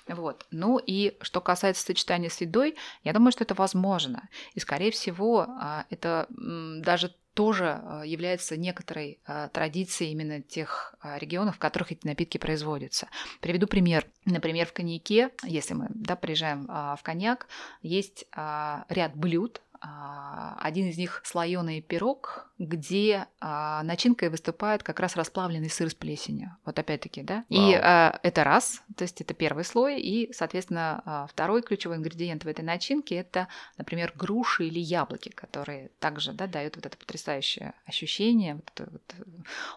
Вот. 0.07 0.47
Ну 0.51 0.79
и 0.79 1.17
что 1.21 1.41
касается 1.41 1.85
сочетания 1.85 2.31
с 2.31 2.41
едой, 2.41 2.77
я 3.05 3.13
думаю, 3.13 3.33
что 3.33 3.45
это 3.45 3.55
возможно. 3.55 4.29
И 4.55 4.61
скорее 4.61 4.91
всего 4.91 5.47
а, 5.49 5.85
это 5.91 6.27
даже 6.29 7.15
тоже 7.35 7.81
а, 7.81 8.03
является 8.05 8.57
некоторой 8.57 9.21
а, 9.25 9.49
традицией 9.49 10.11
именно 10.11 10.43
тех 10.43 10.95
регионов, 11.03 11.57
в 11.57 11.59
которых 11.59 11.93
эти 11.93 12.07
напитки 12.07 12.39
производятся. 12.39 13.09
Приведу 13.41 13.67
пример. 13.67 14.07
Например, 14.25 14.67
в 14.67 14.73
коньяке, 14.73 15.31
если 15.45 15.75
мы 15.75 15.87
да, 15.91 16.17
приезжаем 16.17 16.67
в 16.67 17.01
коньяк, 17.03 17.47
есть 17.83 18.27
ряд 18.35 19.15
блюд, 19.15 19.63
один 19.81 20.89
из 20.89 20.99
них 20.99 21.21
слоеный 21.25 21.81
пирог, 21.81 22.49
где 22.59 23.29
а, 23.41 23.83
начинкой 23.85 24.31
выступает 24.31 24.83
как 24.83 24.99
раз 24.99 25.15
расплавленный 25.15 25.71
сыр 25.71 25.91
с 25.91 25.95
плесенью. 25.95 26.57
Вот 26.65 26.79
опять-таки, 26.79 27.23
да. 27.23 27.45
Вау. 27.49 27.71
И 27.71 27.75
а, 27.75 28.19
это 28.23 28.43
раз, 28.43 28.83
то 28.97 29.03
есть 29.03 29.21
это 29.21 29.35
первый 29.35 29.65
слой, 29.65 30.01
и, 30.01 30.33
соответственно, 30.33 31.03
а, 31.05 31.27
второй 31.29 31.63
ключевой 31.63 31.97
ингредиент 31.99 32.45
в 32.45 32.49
этой 32.49 32.65
начинке 32.65 33.15
это, 33.17 33.47
например, 33.77 34.13
груши 34.17 34.67
или 34.67 34.81
яблоки, 34.81 35.29
которые 35.29 35.91
также 36.01 36.33
да, 36.33 36.49
дают 36.49 36.77
вот 36.77 36.87
это 36.87 36.97
потрясающее 36.97 37.75
ощущение, 37.87 38.57
вот 38.57 38.71
это 38.75 38.91
вот 38.91 39.15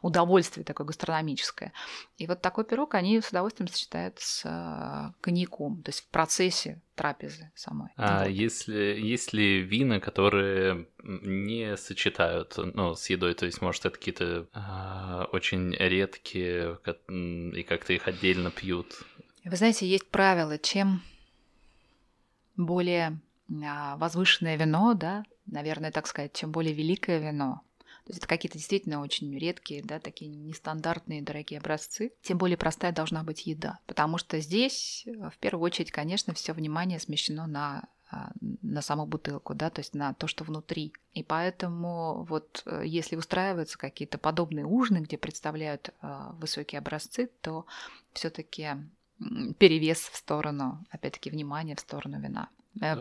удовольствие 0.01 0.63
такое 0.63 0.87
гастрономическое. 0.87 1.73
И 2.17 2.25
вот 2.25 2.41
такой 2.41 2.65
пирог 2.65 2.95
они 2.95 3.21
с 3.21 3.29
удовольствием 3.29 3.67
сочетают 3.67 4.19
с 4.19 4.41
а, 4.45 5.13
коньяком, 5.21 5.83
то 5.83 5.89
есть 5.89 6.01
в 6.01 6.07
процессе 6.07 6.81
трапезы 7.01 7.51
самой. 7.55 7.89
А 7.95 8.25
вот. 8.25 8.29
если, 8.29 8.95
есть 8.99 9.33
ли 9.33 9.61
вина, 9.61 9.99
которые 9.99 10.87
не 11.01 11.75
сочетают 11.75 12.53
ну, 12.57 12.93
с 12.93 13.09
едой, 13.09 13.33
то 13.33 13.47
есть, 13.47 13.59
может, 13.59 13.85
это 13.85 13.97
какие-то 13.97 14.47
э, 14.53 15.25
очень 15.31 15.73
редкие, 15.73 16.77
и 17.57 17.63
как-то 17.63 17.93
их 17.93 18.07
отдельно 18.07 18.51
пьют. 18.51 19.03
Вы 19.43 19.55
знаете, 19.55 19.87
есть 19.87 20.07
правило, 20.09 20.59
чем 20.59 21.01
более 22.55 23.19
э, 23.49 23.95
возвышенное 23.97 24.55
вино, 24.55 24.93
да, 24.93 25.23
наверное, 25.47 25.91
так 25.91 26.05
сказать, 26.05 26.33
чем 26.33 26.51
более 26.51 26.75
великое 26.75 27.17
вино, 27.17 27.61
то 28.05 28.09
есть 28.11 28.19
это 28.19 28.27
какие-то 28.27 28.57
действительно 28.57 29.01
очень 29.01 29.37
редкие, 29.37 29.83
да, 29.83 29.99
такие 29.99 30.29
нестандартные 30.29 31.21
дорогие 31.21 31.59
образцы, 31.59 32.13
тем 32.21 32.37
более 32.37 32.57
простая 32.57 32.91
должна 32.91 33.23
быть 33.23 33.45
еда. 33.45 33.79
Потому 33.85 34.17
что 34.17 34.39
здесь, 34.39 35.05
в 35.05 35.37
первую 35.39 35.65
очередь, 35.65 35.91
конечно, 35.91 36.33
все 36.33 36.53
внимание 36.53 36.99
смещено 36.99 37.47
на 37.47 37.87
а, 38.13 38.31
на 38.61 38.81
саму 38.81 39.05
бутылку, 39.05 39.53
да, 39.53 39.69
то 39.69 39.79
есть 39.79 39.95
на 39.95 40.13
то, 40.13 40.27
что 40.27 40.43
внутри. 40.43 40.93
И 41.13 41.23
поэтому 41.23 42.25
вот 42.25 42.61
э, 42.65 42.83
если 42.85 43.15
устраиваются 43.15 43.77
какие-то 43.77 44.17
подобные 44.17 44.65
ужины, 44.65 44.97
где 44.97 45.17
представляют 45.17 45.93
а, 46.01 46.33
высокие 46.33 46.79
образцы, 46.79 47.31
то 47.41 47.65
все-таки 48.11 48.71
перевес 49.59 49.99
в 49.99 50.15
сторону, 50.17 50.83
опять-таки, 50.89 51.29
внимания 51.29 51.75
в 51.75 51.79
сторону 51.79 52.19
вина. 52.19 52.49
Э, 52.79 52.95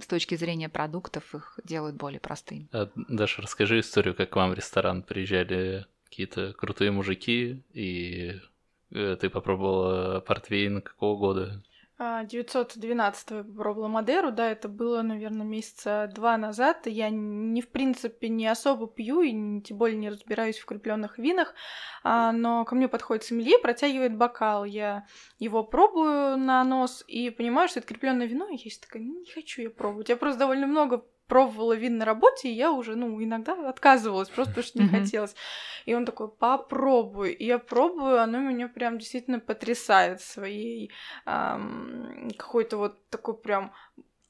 с 0.00 0.06
точки 0.06 0.36
зрения 0.36 0.68
продуктов 0.68 1.34
их 1.34 1.58
делают 1.64 1.96
более 1.96 2.20
простыми. 2.20 2.68
А, 2.72 2.88
Даша, 2.94 3.42
расскажи 3.42 3.80
историю, 3.80 4.14
как 4.14 4.30
к 4.30 4.36
вам 4.36 4.50
в 4.50 4.54
ресторан 4.54 5.02
приезжали 5.02 5.86
какие-то 6.04 6.52
крутые 6.52 6.90
мужики, 6.90 7.62
и 7.72 8.40
э, 8.90 9.16
ты 9.20 9.28
попробовала 9.28 10.20
портвейн 10.20 10.80
какого 10.80 11.18
года? 11.18 11.62
912 11.98 13.30
я 13.30 13.44
попробовала 13.44 13.88
Мадеру, 13.88 14.32
да, 14.32 14.50
это 14.50 14.68
было, 14.68 15.02
наверное, 15.02 15.46
месяца 15.46 16.10
два 16.14 16.36
назад. 16.36 16.86
Я 16.86 17.10
не, 17.10 17.60
в 17.62 17.68
принципе, 17.68 18.28
не 18.28 18.46
особо 18.48 18.88
пью 18.88 19.22
и 19.22 19.60
тем 19.60 19.78
более 19.78 19.98
не 19.98 20.08
разбираюсь 20.08 20.58
в 20.58 20.64
крепленных 20.64 21.18
винах, 21.18 21.54
а, 22.02 22.32
но 22.32 22.64
ко 22.64 22.74
мне 22.74 22.88
подходит 22.88 23.24
сомелье, 23.24 23.58
протягивает 23.58 24.16
бокал. 24.16 24.64
Я 24.64 25.06
его 25.38 25.62
пробую 25.62 26.38
на 26.38 26.64
нос 26.64 27.04
и 27.06 27.30
понимаю, 27.30 27.68
что 27.68 27.80
это 27.80 27.88
крепленное 27.88 28.26
вино, 28.26 28.48
и 28.48 28.56
я 28.56 28.70
такая, 28.80 29.02
не 29.02 29.30
хочу 29.30 29.62
я 29.62 29.70
пробовать. 29.70 30.08
Я 30.08 30.16
просто 30.16 30.40
довольно 30.40 30.66
много 30.66 31.04
пробовала 31.26 31.74
вин 31.74 31.98
на 31.98 32.04
работе, 32.04 32.48
и 32.48 32.54
я 32.54 32.72
уже, 32.72 32.96
ну, 32.96 33.22
иногда 33.22 33.68
отказывалась, 33.68 34.28
просто 34.28 34.52
потому 34.52 34.66
что 34.66 34.78
не 34.82 34.88
хотелось. 34.88 35.34
И 35.86 35.94
он 35.94 36.04
такой, 36.04 36.28
попробуй. 36.28 37.32
И 37.32 37.46
я 37.46 37.58
пробую, 37.58 38.20
оно 38.20 38.38
меня 38.38 38.68
прям 38.68 38.98
действительно 38.98 39.40
потрясает 39.40 40.20
своей 40.20 40.92
эм, 41.26 42.30
какой-то 42.36 42.76
вот 42.76 43.08
такой 43.08 43.36
прям 43.36 43.72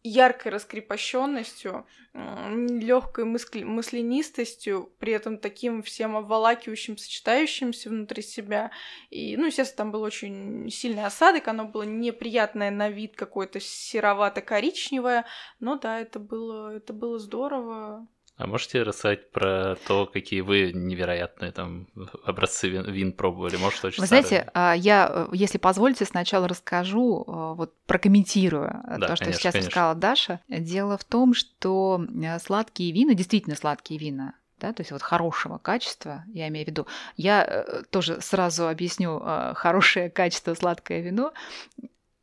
яркой 0.04 0.52
раскрепощенностью, 0.52 1.86
легкой 2.14 3.24
мысли, 3.24 3.62
мысленистостью, 3.62 4.92
при 4.98 5.12
этом 5.12 5.38
таким 5.38 5.82
всем 5.82 6.16
обволакивающим, 6.16 6.98
сочетающимся 6.98 7.88
внутри 7.88 8.22
себя. 8.22 8.70
И, 9.10 9.36
ну, 9.36 9.46
естественно, 9.46 9.76
там 9.76 9.92
был 9.92 10.02
очень 10.02 10.68
сильный 10.70 11.04
осадок, 11.04 11.48
оно 11.48 11.64
было 11.64 11.84
неприятное 11.84 12.70
на 12.70 12.88
вид, 12.88 13.16
какое-то 13.16 13.60
серовато-коричневое, 13.60 15.24
но 15.60 15.76
да, 15.76 16.00
это 16.00 16.18
было, 16.18 16.74
это 16.74 16.92
было 16.92 17.18
здорово. 17.18 18.06
А 18.36 18.46
можете 18.46 18.82
рассказать 18.82 19.30
про 19.30 19.76
то, 19.86 20.06
какие 20.06 20.40
вы 20.40 20.72
невероятные 20.72 21.52
там 21.52 21.86
образцы 22.24 22.68
вин, 22.68 22.90
вин 22.90 23.12
пробовали? 23.12 23.56
Может, 23.56 23.84
очень 23.84 24.00
Вы 24.00 24.06
старые. 24.06 24.26
знаете, 24.26 24.50
а, 24.54 24.72
я, 24.74 25.08
э, 25.10 25.28
если 25.32 25.58
позволите, 25.58 26.06
сначала 26.06 26.48
расскажу, 26.48 27.24
э, 27.26 27.54
вот 27.56 27.74
прокомментирую 27.86 28.68
э, 28.68 28.98
да, 28.98 29.08
то, 29.08 29.16
что 29.16 29.24
конечно, 29.26 29.40
сейчас 29.40 29.52
конечно. 29.52 29.68
рассказала 29.68 29.94
Даша. 29.94 30.40
Дело 30.48 30.96
в 30.96 31.04
том, 31.04 31.34
что 31.34 32.06
сладкие 32.42 32.92
вина, 32.92 33.14
действительно 33.14 33.54
сладкие 33.54 34.00
вина, 34.00 34.34
да, 34.58 34.72
то 34.72 34.80
есть 34.80 34.92
вот 34.92 35.02
хорошего 35.02 35.58
качества, 35.58 36.24
я 36.32 36.48
имею 36.48 36.64
в 36.64 36.68
виду. 36.68 36.86
Я 37.16 37.84
тоже 37.90 38.20
сразу 38.22 38.66
объясню 38.66 39.20
хорошее 39.54 40.08
качество 40.08 40.54
сладкое 40.54 41.00
вино. 41.00 41.32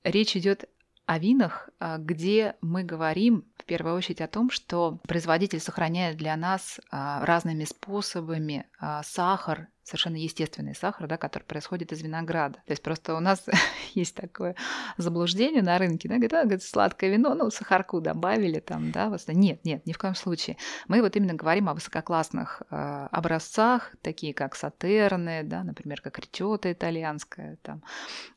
Речь 0.03 0.35
идет 0.35 0.67
о 1.09 1.17
винах, 1.17 1.69
а, 1.79 1.97
где 1.97 2.55
мы 2.61 2.83
говорим 2.83 3.43
в 3.57 3.63
первую 3.63 3.95
очередь 3.95 4.21
о 4.21 4.27
том, 4.27 4.51
что 4.51 4.99
производитель 5.07 5.59
сохраняет 5.59 6.17
для 6.17 6.37
нас 6.37 6.79
а, 6.91 7.25
разными 7.25 7.63
способами 7.63 8.67
а, 8.79 9.01
сахар, 9.01 9.69
совершенно 9.81 10.17
естественный 10.17 10.75
сахар, 10.75 11.07
да, 11.07 11.17
который 11.17 11.45
происходит 11.45 11.91
из 11.91 12.03
винограда. 12.03 12.59
То 12.67 12.73
есть 12.73 12.83
просто 12.83 13.15
у 13.15 13.19
нас 13.19 13.43
есть 13.95 14.13
такое 14.13 14.55
заблуждение 14.97 15.63
на 15.63 15.79
рынке, 15.79 16.07
да, 16.07 16.17
говорит, 16.17 16.61
а, 16.61 16.63
сладкое 16.63 17.09
вино, 17.09 17.33
ну, 17.33 17.49
сахарку 17.49 18.01
добавили 18.01 18.59
там, 18.59 18.91
да, 18.91 19.09
вот. 19.09 19.27
нет, 19.29 19.65
нет, 19.65 19.87
ни 19.87 19.93
в 19.93 19.97
коем 19.97 20.13
случае. 20.13 20.57
Мы 20.87 21.01
вот 21.01 21.15
именно 21.15 21.33
говорим 21.33 21.69
о 21.69 21.73
высококлассных 21.73 22.61
э, 22.69 23.07
образцах, 23.11 23.95
такие 24.03 24.35
как 24.35 24.53
сатерны, 24.55 25.41
да, 25.43 25.63
например, 25.63 26.01
как 26.01 26.19
ретета 26.19 26.71
итальянская, 26.71 27.57
там, 27.63 27.81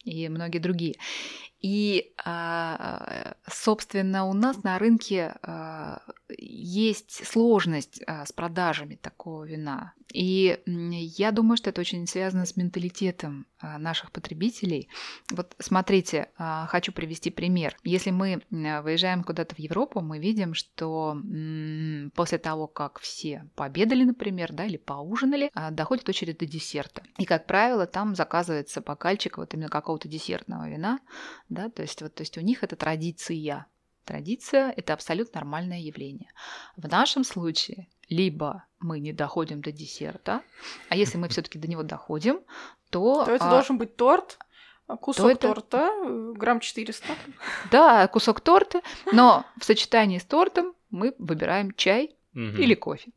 и 0.04 0.30
многие 0.30 0.58
другие. 0.58 0.94
И, 1.62 2.12
а, 2.24 3.36
собственно, 3.48 4.26
у 4.26 4.32
нас 4.32 4.64
на 4.64 4.80
рынке 4.80 5.36
а, 5.42 6.02
есть 6.36 7.24
сложность 7.24 8.02
а, 8.04 8.26
с 8.26 8.32
продажами 8.32 8.96
такого 8.96 9.44
вина. 9.44 9.94
И 10.12 10.58
я 10.66 11.30
думаю, 11.30 11.56
что 11.56 11.70
это 11.70 11.80
очень 11.80 12.06
связано 12.06 12.44
с 12.44 12.56
менталитетом 12.56 13.46
наших 13.78 14.10
потребителей. 14.10 14.88
Вот 15.30 15.54
смотрите, 15.58 16.28
хочу 16.36 16.92
привести 16.92 17.30
пример. 17.30 17.76
Если 17.82 18.10
мы 18.10 18.42
выезжаем 18.50 19.24
куда-то 19.24 19.54
в 19.54 19.58
Европу, 19.58 20.02
мы 20.02 20.18
видим, 20.18 20.52
что 20.52 21.16
после 22.14 22.36
того, 22.36 22.66
как 22.66 22.98
все 22.98 23.48
пообедали, 23.54 24.04
например, 24.04 24.52
да, 24.52 24.66
или 24.66 24.76
поужинали, 24.76 25.50
доходит 25.70 26.06
очередь 26.10 26.38
до 26.38 26.46
десерта. 26.46 27.02
И, 27.16 27.24
как 27.24 27.46
правило, 27.46 27.86
там 27.86 28.14
заказывается 28.14 28.82
бокальчик 28.82 29.38
вот 29.38 29.54
именно 29.54 29.70
какого-то 29.70 30.08
десертного 30.08 30.68
вина, 30.68 30.98
да, 31.54 31.68
то 31.70 31.82
есть 31.82 32.02
вот, 32.02 32.14
то 32.14 32.22
есть 32.22 32.38
у 32.38 32.40
них 32.40 32.62
это 32.62 32.76
традиция. 32.76 33.66
Традиция– 34.04 34.74
это 34.76 34.94
абсолютно 34.94 35.40
нормальное 35.40 35.78
явление. 35.78 36.32
В 36.76 36.88
нашем 36.88 37.22
случае 37.22 37.88
либо 38.08 38.64
мы 38.80 38.98
не 38.98 39.12
доходим 39.12 39.62
до 39.62 39.70
десерта, 39.70 40.42
а 40.88 40.96
если 40.96 41.18
мы 41.18 41.28
все-таки 41.28 41.58
до 41.58 41.68
него 41.68 41.82
доходим, 41.84 42.40
то... 42.90 43.24
То 43.24 43.30
это 43.30 43.46
а, 43.46 43.50
должен 43.50 43.78
быть 43.78 43.96
торт, 43.96 44.38
а 44.86 44.96
кусок 44.96 45.30
это... 45.30 45.48
торта, 45.48 45.90
э, 46.04 46.32
грамм 46.36 46.60
400. 46.60 47.06
Да, 47.70 48.08
кусок 48.08 48.40
торта, 48.40 48.82
но 49.12 49.46
в 49.58 49.64
сочетании 49.64 50.18
с 50.18 50.24
тортом 50.24 50.74
мы 50.90 51.14
выбираем 51.18 51.72
чай 51.72 52.16
или 52.34 52.74
кофе. 52.74 53.12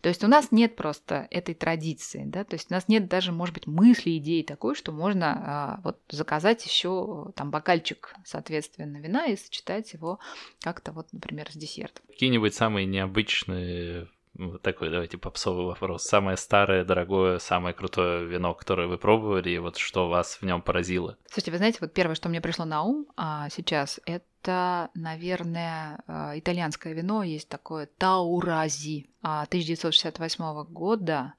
То 0.00 0.08
есть 0.08 0.24
у 0.24 0.28
нас 0.28 0.52
нет 0.52 0.76
просто 0.76 1.26
этой 1.30 1.54
традиции, 1.54 2.24
да, 2.26 2.44
то 2.44 2.54
есть 2.54 2.70
у 2.70 2.74
нас 2.74 2.88
нет 2.88 3.08
даже, 3.08 3.32
может 3.32 3.54
быть, 3.54 3.66
мысли, 3.66 4.16
идеи 4.18 4.42
такой, 4.42 4.74
что 4.74 4.92
можно 4.92 5.32
а, 5.32 5.80
вот 5.82 6.00
заказать 6.08 6.64
еще 6.64 7.32
там 7.36 7.50
бокальчик, 7.50 8.14
соответственно, 8.24 8.98
вина 8.98 9.26
и 9.26 9.36
сочетать 9.36 9.92
его 9.92 10.18
как-то 10.60 10.92
вот, 10.92 11.12
например, 11.12 11.50
с 11.50 11.54
десертом. 11.54 12.04
Какие-нибудь 12.08 12.54
самые 12.54 12.86
необычные 12.86 14.08
вот 14.38 14.62
такой, 14.62 14.88
давайте, 14.88 15.18
попсовый 15.18 15.66
вопрос. 15.66 16.04
Самое 16.04 16.36
старое, 16.36 16.84
дорогое, 16.84 17.40
самое 17.40 17.74
крутое 17.74 18.24
вино, 18.24 18.54
которое 18.54 18.86
вы 18.86 18.96
пробовали, 18.96 19.50
и 19.50 19.58
вот 19.58 19.76
что 19.76 20.08
вас 20.08 20.36
в 20.40 20.44
нем 20.44 20.62
поразило? 20.62 21.18
Слушайте, 21.26 21.50
вы 21.50 21.56
знаете, 21.58 21.78
вот 21.80 21.92
первое, 21.92 22.14
что 22.14 22.28
мне 22.28 22.40
пришло 22.40 22.64
на 22.64 22.82
ум 22.82 23.06
а, 23.16 23.48
сейчас, 23.50 24.00
это, 24.06 24.90
наверное, 24.94 26.02
а, 26.06 26.38
итальянское 26.38 26.94
вино, 26.94 27.24
есть 27.24 27.48
такое 27.48 27.88
Таурази 27.98 29.10
1968 29.22 30.44
а, 30.44 30.64
года. 30.64 31.34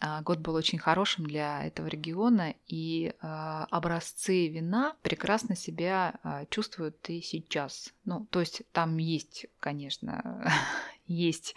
А, 0.00 0.20
год 0.20 0.40
был 0.40 0.54
очень 0.54 0.78
хорошим 0.78 1.24
для 1.24 1.64
этого 1.64 1.86
региона, 1.86 2.54
и 2.66 3.06
э, 3.06 3.26
образцы 3.70 4.48
вина 4.48 4.96
прекрасно 5.00 5.56
себя 5.56 6.46
чувствуют 6.50 7.08
и 7.08 7.22
сейчас. 7.22 7.94
Ну, 8.04 8.26
то 8.28 8.40
есть 8.40 8.62
там 8.72 8.98
есть, 8.98 9.46
конечно, 9.60 10.44
есть, 11.06 11.54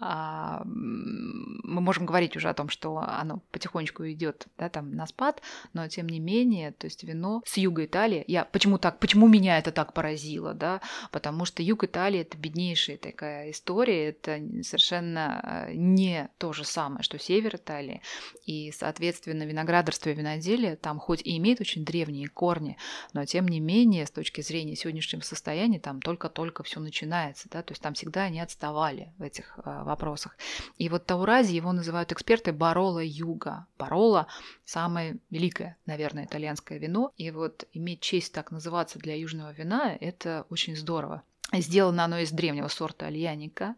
а, 0.00 0.62
мы 0.64 1.80
можем 1.80 2.06
говорить 2.06 2.36
уже 2.36 2.48
о 2.48 2.54
том, 2.54 2.68
что 2.68 2.98
оно 2.98 3.42
потихонечку 3.52 4.08
идет, 4.08 4.46
да, 4.56 4.68
там 4.68 4.94
на 4.94 5.06
спад, 5.06 5.42
но 5.72 5.86
тем 5.88 6.08
не 6.08 6.20
менее, 6.20 6.72
то 6.72 6.86
есть 6.86 7.04
вино 7.04 7.42
с 7.46 7.56
юга 7.56 7.84
Италии, 7.84 8.24
я 8.26 8.44
почему 8.44 8.78
так, 8.78 8.98
почему 8.98 9.28
меня 9.28 9.58
это 9.58 9.70
так 9.70 9.92
поразило, 9.92 10.54
да, 10.54 10.80
потому 11.10 11.44
что 11.44 11.62
юг 11.62 11.84
Италии 11.84 12.20
это 12.20 12.36
беднейшая 12.36 12.96
такая 12.96 13.50
история, 13.50 14.08
это 14.08 14.40
совершенно 14.62 15.40
а, 15.42 15.72
не 15.72 16.28
то 16.38 16.52
же 16.52 16.64
самое, 16.64 17.02
что 17.02 17.18
север 17.18 17.56
Италии, 17.56 18.02
и, 18.46 18.72
соответственно, 18.72 19.44
виноградарство 19.44 20.10
и 20.10 20.14
виноделие 20.14 20.76
там 20.76 20.98
хоть 20.98 21.22
и 21.22 21.36
имеет 21.38 21.60
очень 21.60 21.84
древние 21.84 22.28
корни, 22.28 22.76
но 23.12 23.24
тем 23.24 23.46
не 23.46 23.60
менее, 23.60 24.06
с 24.06 24.10
точки 24.10 24.40
зрения 24.40 24.74
сегодняшнего 24.74 25.22
состояния, 25.22 25.78
там 25.78 26.00
только-только 26.00 26.62
все 26.62 26.80
начинается, 26.80 27.48
да, 27.50 27.62
то 27.62 27.72
есть 27.72 27.82
там 27.82 27.94
всегда 27.94 28.28
не 28.28 28.40
отставали 28.40 28.87
упали 28.88 29.12
в 29.18 29.22
этих 29.22 29.58
э, 29.58 29.82
вопросах. 29.84 30.36
И 30.78 30.88
вот 30.88 31.06
Таурази 31.06 31.54
его 31.54 31.72
называют 31.72 32.12
эксперты 32.12 32.52
Барола 32.52 33.02
Юга. 33.02 33.66
Барола– 33.78 34.26
самое 34.64 35.16
великое, 35.30 35.76
наверное, 35.86 36.24
итальянское 36.24 36.78
вино. 36.78 37.12
И 37.16 37.30
вот 37.30 37.64
иметь 37.72 38.00
честь 38.00 38.32
так 38.32 38.50
называться 38.50 38.98
для 38.98 39.14
южного 39.14 39.52
вина– 39.52 39.96
это 40.00 40.46
очень 40.50 40.76
здорово. 40.76 41.22
Сделано 41.50 42.04
оно 42.04 42.18
из 42.18 42.30
древнего 42.30 42.68
сорта 42.68 43.06
альяника. 43.06 43.76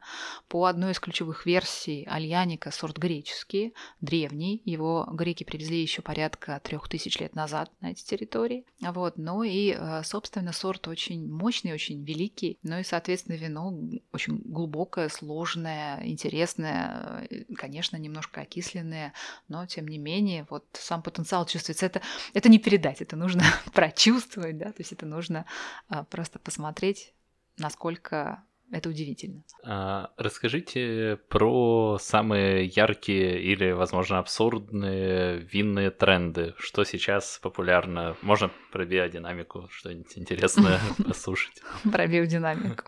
По 0.49 0.64
одной 0.64 0.91
из 0.91 0.99
ключевых 0.99 1.47
версий 1.47 2.05
альяника 2.11 2.73
сорт 2.73 2.99
греческий, 2.99 3.75
древний. 4.01 4.61
Его 4.64 5.09
греки 5.12 5.45
привезли 5.45 5.81
еще 5.81 6.03
порядка 6.03 6.61
трех 6.64 6.89
тысяч 6.89 7.21
лет 7.21 7.37
назад 7.37 7.71
на 7.81 7.93
эти 7.93 8.05
территории. 8.05 8.66
Вот. 8.81 9.18
Ну 9.18 9.45
и, 9.45 9.77
э, 9.79 10.03
собственно, 10.03 10.53
сорт 10.53 10.89
очень 10.89 11.31
мощный, 11.33 11.73
очень 11.73 12.03
великий. 12.05 12.59
Ну 12.64 12.81
и, 12.81 12.83
соответственно, 12.83 13.37
вино 13.37 13.73
очень 14.11 14.39
глубокое, 14.45 15.09
сложное, 15.09 16.05
интересное, 16.05 17.29
э, 17.31 17.55
конечно, 17.55 17.97
немножко 17.97 18.41
окисленное, 18.41 19.12
но, 19.47 19.64
тем 19.66 19.87
не 19.87 19.99
менее, 19.99 20.45
вот 20.51 20.64
сам 20.73 21.03
потенциал 21.03 21.47
чувствуется. 21.47 21.87
Это, 21.87 22.03
это 22.35 22.49
не 22.49 22.59
передать, 22.59 23.01
это 23.01 23.14
нужно 23.14 23.45
прочувствовать, 23.73 24.59
да, 24.59 24.73
то 24.73 24.81
есть 24.81 24.91
это 24.91 25.07
нужно 25.07 25.47
э, 25.89 26.03
просто 26.11 26.41
посмотреть 26.41 27.14
насколько 27.59 28.44
это 28.72 28.88
удивительно. 28.88 29.42
А, 29.64 30.12
расскажите 30.16 31.18
про 31.28 31.98
самые 32.01 32.66
яркие 32.66 33.42
или, 33.42 33.72
возможно, 33.72 34.18
абсурдные 34.18 35.38
винные 35.38 35.90
тренды. 35.90 36.55
Что 36.59 36.84
сейчас 36.84 37.40
популярно? 37.42 38.16
Можно 38.22 38.51
про 38.71 38.85
биодинамику 38.85 39.68
что-нибудь 39.71 40.16
интересное 40.16 40.81
послушать? 41.05 41.62
Про 41.91 42.07
биодинамику. 42.07 42.85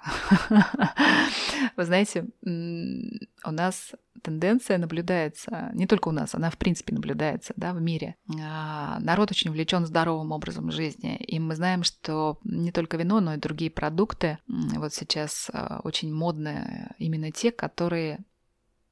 Вы 1.76 1.84
знаете, 1.84 2.28
у 2.42 3.50
нас 3.50 3.92
тенденция 4.22 4.78
наблюдается, 4.78 5.70
не 5.74 5.86
только 5.86 6.08
у 6.08 6.12
нас, 6.12 6.34
она 6.34 6.50
в 6.50 6.58
принципе 6.58 6.94
наблюдается 6.94 7.52
да, 7.56 7.72
в 7.72 7.80
мире. 7.80 8.16
А, 8.40 8.98
народ 9.00 9.30
очень 9.30 9.50
увлечен 9.50 9.84
здоровым 9.84 10.32
образом 10.32 10.70
жизни, 10.70 11.16
и 11.16 11.38
мы 11.38 11.54
знаем, 11.54 11.82
что 11.82 12.38
не 12.44 12.72
только 12.72 12.96
вино, 12.96 13.20
но 13.20 13.34
и 13.34 13.38
другие 13.38 13.70
продукты 13.70 14.38
вот 14.46 14.94
сейчас 14.94 15.50
а, 15.52 15.80
очень 15.84 16.12
модные 16.12 16.94
именно 16.98 17.32
те, 17.32 17.50
которые, 17.50 18.20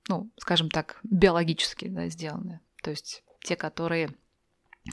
ну, 0.09 0.31
скажем 0.37 0.69
так, 0.69 0.99
биологически 1.05 1.89
да, 1.89 2.09
сделаны. 2.09 2.61
То 2.83 2.91
есть 2.91 3.23
те, 3.43 3.57
которые 3.57 4.11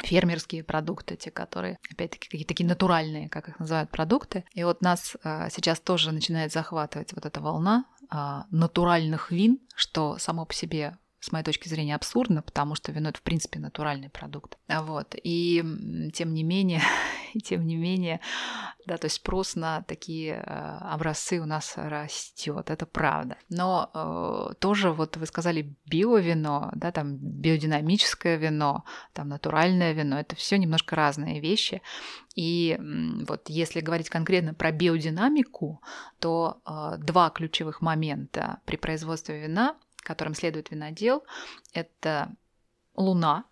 фермерские 0.04 0.64
продукты, 0.64 1.16
те, 1.16 1.32
которые, 1.32 1.78
опять-таки, 1.90 2.28
какие-то 2.30 2.50
такие 2.50 2.68
натуральные, 2.68 3.30
как 3.30 3.50
их 3.50 3.60
называют, 3.60 3.90
продукты. 3.90 4.44
И 4.54 4.64
вот 4.64 4.82
нас 4.82 5.16
а, 5.24 5.50
сейчас 5.50 5.80
тоже 5.80 6.12
начинает 6.12 6.52
захватывать 6.52 7.14
вот 7.14 7.26
эта 7.26 7.42
волна 7.42 7.86
а, 8.10 8.46
натуральных 8.52 9.32
вин, 9.32 9.60
что 9.76 10.18
само 10.18 10.46
по 10.46 10.54
себе 10.54 10.98
с 11.28 11.32
моей 11.32 11.44
точки 11.44 11.68
зрения, 11.68 11.96
абсурдно, 11.96 12.42
потому 12.42 12.76
что 12.76 12.92
вино 12.92 13.10
это, 13.10 13.20
в 13.20 13.22
принципе, 13.22 13.60
натуральный 13.60 14.10
продукт. 14.10 14.58
Вот. 14.70 15.16
И 15.22 15.64
тем 16.14 16.34
не 16.34 16.44
менее, 16.44 16.82
и 17.34 17.40
тем 17.40 17.68
не 17.68 17.76
менее, 17.76 18.22
да, 18.86 18.98
то 18.98 19.06
есть 19.06 19.18
спрос 19.18 19.56
на 19.56 19.82
такие 19.82 20.36
э, 20.36 20.78
образцы 20.94 21.42
у 21.42 21.46
нас 21.46 21.74
растет, 21.76 22.70
это 22.70 22.86
правда. 22.86 23.36
Но 23.50 23.92
э, 23.94 24.54
тоже 24.60 24.92
вот 24.92 25.18
вы 25.18 25.26
сказали 25.26 25.76
биовино, 25.86 26.72
да, 26.74 26.92
там 26.92 27.18
биодинамическое 27.18 28.38
вино, 28.38 28.86
там 29.14 29.28
натуральное 29.28 29.92
вино, 29.92 30.18
это 30.18 30.38
все 30.38 30.58
немножко 30.58 30.96
разные 30.96 31.42
вещи. 31.42 31.82
И 32.36 32.80
вот 33.28 33.50
если 33.50 33.82
говорить 33.82 34.10
конкретно 34.10 34.54
про 34.54 34.72
биодинамику, 34.72 35.82
то 36.20 36.62
э, 36.66 36.98
два 37.00 37.30
ключевых 37.32 37.82
момента 37.82 38.62
при 38.66 38.78
производстве 38.78 39.42
вина 39.42 39.76
которым 39.98 40.34
следует 40.36 40.72
винодел, 40.72 41.24
это 41.74 42.32
Луна, 42.96 43.46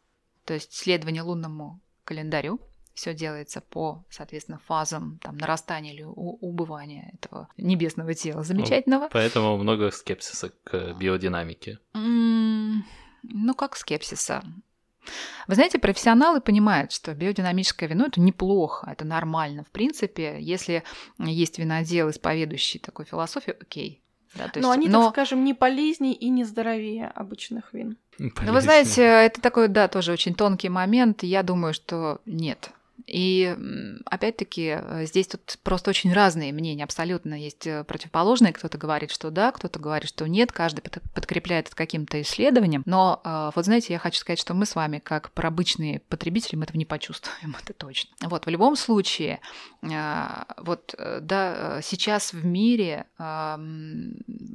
то 0.45 0.53
есть 0.53 0.73
следование 0.73 1.21
лунному 1.21 1.79
календарю. 2.03 2.59
Все 2.93 3.13
делается 3.13 3.59
по, 3.59 4.05
соответственно, 4.09 4.57
фазам 4.67 5.19
там, 5.21 5.35
нарастания 5.35 5.91
или 5.91 6.03
убывания 6.03 7.11
этого 7.13 7.49
небесного 7.57 8.13
тела 8.13 8.43
замечательного. 8.43 9.03
Ну, 9.03 9.09
поэтому 9.11 9.57
много 9.57 9.91
скепсиса 9.91 10.53
к 10.63 10.93
биодинамике. 10.93 11.79
ну, 11.93 13.53
как 13.53 13.75
скепсиса? 13.75 14.43
Вы 15.47 15.55
знаете, 15.55 15.77
профессионалы 15.77 16.39
понимают, 16.39 16.93
что 16.93 17.13
биодинамическое 17.13 17.89
вино 17.89 18.05
это 18.05 18.21
неплохо, 18.21 18.89
это 18.89 19.05
нормально. 19.05 19.63
В 19.63 19.71
принципе, 19.71 20.37
если 20.39 20.83
есть 21.19 21.59
винодел, 21.59 22.09
исповедующий 22.09 22.79
такую 22.79 23.05
философию, 23.05 23.57
окей, 23.59 24.01
да, 24.35 24.51
но 24.55 24.73
есть, 24.73 24.77
они, 24.77 24.89
но... 24.89 25.03
так 25.03 25.13
скажем, 25.13 25.43
не 25.43 25.53
полезнее 25.53 26.13
и 26.13 26.29
не 26.29 26.43
здоровее 26.43 27.07
обычных 27.07 27.73
вин. 27.73 27.97
Ну, 28.17 28.53
вы 28.53 28.61
знаете, 28.61 29.01
это 29.01 29.41
такой, 29.41 29.67
да, 29.67 29.87
тоже 29.87 30.11
очень 30.11 30.35
тонкий 30.35 30.69
момент. 30.69 31.23
Я 31.23 31.43
думаю, 31.43 31.73
что 31.73 32.21
нет. 32.25 32.71
И 33.05 33.55
опять-таки 34.05 34.77
э, 34.79 35.05
здесь 35.05 35.27
тут 35.27 35.57
просто 35.63 35.89
очень 35.91 36.13
разные 36.13 36.51
мнения, 36.53 36.83
абсолютно 36.83 37.35
есть 37.35 37.67
э, 37.67 37.83
противоположные. 37.83 38.53
Кто-то 38.53 38.77
говорит, 38.77 39.11
что 39.11 39.29
да, 39.29 39.51
кто-то 39.51 39.79
говорит, 39.79 40.09
что 40.09 40.27
нет, 40.27 40.51
каждый 40.51 40.81
подкрепляет 41.13 41.67
это 41.67 41.75
каким-то 41.75 42.21
исследованием. 42.21 42.83
Но 42.85 43.21
э, 43.23 43.51
вот 43.55 43.65
знаете, 43.65 43.93
я 43.93 43.99
хочу 43.99 44.19
сказать, 44.19 44.39
что 44.39 44.53
мы 44.53 44.65
с 44.65 44.75
вами, 44.75 44.99
как 44.99 45.31
про 45.31 45.49
обычные 45.49 45.99
потребители, 45.99 46.55
мы 46.55 46.63
этого 46.63 46.77
не 46.77 46.85
почувствуем, 46.85 47.55
это 47.63 47.73
точно. 47.73 48.09
Вот, 48.21 48.45
в 48.45 48.49
любом 48.49 48.75
случае, 48.75 49.39
вот, 49.81 50.95
да, 50.97 51.79
сейчас 51.83 52.33
в 52.33 52.45
мире, 52.45 53.05
в 53.17 53.59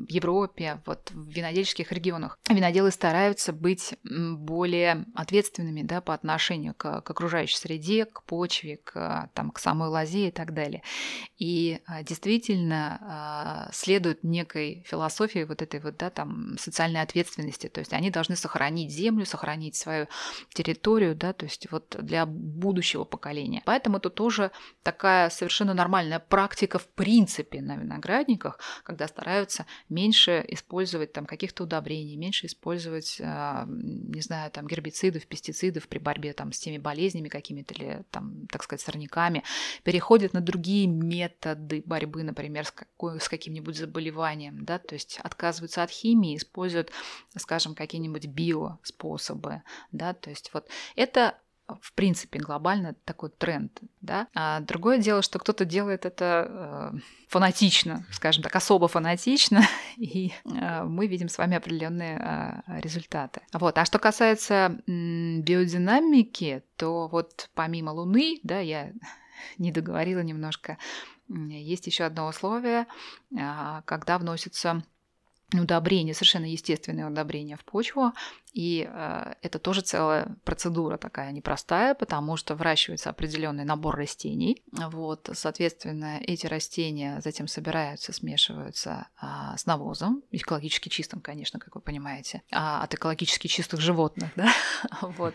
Европе, 0.08 0.80
вот 0.86 1.10
в 1.12 1.28
винодельческих 1.28 1.92
регионах 1.92 2.38
виноделы 2.48 2.90
стараются 2.90 3.52
быть 3.52 3.94
более 4.02 5.04
ответственными, 5.14 5.82
да, 5.82 6.00
по 6.00 6.14
отношению 6.14 6.74
к, 6.74 7.02
к 7.02 7.10
окружающей 7.10 7.56
среде, 7.56 8.06
к 8.06 8.22
почве, 8.30 8.76
к, 8.76 9.28
там, 9.34 9.50
к 9.50 9.58
самой 9.58 9.88
лозе 9.88 10.28
и 10.28 10.30
так 10.30 10.54
далее. 10.54 10.84
И 11.36 11.80
а, 11.86 12.04
действительно 12.04 12.98
а, 13.02 13.70
следует 13.72 14.22
некой 14.22 14.84
философии 14.86 15.42
вот 15.42 15.62
этой 15.62 15.80
вот, 15.80 15.96
да, 15.96 16.10
там, 16.10 16.56
социальной 16.56 17.02
ответственности. 17.02 17.68
То 17.68 17.80
есть 17.80 17.92
они 17.92 18.08
должны 18.10 18.36
сохранить 18.36 18.92
землю, 18.92 19.26
сохранить 19.26 19.74
свою 19.74 20.06
территорию, 20.54 21.16
да, 21.16 21.32
то 21.32 21.44
есть 21.44 21.68
вот 21.72 21.96
для 22.00 22.24
будущего 22.24 23.02
поколения. 23.02 23.62
Поэтому 23.64 23.96
это 23.96 24.10
тоже 24.10 24.52
такая 24.84 25.28
совершенно 25.30 25.74
нормальная 25.74 26.20
практика 26.20 26.78
в 26.78 26.86
принципе 26.86 27.60
на 27.60 27.76
виноградниках, 27.76 28.60
когда 28.84 29.08
стараются 29.08 29.66
меньше 29.88 30.44
использовать 30.46 31.12
там 31.12 31.26
каких-то 31.26 31.64
удобрений, 31.64 32.16
меньше 32.16 32.46
использовать, 32.46 33.20
а, 33.20 33.66
не 33.68 34.20
знаю, 34.20 34.52
там 34.52 34.68
гербицидов, 34.68 35.26
пестицидов 35.26 35.88
при 35.88 35.98
борьбе 35.98 36.32
там 36.32 36.52
с 36.52 36.60
теми 36.60 36.78
болезнями 36.78 37.28
какими-то 37.28 37.74
или 37.74 38.04
там 38.12 38.19
там, 38.20 38.46
так 38.48 38.62
сказать, 38.62 38.82
сорняками, 38.82 39.42
переходят 39.82 40.32
на 40.32 40.40
другие 40.40 40.86
методы 40.86 41.82
борьбы, 41.86 42.22
например, 42.22 42.66
с, 42.66 42.70
какой, 42.70 43.20
с 43.20 43.28
каким-нибудь 43.28 43.76
заболеванием, 43.76 44.64
да, 44.64 44.78
то 44.78 44.94
есть 44.94 45.18
отказываются 45.22 45.82
от 45.82 45.90
химии, 45.90 46.36
используют, 46.36 46.90
скажем, 47.36 47.74
какие-нибудь 47.74 48.26
биоспособы, 48.26 49.62
да, 49.92 50.12
то 50.12 50.30
есть 50.30 50.50
вот 50.52 50.68
это 50.96 51.38
в 51.80 51.92
принципе, 51.92 52.38
глобально 52.38 52.94
такой 53.04 53.30
тренд, 53.30 53.80
да. 54.00 54.28
А 54.34 54.60
другое 54.60 54.98
дело, 54.98 55.22
что 55.22 55.38
кто-то 55.38 55.64
делает 55.64 56.06
это 56.06 56.92
э, 56.94 56.98
фанатично, 57.28 58.06
скажем 58.12 58.42
так, 58.42 58.54
особо 58.56 58.88
фанатично, 58.88 59.62
и 59.96 60.32
э, 60.44 60.82
мы 60.84 61.06
видим 61.06 61.28
с 61.28 61.38
вами 61.38 61.56
определенные 61.56 62.18
э, 62.18 62.80
результаты. 62.80 63.42
Вот. 63.52 63.78
А 63.78 63.84
что 63.84 63.98
касается 63.98 64.80
м, 64.86 65.42
биодинамики, 65.42 66.62
то 66.76 67.08
вот 67.08 67.50
помимо 67.54 67.90
Луны, 67.90 68.40
да, 68.42 68.60
я 68.60 68.92
не 69.58 69.72
договорила 69.72 70.20
немножко, 70.20 70.78
есть 71.28 71.86
еще 71.86 72.04
одно 72.04 72.26
условие, 72.26 72.86
э, 73.36 73.82
когда 73.84 74.18
вносится 74.18 74.82
удобрения, 75.52 76.14
совершенно 76.14 76.44
естественные 76.44 77.06
удобрения 77.06 77.56
в 77.56 77.64
почву, 77.64 78.12
и 78.52 78.88
э, 78.90 79.34
это 79.42 79.58
тоже 79.58 79.82
целая 79.82 80.36
процедура 80.44 80.96
такая 80.96 81.30
непростая, 81.32 81.94
потому 81.94 82.36
что 82.36 82.54
выращивается 82.54 83.10
определенный 83.10 83.64
набор 83.64 83.96
растений. 83.96 84.62
Вот, 84.72 85.30
соответственно, 85.34 86.18
эти 86.20 86.46
растения 86.46 87.20
затем 87.22 87.46
собираются, 87.46 88.12
смешиваются 88.12 89.08
э, 89.22 89.26
с 89.56 89.66
навозом, 89.66 90.22
экологически 90.30 90.88
чистым, 90.88 91.20
конечно, 91.20 91.60
как 91.60 91.74
вы 91.76 91.80
понимаете, 91.80 92.42
а, 92.50 92.82
от 92.82 92.94
экологически 92.94 93.46
чистых 93.46 93.80
животных, 93.80 94.30
да, 94.36 94.52
вот. 95.02 95.34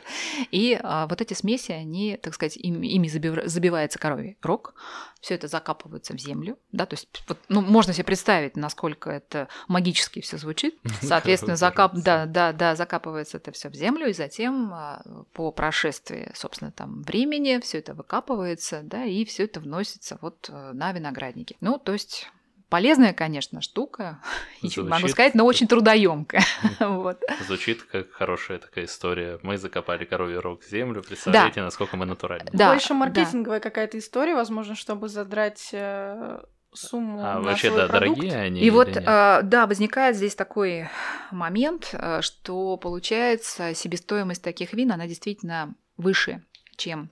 И 0.52 0.80
э, 0.82 1.06
вот 1.10 1.22
эти 1.22 1.34
смеси, 1.34 1.72
они, 1.72 2.18
так 2.18 2.34
сказать, 2.34 2.58
им, 2.58 2.82
ими 2.82 3.08
забивается 3.08 3.98
коровий 3.98 4.38
рог, 4.42 4.74
все 5.22 5.36
это 5.36 5.48
закапывается 5.48 6.14
в 6.14 6.20
землю, 6.20 6.58
да, 6.72 6.86
то 6.86 6.96
есть, 6.96 7.08
вот, 7.28 7.40
ну, 7.48 7.62
можно 7.62 7.94
себе 7.94 8.04
представить, 8.04 8.58
насколько 8.58 9.10
это 9.10 9.48
магически 9.68 10.22
все 10.22 10.38
звучит. 10.38 10.76
Соответственно, 11.02 11.56
закап, 11.56 11.94
да, 11.96 12.26
да, 12.26 12.52
да, 12.52 12.76
закап 12.76 13.05
закапывается 13.06 13.38
это 13.38 13.52
все 13.52 13.70
в 13.70 13.76
землю, 13.76 14.08
и 14.08 14.14
затем 14.14 14.72
а, 14.74 15.02
по 15.34 15.52
прошествии, 15.52 16.32
собственно, 16.34 16.72
там 16.72 17.04
времени 17.04 17.60
все 17.62 17.80
это 17.80 17.94
выкапывается, 17.94 18.82
да, 18.84 19.06
и 19.06 19.26
все 19.26 19.44
это 19.44 19.60
вносится 19.60 20.18
вот 20.22 20.50
э, 20.50 20.72
на 20.74 20.92
виноградники. 20.92 21.56
Ну, 21.62 21.78
то 21.78 21.94
есть 21.94 22.30
полезная, 22.70 23.14
конечно, 23.14 23.62
штука, 23.62 24.22
Звучит... 24.62 24.86
могу 24.86 25.08
сказать, 25.08 25.36
но 25.36 25.46
очень 25.46 25.68
трудоемкая. 25.68 26.44
вот. 26.80 27.22
Звучит 27.46 27.84
как 27.84 28.12
хорошая 28.12 28.58
такая 28.58 28.86
история. 28.86 29.40
Мы 29.44 29.58
закопали 29.58 30.06
коровий 30.06 30.38
рог 30.38 30.64
в 30.64 30.70
землю, 30.70 31.04
представляете, 31.04 31.62
да. 31.62 31.66
насколько 31.66 31.98
мы 31.98 32.06
натуральны. 32.06 32.50
Да, 32.54 32.72
Больше 32.72 32.94
маркетинговая 32.94 33.60
да. 33.60 33.64
какая-то 33.70 33.98
история, 33.98 34.36
возможно, 34.36 34.76
чтобы 34.76 35.10
задрать 35.10 35.70
э, 35.74 36.40
сумму. 36.76 37.22
А 37.24 37.40
вообще, 37.40 37.70
да, 37.70 37.88
продукт. 37.88 38.20
дорогие 38.20 38.38
они. 38.38 38.62
И 38.62 38.70
вот, 38.70 38.90
э, 38.96 39.40
да, 39.44 39.68
возникает 39.68 40.16
здесь 40.16 40.36
такой 40.36 40.90
момент, 41.32 41.90
э, 41.94 42.22
что 42.22 42.78
получается 42.78 43.74
себестоимость 43.74 44.42
таких 44.42 44.74
вин, 44.74 44.92
она 44.92 45.08
действительно 45.08 45.76
выше, 45.98 46.44
чем 46.76 47.10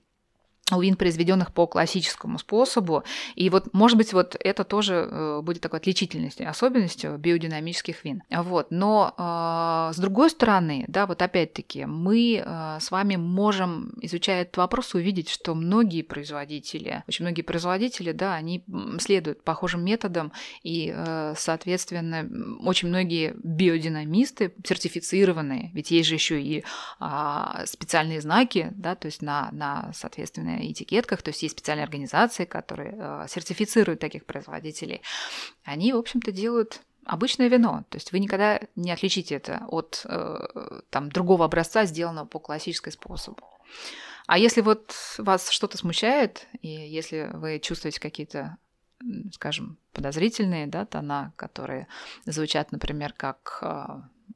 у 0.72 0.82
вин, 0.82 0.96
произведенных 0.96 1.52
по 1.52 1.68
классическому 1.68 2.40
способу. 2.40 3.04
И 3.36 3.50
вот, 3.50 3.74
может 3.74 3.98
быть, 3.98 4.14
вот 4.14 4.38
это 4.40 4.64
тоже 4.64 5.08
э, 5.10 5.42
будет 5.42 5.62
такой 5.62 5.80
отличительностью, 5.80 6.50
особенностью 6.50 7.18
биодинамических 7.18 8.04
вин. 8.06 8.24
Вот. 8.30 8.68
Но 8.70 9.14
э, 9.18 9.94
с 9.94 9.98
другой 9.98 10.30
стороны, 10.30 10.86
да, 10.88 11.06
вот 11.06 11.22
опять-таки, 11.22 11.86
мы 11.86 12.42
э, 12.44 12.78
с 12.80 12.92
вами 12.92 13.18
можем, 13.18 13.94
изучая 14.02 14.44
этот 14.44 14.58
вопрос, 14.58 14.94
увидеть, 14.94 15.30
что 15.30 15.54
многие 15.54 16.02
производители, 16.02 17.04
очень 17.08 17.26
многие 17.26 17.42
производители, 17.42 18.14
да, 18.14 18.36
они 18.36 18.64
следуют 19.00 19.44
похожим 19.44 19.84
методам, 19.84 20.32
и, 20.64 20.94
соответственно, 21.36 22.28
очень 22.62 22.88
многие 22.88 23.34
биодинамисты 23.44 24.54
сертифицированные, 24.66 25.72
ведь 25.74 25.92
есть 25.92 26.08
же 26.08 26.16
еще 26.16 26.42
и 26.42 26.64
э, 27.00 27.66
специальные 27.66 28.22
знаки, 28.22 28.70
да, 28.72 28.96
то 28.96 29.08
есть 29.08 29.22
на, 29.22 29.50
на 29.52 29.92
соответственно, 29.94 30.53
этикетках, 30.62 31.22
то 31.22 31.30
есть 31.30 31.44
есть 31.44 31.58
специальные 31.58 31.84
организации, 31.84 32.46
которые 32.46 32.96
э, 32.98 33.26
сертифицируют 33.30 34.00
таких 34.00 34.26
производителей, 34.26 35.02
они, 35.64 35.94
в 35.94 35.98
общем-то, 35.98 36.32
делают 36.32 36.82
обычное 37.06 37.48
вино. 37.50 37.84
То 37.90 37.98
есть 37.98 38.12
вы 38.12 38.20
никогда 38.20 38.62
не 38.76 38.92
отличите 38.92 39.36
это 39.36 39.66
от 39.68 40.06
э, 40.06 40.82
там, 40.90 41.10
другого 41.12 41.46
образца, 41.46 41.86
сделанного 41.86 42.26
по 42.26 42.40
классической 42.40 42.92
способу. 42.92 43.44
А 44.26 44.38
если 44.38 44.62
вот 44.62 44.96
вас 45.18 45.50
что-то 45.50 45.78
смущает, 45.78 46.48
и 46.62 46.70
если 46.70 47.30
вы 47.34 47.60
чувствуете 47.60 48.00
какие-то 48.00 48.58
скажем, 49.34 49.78
подозрительные 49.92 50.68
да, 50.68 50.86
тона, 50.86 51.34
которые 51.36 51.88
звучат, 52.26 52.72
например, 52.72 53.14
как 53.14 53.60
э, 53.62 53.86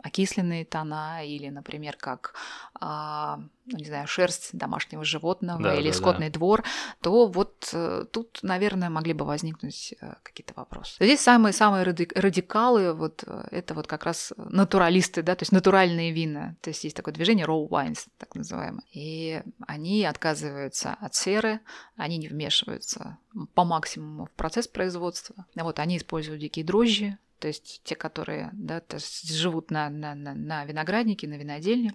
окисленные 0.04 0.66
тона 0.66 1.26
или, 1.26 1.50
например, 1.50 1.98
как, 2.00 2.34
а, 2.80 3.40
ну, 3.66 3.78
не 3.78 3.86
знаю, 3.86 4.08
шерсть 4.08 4.56
домашнего 4.58 5.04
животного 5.04 5.62
да, 5.62 5.76
или 5.76 5.90
да, 5.90 5.94
скотный 5.94 6.30
да. 6.30 6.34
двор, 6.34 6.64
то 7.02 7.28
вот 7.28 7.70
э, 7.74 8.06
тут, 8.12 8.40
наверное, 8.42 8.90
могли 8.90 9.14
бы 9.14 9.26
возникнуть 9.26 9.94
э, 10.00 10.14
какие-то 10.24 10.54
вопросы. 10.56 10.96
Здесь 11.04 11.22
самые-самые 11.22 11.84
радикалы, 11.84 12.94
вот 12.94 13.24
э, 13.26 13.48
это 13.52 13.74
вот 13.74 13.88
как 13.88 14.06
раз 14.06 14.34
натуралисты, 14.38 15.24
да, 15.24 15.36
то 15.36 15.44
есть 15.44 15.52
натуральные 15.52 16.12
вина. 16.12 16.56
То 16.62 16.70
есть 16.70 16.84
есть 16.84 16.96
такое 16.96 17.14
движение 17.14 17.46
raw 17.46 17.68
wines, 17.68 18.08
так 18.18 18.36
называемое. 18.36 18.84
И 18.94 19.42
они 19.68 20.06
отказываются 20.06 20.96
от 21.02 21.16
серы, 21.16 21.60
они 21.96 22.18
не 22.18 22.28
вмешиваются 22.28 23.18
по 23.54 23.64
максимуму 23.64 24.26
в 24.26 24.32
процесс 24.32 24.68
производства. 24.68 25.46
Вот 25.56 25.80
они 25.80 25.98
используют 25.98 26.40
дикие 26.40 26.64
дрожжи, 26.66 27.18
то 27.40 27.48
есть 27.48 27.82
те, 27.84 27.96
которые 27.96 28.50
да, 28.54 28.82
живут 28.98 29.72
на, 29.72 29.90
на, 29.90 30.16
на, 30.16 30.34
на 30.34 30.66
винограднике, 30.66 31.28
на 31.28 31.36
винодельне. 31.36 31.94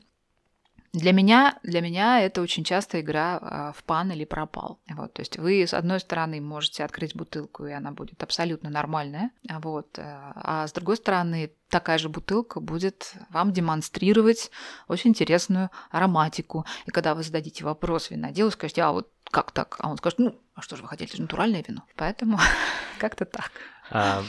Для 0.93 1.13
меня, 1.13 1.59
для 1.63 1.81
меня 1.81 2.21
это 2.21 2.43
очень 2.43 2.65
часто 2.65 3.01
игра 3.01 3.39
а, 3.41 3.73
в 3.73 3.83
пан 3.83 4.13
или 4.13 4.27
пропал. 4.27 4.79
Вот, 4.91 5.15
то 5.15 5.23
есть 5.23 5.39
вы, 5.39 5.63
с 5.63 5.73
одной 5.73 6.01
стороны, 6.01 6.39
можете 6.43 6.85
открыть 6.85 7.17
бутылку, 7.17 7.65
и 7.65 7.73
она 7.73 7.93
будет 7.93 8.23
абсолютно 8.23 8.69
нормальная, 8.69 9.31
вот, 9.49 9.99
э, 9.99 10.03
а 10.05 10.67
с 10.67 10.73
другой 10.73 10.99
стороны, 10.99 11.51
такая 11.71 11.97
же 11.97 12.11
бутылка 12.11 12.61
будет 12.61 13.15
вам 13.31 13.55
демонстрировать 13.55 14.51
очень 14.87 15.11
интересную 15.11 15.71
ароматику. 15.91 16.67
И 16.85 16.91
когда 16.91 17.15
вы 17.15 17.23
зададите 17.23 17.65
вопрос 17.65 18.11
виноделу, 18.11 18.51
скажете, 18.51 18.83
а 18.83 18.93
вот 18.93 19.09
как 19.31 19.51
так? 19.51 19.77
А 19.79 19.89
он 19.89 19.97
скажет, 19.97 20.19
ну, 20.19 20.39
а 20.55 20.61
что 20.61 20.77
же 20.77 20.83
вы 20.83 20.89
хотели, 20.89 21.11
натуральное 21.19 21.65
вино. 21.67 21.85
Поэтому 21.97 22.39
как-то 22.99 23.25
так. 23.25 23.51
А, 23.91 24.21
а, 24.21 24.25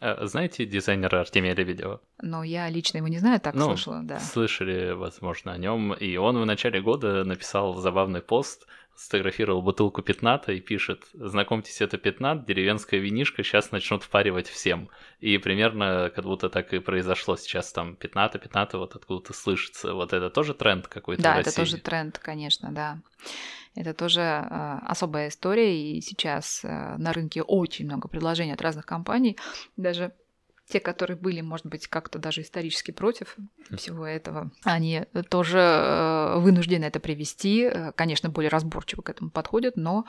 знаете 0.00 0.66
дизайнера 0.66 1.20
Артемия 1.20 1.54
Лебедева? 1.54 2.00
Ну, 2.22 2.42
я 2.42 2.68
лично 2.68 2.98
его 2.98 3.08
не 3.08 3.18
знаю, 3.18 3.40
так 3.40 3.54
ну, 3.54 3.66
слышала, 3.66 4.00
да. 4.02 4.18
Слышали, 4.20 4.92
возможно, 4.92 5.52
о 5.52 5.58
нем. 5.58 5.92
И 5.94 6.16
он 6.16 6.38
в 6.38 6.46
начале 6.46 6.80
года 6.80 7.24
написал 7.24 7.74
забавный 7.76 8.20
пост, 8.20 8.66
сфотографировал 8.96 9.62
бутылку 9.62 10.02
пятната 10.02 10.52
и 10.52 10.60
пишет, 10.60 11.04
знакомьтесь, 11.12 11.80
это 11.80 11.98
пятнат, 11.98 12.46
деревенская 12.46 13.00
винишка, 13.00 13.42
сейчас 13.42 13.72
начнут 13.72 14.04
впаривать 14.04 14.48
всем. 14.48 14.88
И 15.20 15.38
примерно 15.38 16.12
как 16.14 16.24
будто 16.24 16.48
так 16.48 16.72
и 16.72 16.78
произошло 16.78 17.36
сейчас 17.36 17.72
там 17.72 17.96
пятната, 17.96 18.38
пятната 18.38 18.78
вот 18.78 18.94
откуда-то 18.94 19.32
слышится. 19.32 19.94
Вот 19.94 20.12
это 20.12 20.30
тоже 20.30 20.54
тренд 20.54 20.86
какой-то 20.86 21.22
Да, 21.22 21.40
это 21.40 21.54
тоже 21.54 21.78
тренд, 21.78 22.18
конечно, 22.18 22.70
да. 22.72 22.98
Это 23.74 23.92
тоже 23.92 24.20
э, 24.20 24.78
особая 24.86 25.28
история, 25.28 25.76
и 25.76 26.00
сейчас 26.00 26.60
э, 26.64 26.96
на 26.96 27.12
рынке 27.12 27.42
очень 27.42 27.86
много 27.86 28.08
предложений 28.08 28.52
от 28.52 28.62
разных 28.62 28.86
компаний, 28.86 29.36
даже 29.76 30.12
те, 30.66 30.80
которые 30.80 31.18
были, 31.18 31.42
может 31.42 31.66
быть, 31.66 31.88
как-то 31.88 32.18
даже 32.18 32.40
исторически 32.40 32.90
против 32.90 33.36
всего 33.76 34.06
этого, 34.06 34.50
они 34.62 35.02
тоже 35.28 35.58
э, 35.58 36.38
вынуждены 36.38 36.84
это 36.84 37.00
привести. 37.00 37.70
Конечно, 37.96 38.30
более 38.30 38.48
разборчиво 38.48 39.02
к 39.02 39.10
этому 39.10 39.30
подходят, 39.30 39.76
но, 39.76 40.06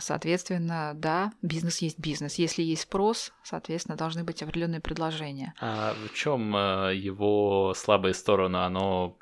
соответственно, 0.00 0.92
да, 0.94 1.32
бизнес 1.42 1.82
есть 1.82 1.98
бизнес. 1.98 2.36
Если 2.36 2.62
есть 2.62 2.82
спрос, 2.82 3.34
соответственно, 3.42 3.98
должны 3.98 4.24
быть 4.24 4.42
определенные 4.42 4.80
предложения. 4.80 5.52
А 5.60 5.92
в 5.92 6.14
чем 6.14 6.52
его 6.54 7.74
слабая 7.76 8.14
сторона? 8.14 8.64
Оно 8.64 9.18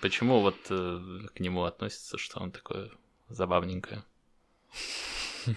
Почему 0.00 0.40
вот 0.40 0.56
э, 0.70 1.20
к 1.34 1.40
нему 1.40 1.64
относится, 1.64 2.18
что 2.18 2.40
он 2.40 2.50
такое 2.50 2.90
забавненькое? 3.28 4.04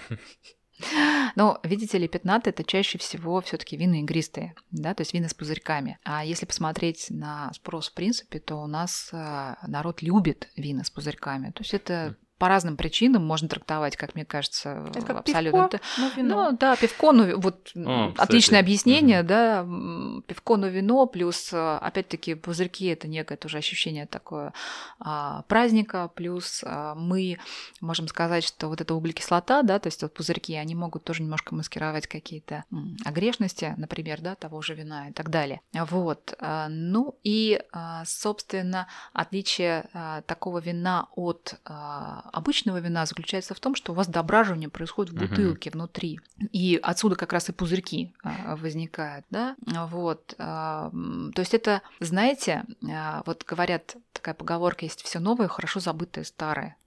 Но, 1.35 1.59
видите 1.63 1.97
ли, 1.97 2.07
пятнаты 2.07 2.51
это 2.51 2.63
чаще 2.63 2.99
всего 2.99 3.41
все-таки 3.41 3.75
вины 3.77 4.01
игристые, 4.01 4.53
да, 4.69 4.93
то 4.93 5.01
есть 5.01 5.13
вины 5.13 5.27
с 5.27 5.33
пузырьками. 5.33 5.97
А 6.03 6.23
если 6.23 6.45
посмотреть 6.45 7.07
на 7.09 7.51
спрос 7.53 7.89
в 7.89 7.93
принципе, 7.93 8.39
то 8.39 8.57
у 8.57 8.67
нас 8.67 9.09
э, 9.11 9.55
народ 9.67 10.03
любит 10.03 10.49
вина 10.55 10.83
с 10.83 10.91
пузырьками. 10.91 11.51
То 11.51 11.61
есть 11.61 11.73
это 11.73 12.15
по 12.37 12.47
разным 12.47 12.77
причинам 12.77 13.25
можно 13.25 13.47
трактовать, 13.47 13.97
как 13.97 14.15
мне 14.15 14.25
кажется, 14.25 14.83
Это 14.95 15.01
как 15.05 15.17
абсолютно. 15.17 15.69
пивко, 15.69 15.81
но 15.97 16.07
вино. 16.15 16.51
Ну 16.51 16.57
да, 16.57 16.75
пивко, 16.75 17.11
ну 17.11 17.39
вот 17.39 17.71
О, 17.75 18.11
кстати. 18.11 18.27
отличное 18.27 18.59
объяснение, 18.59 19.23
да, 19.23 19.59
м, 19.59 20.23
пивко, 20.27 20.57
но 20.57 20.67
вино, 20.67 21.05
плюс 21.07 21.49
а, 21.53 21.79
опять-таки 21.79 22.35
пузырьки 22.35 22.85
это 22.87 23.07
некое 23.07 23.37
тоже 23.37 23.57
ощущение 23.57 24.05
такое 24.05 24.53
а, 24.99 25.43
праздника, 25.47 26.09
плюс 26.13 26.63
а, 26.65 26.93
мы 26.95 27.37
можем 27.81 28.07
сказать, 28.07 28.43
что 28.43 28.67
вот 28.67 28.81
эта 28.81 28.93
углекислота, 28.93 29.63
да, 29.63 29.79
то 29.79 29.87
есть 29.87 30.01
вот 30.01 30.13
пузырьки, 30.13 30.55
они 30.55 30.75
могут 30.75 31.03
тоже 31.03 31.23
немножко 31.23 31.55
маскировать 31.55 32.07
какие-то 32.07 32.65
огрешности, 33.03 33.73
например, 33.77 34.21
да, 34.21 34.35
того 34.35 34.61
же 34.61 34.75
вина 34.75 35.09
и 35.09 35.11
так 35.11 35.29
далее. 35.29 35.61
Вот, 35.73 36.35
а, 36.39 36.67
ну 36.69 37.17
и, 37.23 37.59
а, 37.71 38.03
собственно, 38.05 38.87
отличие 39.13 39.89
а, 39.93 40.21
такого 40.21 40.59
вина 40.59 41.07
от 41.15 41.55
а, 41.65 42.26
обычного 42.33 42.79
вина 42.79 43.05
заключается 43.05 43.53
в 43.53 43.59
том, 43.59 43.75
что 43.75 43.91
у 43.91 43.95
вас 43.95 44.07
дображивание 44.07 44.69
происходит 44.69 45.13
в 45.13 45.17
бутылке 45.17 45.69
внутри. 45.69 46.19
И 46.51 46.79
отсюда 46.81 47.15
как 47.15 47.33
раз 47.33 47.49
и 47.49 47.53
пузырьки 47.53 48.13
а, 48.23 48.55
возникают, 48.55 49.25
да. 49.29 49.55
Вот. 49.65 50.35
То 50.37 50.91
есть 51.35 51.53
это, 51.53 51.81
знаете, 51.99 52.65
а, 52.89 53.23
вот 53.25 53.43
говорят, 53.43 53.95
такая 54.13 54.35
поговорка 54.35 54.85
есть, 54.85 55.01
все 55.01 55.19
новое, 55.19 55.47
хорошо 55.47 55.79
забытое 55.79 56.23
старое. 56.23 56.77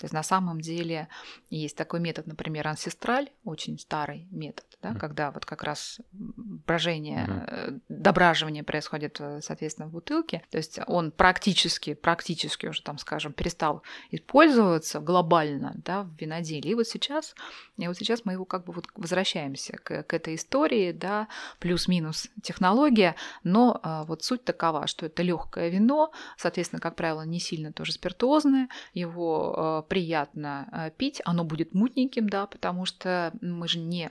То 0.00 0.04
есть 0.04 0.14
на 0.14 0.22
самом 0.22 0.62
деле 0.62 1.08
есть 1.50 1.76
такой 1.76 2.00
метод, 2.00 2.26
например, 2.26 2.66
ансестраль, 2.68 3.28
очень 3.44 3.78
старый 3.78 4.26
метод, 4.30 4.64
да, 4.82 4.94
когда 4.94 5.30
вот 5.30 5.44
как 5.44 5.62
раз 5.62 6.00
брожение, 6.12 7.44
э, 7.46 7.78
дображивание 7.88 8.62
происходит, 8.64 9.20
э, 9.20 9.40
соответственно, 9.42 9.88
в 9.88 9.92
бутылке. 9.92 10.42
То 10.50 10.58
есть 10.58 10.80
он 10.86 11.10
практически, 11.10 11.94
практически 11.94 12.66
уже, 12.66 12.82
там, 12.82 12.98
скажем, 12.98 13.32
перестал 13.32 13.82
использоваться 14.10 15.00
глобально 15.00 15.74
да, 15.84 16.04
в 16.04 16.16
виноделии. 16.18 16.70
И 16.70 16.74
вот 16.74 16.86
сейчас, 16.86 17.34
и 17.76 17.86
вот 17.86 17.96
сейчас 17.96 18.24
мы 18.24 18.32
его 18.32 18.44
как 18.44 18.64
бы 18.64 18.72
вот 18.72 18.86
возвращаемся 18.94 19.76
к, 19.76 20.02
к 20.02 20.14
этой 20.14 20.34
истории, 20.34 20.92
да, 20.92 21.28
плюс-минус 21.58 22.28
технология, 22.42 23.16
но 23.44 23.78
а, 23.82 24.04
вот 24.04 24.24
суть 24.24 24.44
такова, 24.44 24.86
что 24.86 25.06
это 25.06 25.22
легкое 25.22 25.68
вино, 25.68 26.12
соответственно, 26.36 26.80
как 26.80 26.96
правило, 26.96 27.22
не 27.22 27.40
сильно 27.40 27.72
тоже 27.72 27.92
спиртозное, 27.92 28.68
его 28.94 29.54
а, 29.56 29.82
приятно 29.82 30.68
а, 30.72 30.90
пить, 30.90 31.20
оно 31.24 31.44
будет 31.44 31.74
мутненьким, 31.74 32.28
да, 32.28 32.46
потому 32.46 32.86
что 32.86 33.32
мы 33.40 33.68
же 33.68 33.78
не 33.78 34.10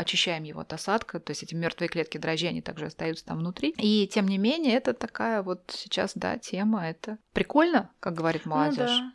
очищаем 0.00 0.42
его 0.44 0.60
от 0.60 0.72
осадка, 0.72 1.20
то 1.20 1.30
есть 1.30 1.42
эти 1.42 1.54
мертвые 1.54 1.88
клетки 1.88 2.18
дрожжей, 2.18 2.48
они 2.50 2.62
также 2.62 2.86
остаются 2.86 3.24
там 3.26 3.38
внутри. 3.38 3.74
И 3.78 4.06
тем 4.08 4.26
не 4.26 4.38
менее, 4.38 4.74
это 4.74 4.94
такая 4.94 5.42
вот 5.42 5.70
сейчас, 5.74 6.12
да, 6.14 6.38
тема, 6.38 6.88
это 6.88 7.18
прикольно, 7.32 7.90
как 8.00 8.14
говорит 8.14 8.42
Ну 8.46 8.52
молодежь. 8.56 8.90
да. 8.90 9.12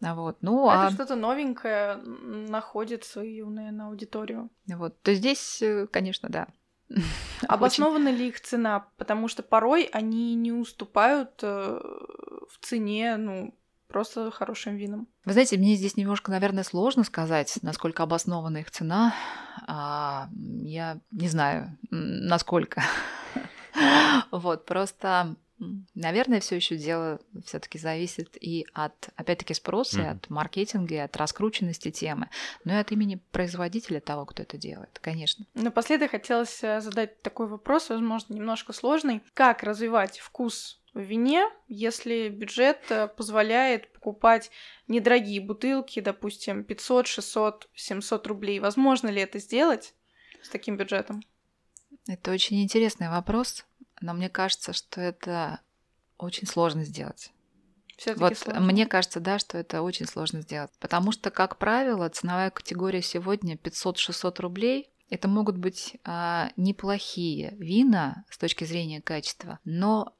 А 0.00 0.14
Вот, 0.14 0.38
ну, 0.40 0.70
Это 0.70 0.86
а 0.86 0.90
что-то 0.90 1.16
новенькое 1.16 1.96
находит 1.96 3.04
свою, 3.04 3.50
наверное, 3.50 3.86
аудиторию. 3.88 4.48
вот, 4.66 5.00
то 5.02 5.12
здесь, 5.14 5.60
э, 5.60 5.86
конечно, 5.86 6.28
да. 6.30 6.46
Обоснована 7.48 8.08
ли 8.10 8.28
их 8.28 8.40
цена? 8.40 8.86
Потому 8.96 9.28
что 9.28 9.42
порой 9.42 9.84
они 9.92 10.34
не 10.34 10.52
уступают 10.52 11.40
э, 11.42 11.46
в 11.78 12.58
цене, 12.60 13.16
ну, 13.16 13.54
просто 13.92 14.30
хорошим 14.30 14.76
винам. 14.76 15.06
Вы 15.24 15.32
знаете, 15.32 15.56
мне 15.58 15.76
здесь 15.76 15.96
немножко, 15.96 16.30
наверное, 16.30 16.64
сложно 16.64 17.04
сказать, 17.04 17.58
насколько 17.62 18.02
обоснована 18.02 18.58
их 18.58 18.70
цена. 18.70 19.14
А, 19.66 20.28
я 20.64 20.98
не 21.10 21.28
знаю, 21.28 21.76
насколько. 21.90 22.82
Вот, 24.30 24.66
просто, 24.66 25.34
наверное, 25.94 26.40
все 26.40 26.56
еще 26.56 26.76
дело 26.76 27.20
все-таки 27.46 27.78
зависит 27.78 28.36
и 28.38 28.66
от, 28.74 29.08
опять-таки, 29.16 29.54
спроса, 29.54 29.98
и 29.98 30.02
Мгм. 30.02 30.10
от 30.16 30.30
маркетинга, 30.30 30.94
и 30.94 30.98
от 30.98 31.16
раскрученности 31.16 31.90
темы, 31.90 32.28
но 32.64 32.74
и 32.74 32.76
от 32.76 32.92
имени 32.92 33.20
производителя 33.30 34.00
того, 34.00 34.26
кто 34.26 34.42
это 34.42 34.58
делает, 34.58 34.98
конечно. 35.00 35.46
Напоследок 35.54 36.10
хотелось 36.10 36.62
э, 36.62 36.80
задать 36.80 37.22
такой 37.22 37.46
вопрос, 37.46 37.88
возможно, 37.88 38.34
немножко 38.34 38.72
сложный. 38.74 39.22
Как 39.34 39.62
развивать 39.62 40.18
вкус 40.18 40.81
в 40.94 41.00
вине, 41.00 41.48
если 41.68 42.28
бюджет 42.28 42.78
э, 42.90 43.08
позволяет 43.08 43.92
покупать 43.92 44.50
недорогие 44.88 45.40
бутылки, 45.40 46.00
допустим, 46.00 46.64
500, 46.64 47.06
600, 47.06 47.68
700 47.74 48.26
рублей? 48.26 48.60
Возможно 48.60 49.08
ли 49.08 49.22
это 49.22 49.38
сделать 49.38 49.94
с 50.42 50.48
таким 50.50 50.76
бюджетом? 50.76 51.22
Это 52.06 52.30
очень 52.30 52.62
интересный 52.62 53.08
вопрос, 53.08 53.64
но 54.00 54.12
мне 54.12 54.28
кажется, 54.28 54.72
что 54.72 55.00
это 55.00 55.60
очень 56.18 56.46
сложно 56.46 56.84
сделать. 56.84 57.32
все 57.96 58.14
Вот 58.14 58.46
мне 58.60 58.86
кажется, 58.86 59.20
да, 59.20 59.38
что 59.38 59.58
это 59.58 59.82
очень 59.82 60.06
сложно 60.06 60.42
сделать. 60.42 60.70
Потому 60.78 61.12
что, 61.12 61.30
как 61.30 61.58
правило, 61.58 62.08
ценовая 62.08 62.50
категория 62.50 63.02
сегодня 63.02 63.56
500-600 63.56 64.40
рублей. 64.42 64.91
Это 65.12 65.28
могут 65.28 65.58
быть 65.58 65.98
а, 66.04 66.52
неплохие 66.56 67.54
вина 67.58 68.24
с 68.30 68.38
точки 68.38 68.64
зрения 68.64 69.02
качества, 69.02 69.58
но 69.62 70.14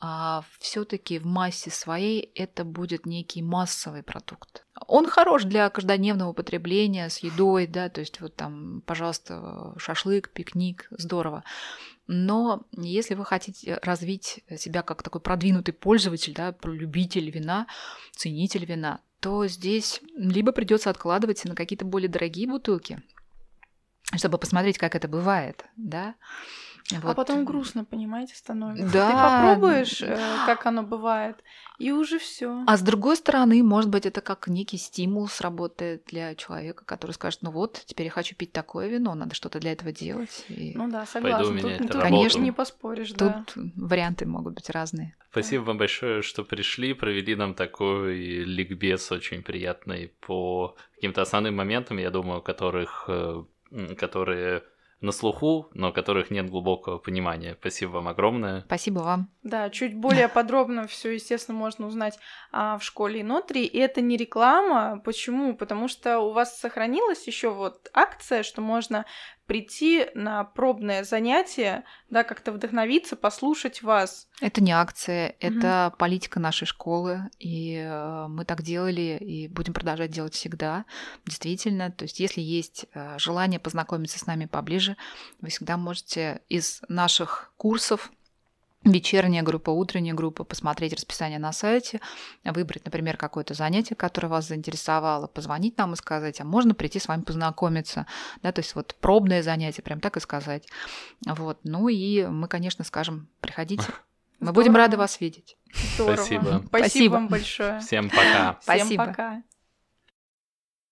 все-таки 0.58 1.18
в 1.18 1.24
массе 1.24 1.70
своей 1.70 2.30
это 2.34 2.62
будет 2.62 3.06
некий 3.06 3.40
массовый 3.40 4.02
продукт. 4.02 4.66
Он 4.86 5.06
хорош 5.06 5.44
для 5.44 5.70
каждодневного 5.70 6.28
употребления 6.28 7.08
с 7.08 7.20
едой, 7.20 7.66
да, 7.66 7.88
то 7.88 8.00
есть 8.00 8.20
вот 8.20 8.36
там, 8.36 8.82
пожалуйста, 8.84 9.72
шашлык, 9.78 10.28
пикник, 10.28 10.88
здорово. 10.90 11.42
Но 12.06 12.66
если 12.72 13.14
вы 13.14 13.24
хотите 13.24 13.78
развить 13.82 14.44
себя 14.58 14.82
как 14.82 15.02
такой 15.02 15.22
продвинутый 15.22 15.72
пользователь, 15.72 16.34
да, 16.34 16.54
любитель 16.64 17.30
вина, 17.30 17.66
ценитель 18.14 18.66
вина, 18.66 19.00
то 19.20 19.46
здесь 19.46 20.02
либо 20.14 20.52
придется 20.52 20.90
откладывать 20.90 21.42
на 21.46 21.54
какие-то 21.54 21.86
более 21.86 22.10
дорогие 22.10 22.46
бутылки, 22.46 23.02
чтобы 24.16 24.38
посмотреть, 24.38 24.78
как 24.78 24.94
это 24.94 25.08
бывает, 25.08 25.64
да. 25.76 26.14
А 26.94 27.00
Вот. 27.00 27.16
потом 27.16 27.44
грустно, 27.44 27.84
понимаете, 27.84 28.34
становится. 28.34 28.86
Ты 28.86 28.92
Да. 28.92 29.40
попробуешь, 29.40 30.02
э, 30.02 30.18
как 30.46 30.66
оно 30.66 30.82
бывает, 30.82 31.36
и 31.78 31.92
уже 31.92 32.18
все. 32.18 32.64
А 32.66 32.76
с 32.76 32.82
другой 32.82 33.16
стороны, 33.16 33.62
может 33.62 33.88
быть, 33.88 34.04
это 34.04 34.20
как 34.20 34.48
некий 34.48 34.78
стимул 34.78 35.28
сработает 35.28 36.04
для 36.06 36.34
человека, 36.34 36.84
который 36.84 37.12
скажет, 37.12 37.40
ну 37.42 37.50
вот, 37.52 37.80
теперь 37.86 38.06
я 38.06 38.10
хочу 38.10 38.34
пить 38.34 38.52
такое 38.52 38.88
вино, 38.88 39.14
надо 39.14 39.34
что-то 39.34 39.60
для 39.60 39.72
этого 39.72 39.92
делать. 39.92 40.44
И 40.48 40.72
Ну 40.74 40.90
да, 40.90 41.06
согласна. 41.06 41.52
менять 41.52 41.78
Тут, 41.78 41.92
тут, 41.92 42.02
конечно, 42.02 42.40
не 42.40 42.52
поспоришь, 42.52 43.12
да. 43.12 43.44
тут 43.54 43.64
варианты 43.76 44.26
могут 44.26 44.54
быть 44.54 44.68
разные. 44.68 45.14
Спасибо 45.30 45.62
вам 45.62 45.78
большое, 45.78 46.20
что 46.22 46.44
пришли, 46.44 46.92
провели 46.94 47.36
нам 47.36 47.54
такой 47.54 48.16
ликбез 48.44 49.10
очень 49.12 49.42
приятный 49.42 50.12
по 50.20 50.74
каким-то 50.96 51.22
основным 51.22 51.56
моментам, 51.56 51.96
я 51.98 52.10
думаю, 52.10 52.42
которых, 52.42 53.04
э, 53.08 53.44
которые 53.98 54.62
на 55.02 55.10
слуху, 55.10 55.68
но 55.74 55.92
которых 55.92 56.30
нет 56.30 56.48
глубокого 56.48 56.98
понимания. 56.98 57.56
Спасибо 57.60 57.90
вам 57.90 58.08
огромное. 58.08 58.62
Спасибо 58.62 59.00
вам. 59.00 59.30
Да, 59.42 59.68
чуть 59.68 59.96
более 59.96 60.28
подробно 60.28 60.86
все, 60.86 61.10
естественно, 61.10 61.58
можно 61.58 61.86
узнать 61.86 62.18
а, 62.52 62.78
в 62.78 62.84
школе 62.84 63.22
Инотри. 63.22 63.64
И 63.64 63.78
это 63.78 64.00
не 64.00 64.16
реклама. 64.16 65.00
Почему? 65.04 65.56
Потому 65.56 65.88
что 65.88 66.20
у 66.20 66.30
вас 66.30 66.58
сохранилась 66.58 67.26
еще 67.26 67.50
вот 67.50 67.90
акция, 67.92 68.44
что 68.44 68.60
можно 68.60 69.04
прийти 69.52 70.06
на 70.14 70.44
пробное 70.44 71.04
занятие, 71.04 71.84
да, 72.08 72.24
как-то 72.24 72.52
вдохновиться, 72.52 73.16
послушать 73.16 73.82
вас. 73.82 74.26
Это 74.40 74.62
не 74.62 74.72
акция, 74.72 75.36
это 75.40 75.92
политика 75.98 76.40
нашей 76.40 76.64
школы, 76.64 77.28
и 77.38 77.74
э, 77.76 78.28
мы 78.28 78.46
так 78.46 78.62
делали 78.62 79.18
и 79.20 79.48
будем 79.48 79.74
продолжать 79.74 80.10
делать 80.10 80.32
всегда. 80.32 80.86
Действительно, 81.26 81.90
то 81.90 82.04
есть 82.04 82.18
если 82.18 82.40
есть 82.40 82.86
э, 82.94 83.18
желание 83.18 83.60
познакомиться 83.60 84.18
с 84.18 84.24
нами 84.24 84.46
поближе, 84.46 84.96
вы 85.42 85.50
всегда 85.50 85.76
можете 85.76 86.40
из 86.48 86.80
наших 86.88 87.52
курсов 87.58 88.10
вечерняя 88.84 89.42
группа, 89.42 89.70
утренняя 89.70 90.14
группа, 90.14 90.44
посмотреть 90.44 90.92
расписание 90.92 91.38
на 91.38 91.52
сайте, 91.52 92.00
выбрать, 92.44 92.84
например, 92.84 93.16
какое-то 93.16 93.54
занятие, 93.54 93.94
которое 93.94 94.28
вас 94.28 94.48
заинтересовало, 94.48 95.26
позвонить 95.26 95.78
нам 95.78 95.92
и 95.92 95.96
сказать, 95.96 96.40
а 96.40 96.44
можно 96.44 96.74
прийти 96.74 96.98
с 96.98 97.08
вами 97.08 97.22
познакомиться, 97.22 98.06
да, 98.42 98.52
то 98.52 98.60
есть 98.60 98.74
вот 98.74 98.96
пробное 99.00 99.42
занятие, 99.42 99.82
прям 99.82 100.00
так 100.00 100.16
и 100.16 100.20
сказать. 100.20 100.66
Вот, 101.26 101.60
ну 101.64 101.88
и 101.88 102.24
мы, 102.26 102.48
конечно, 102.48 102.84
скажем, 102.84 103.28
приходите, 103.40 103.84
мы 104.40 104.52
будем 104.52 104.72
Здорово. 104.72 104.86
рады 104.86 104.96
вас 104.96 105.20
видеть. 105.20 105.56
Здорово. 105.94 106.16
Спасибо. 106.16 106.42
Спасибо 106.42 106.68
Спасибо. 106.68 107.12
вам 107.12 107.28
большое. 107.28 107.80
Всем 107.80 108.10
пока. 108.10 108.58
Всем 108.60 108.78
Спасибо. 108.78 109.06
пока. 109.06 109.42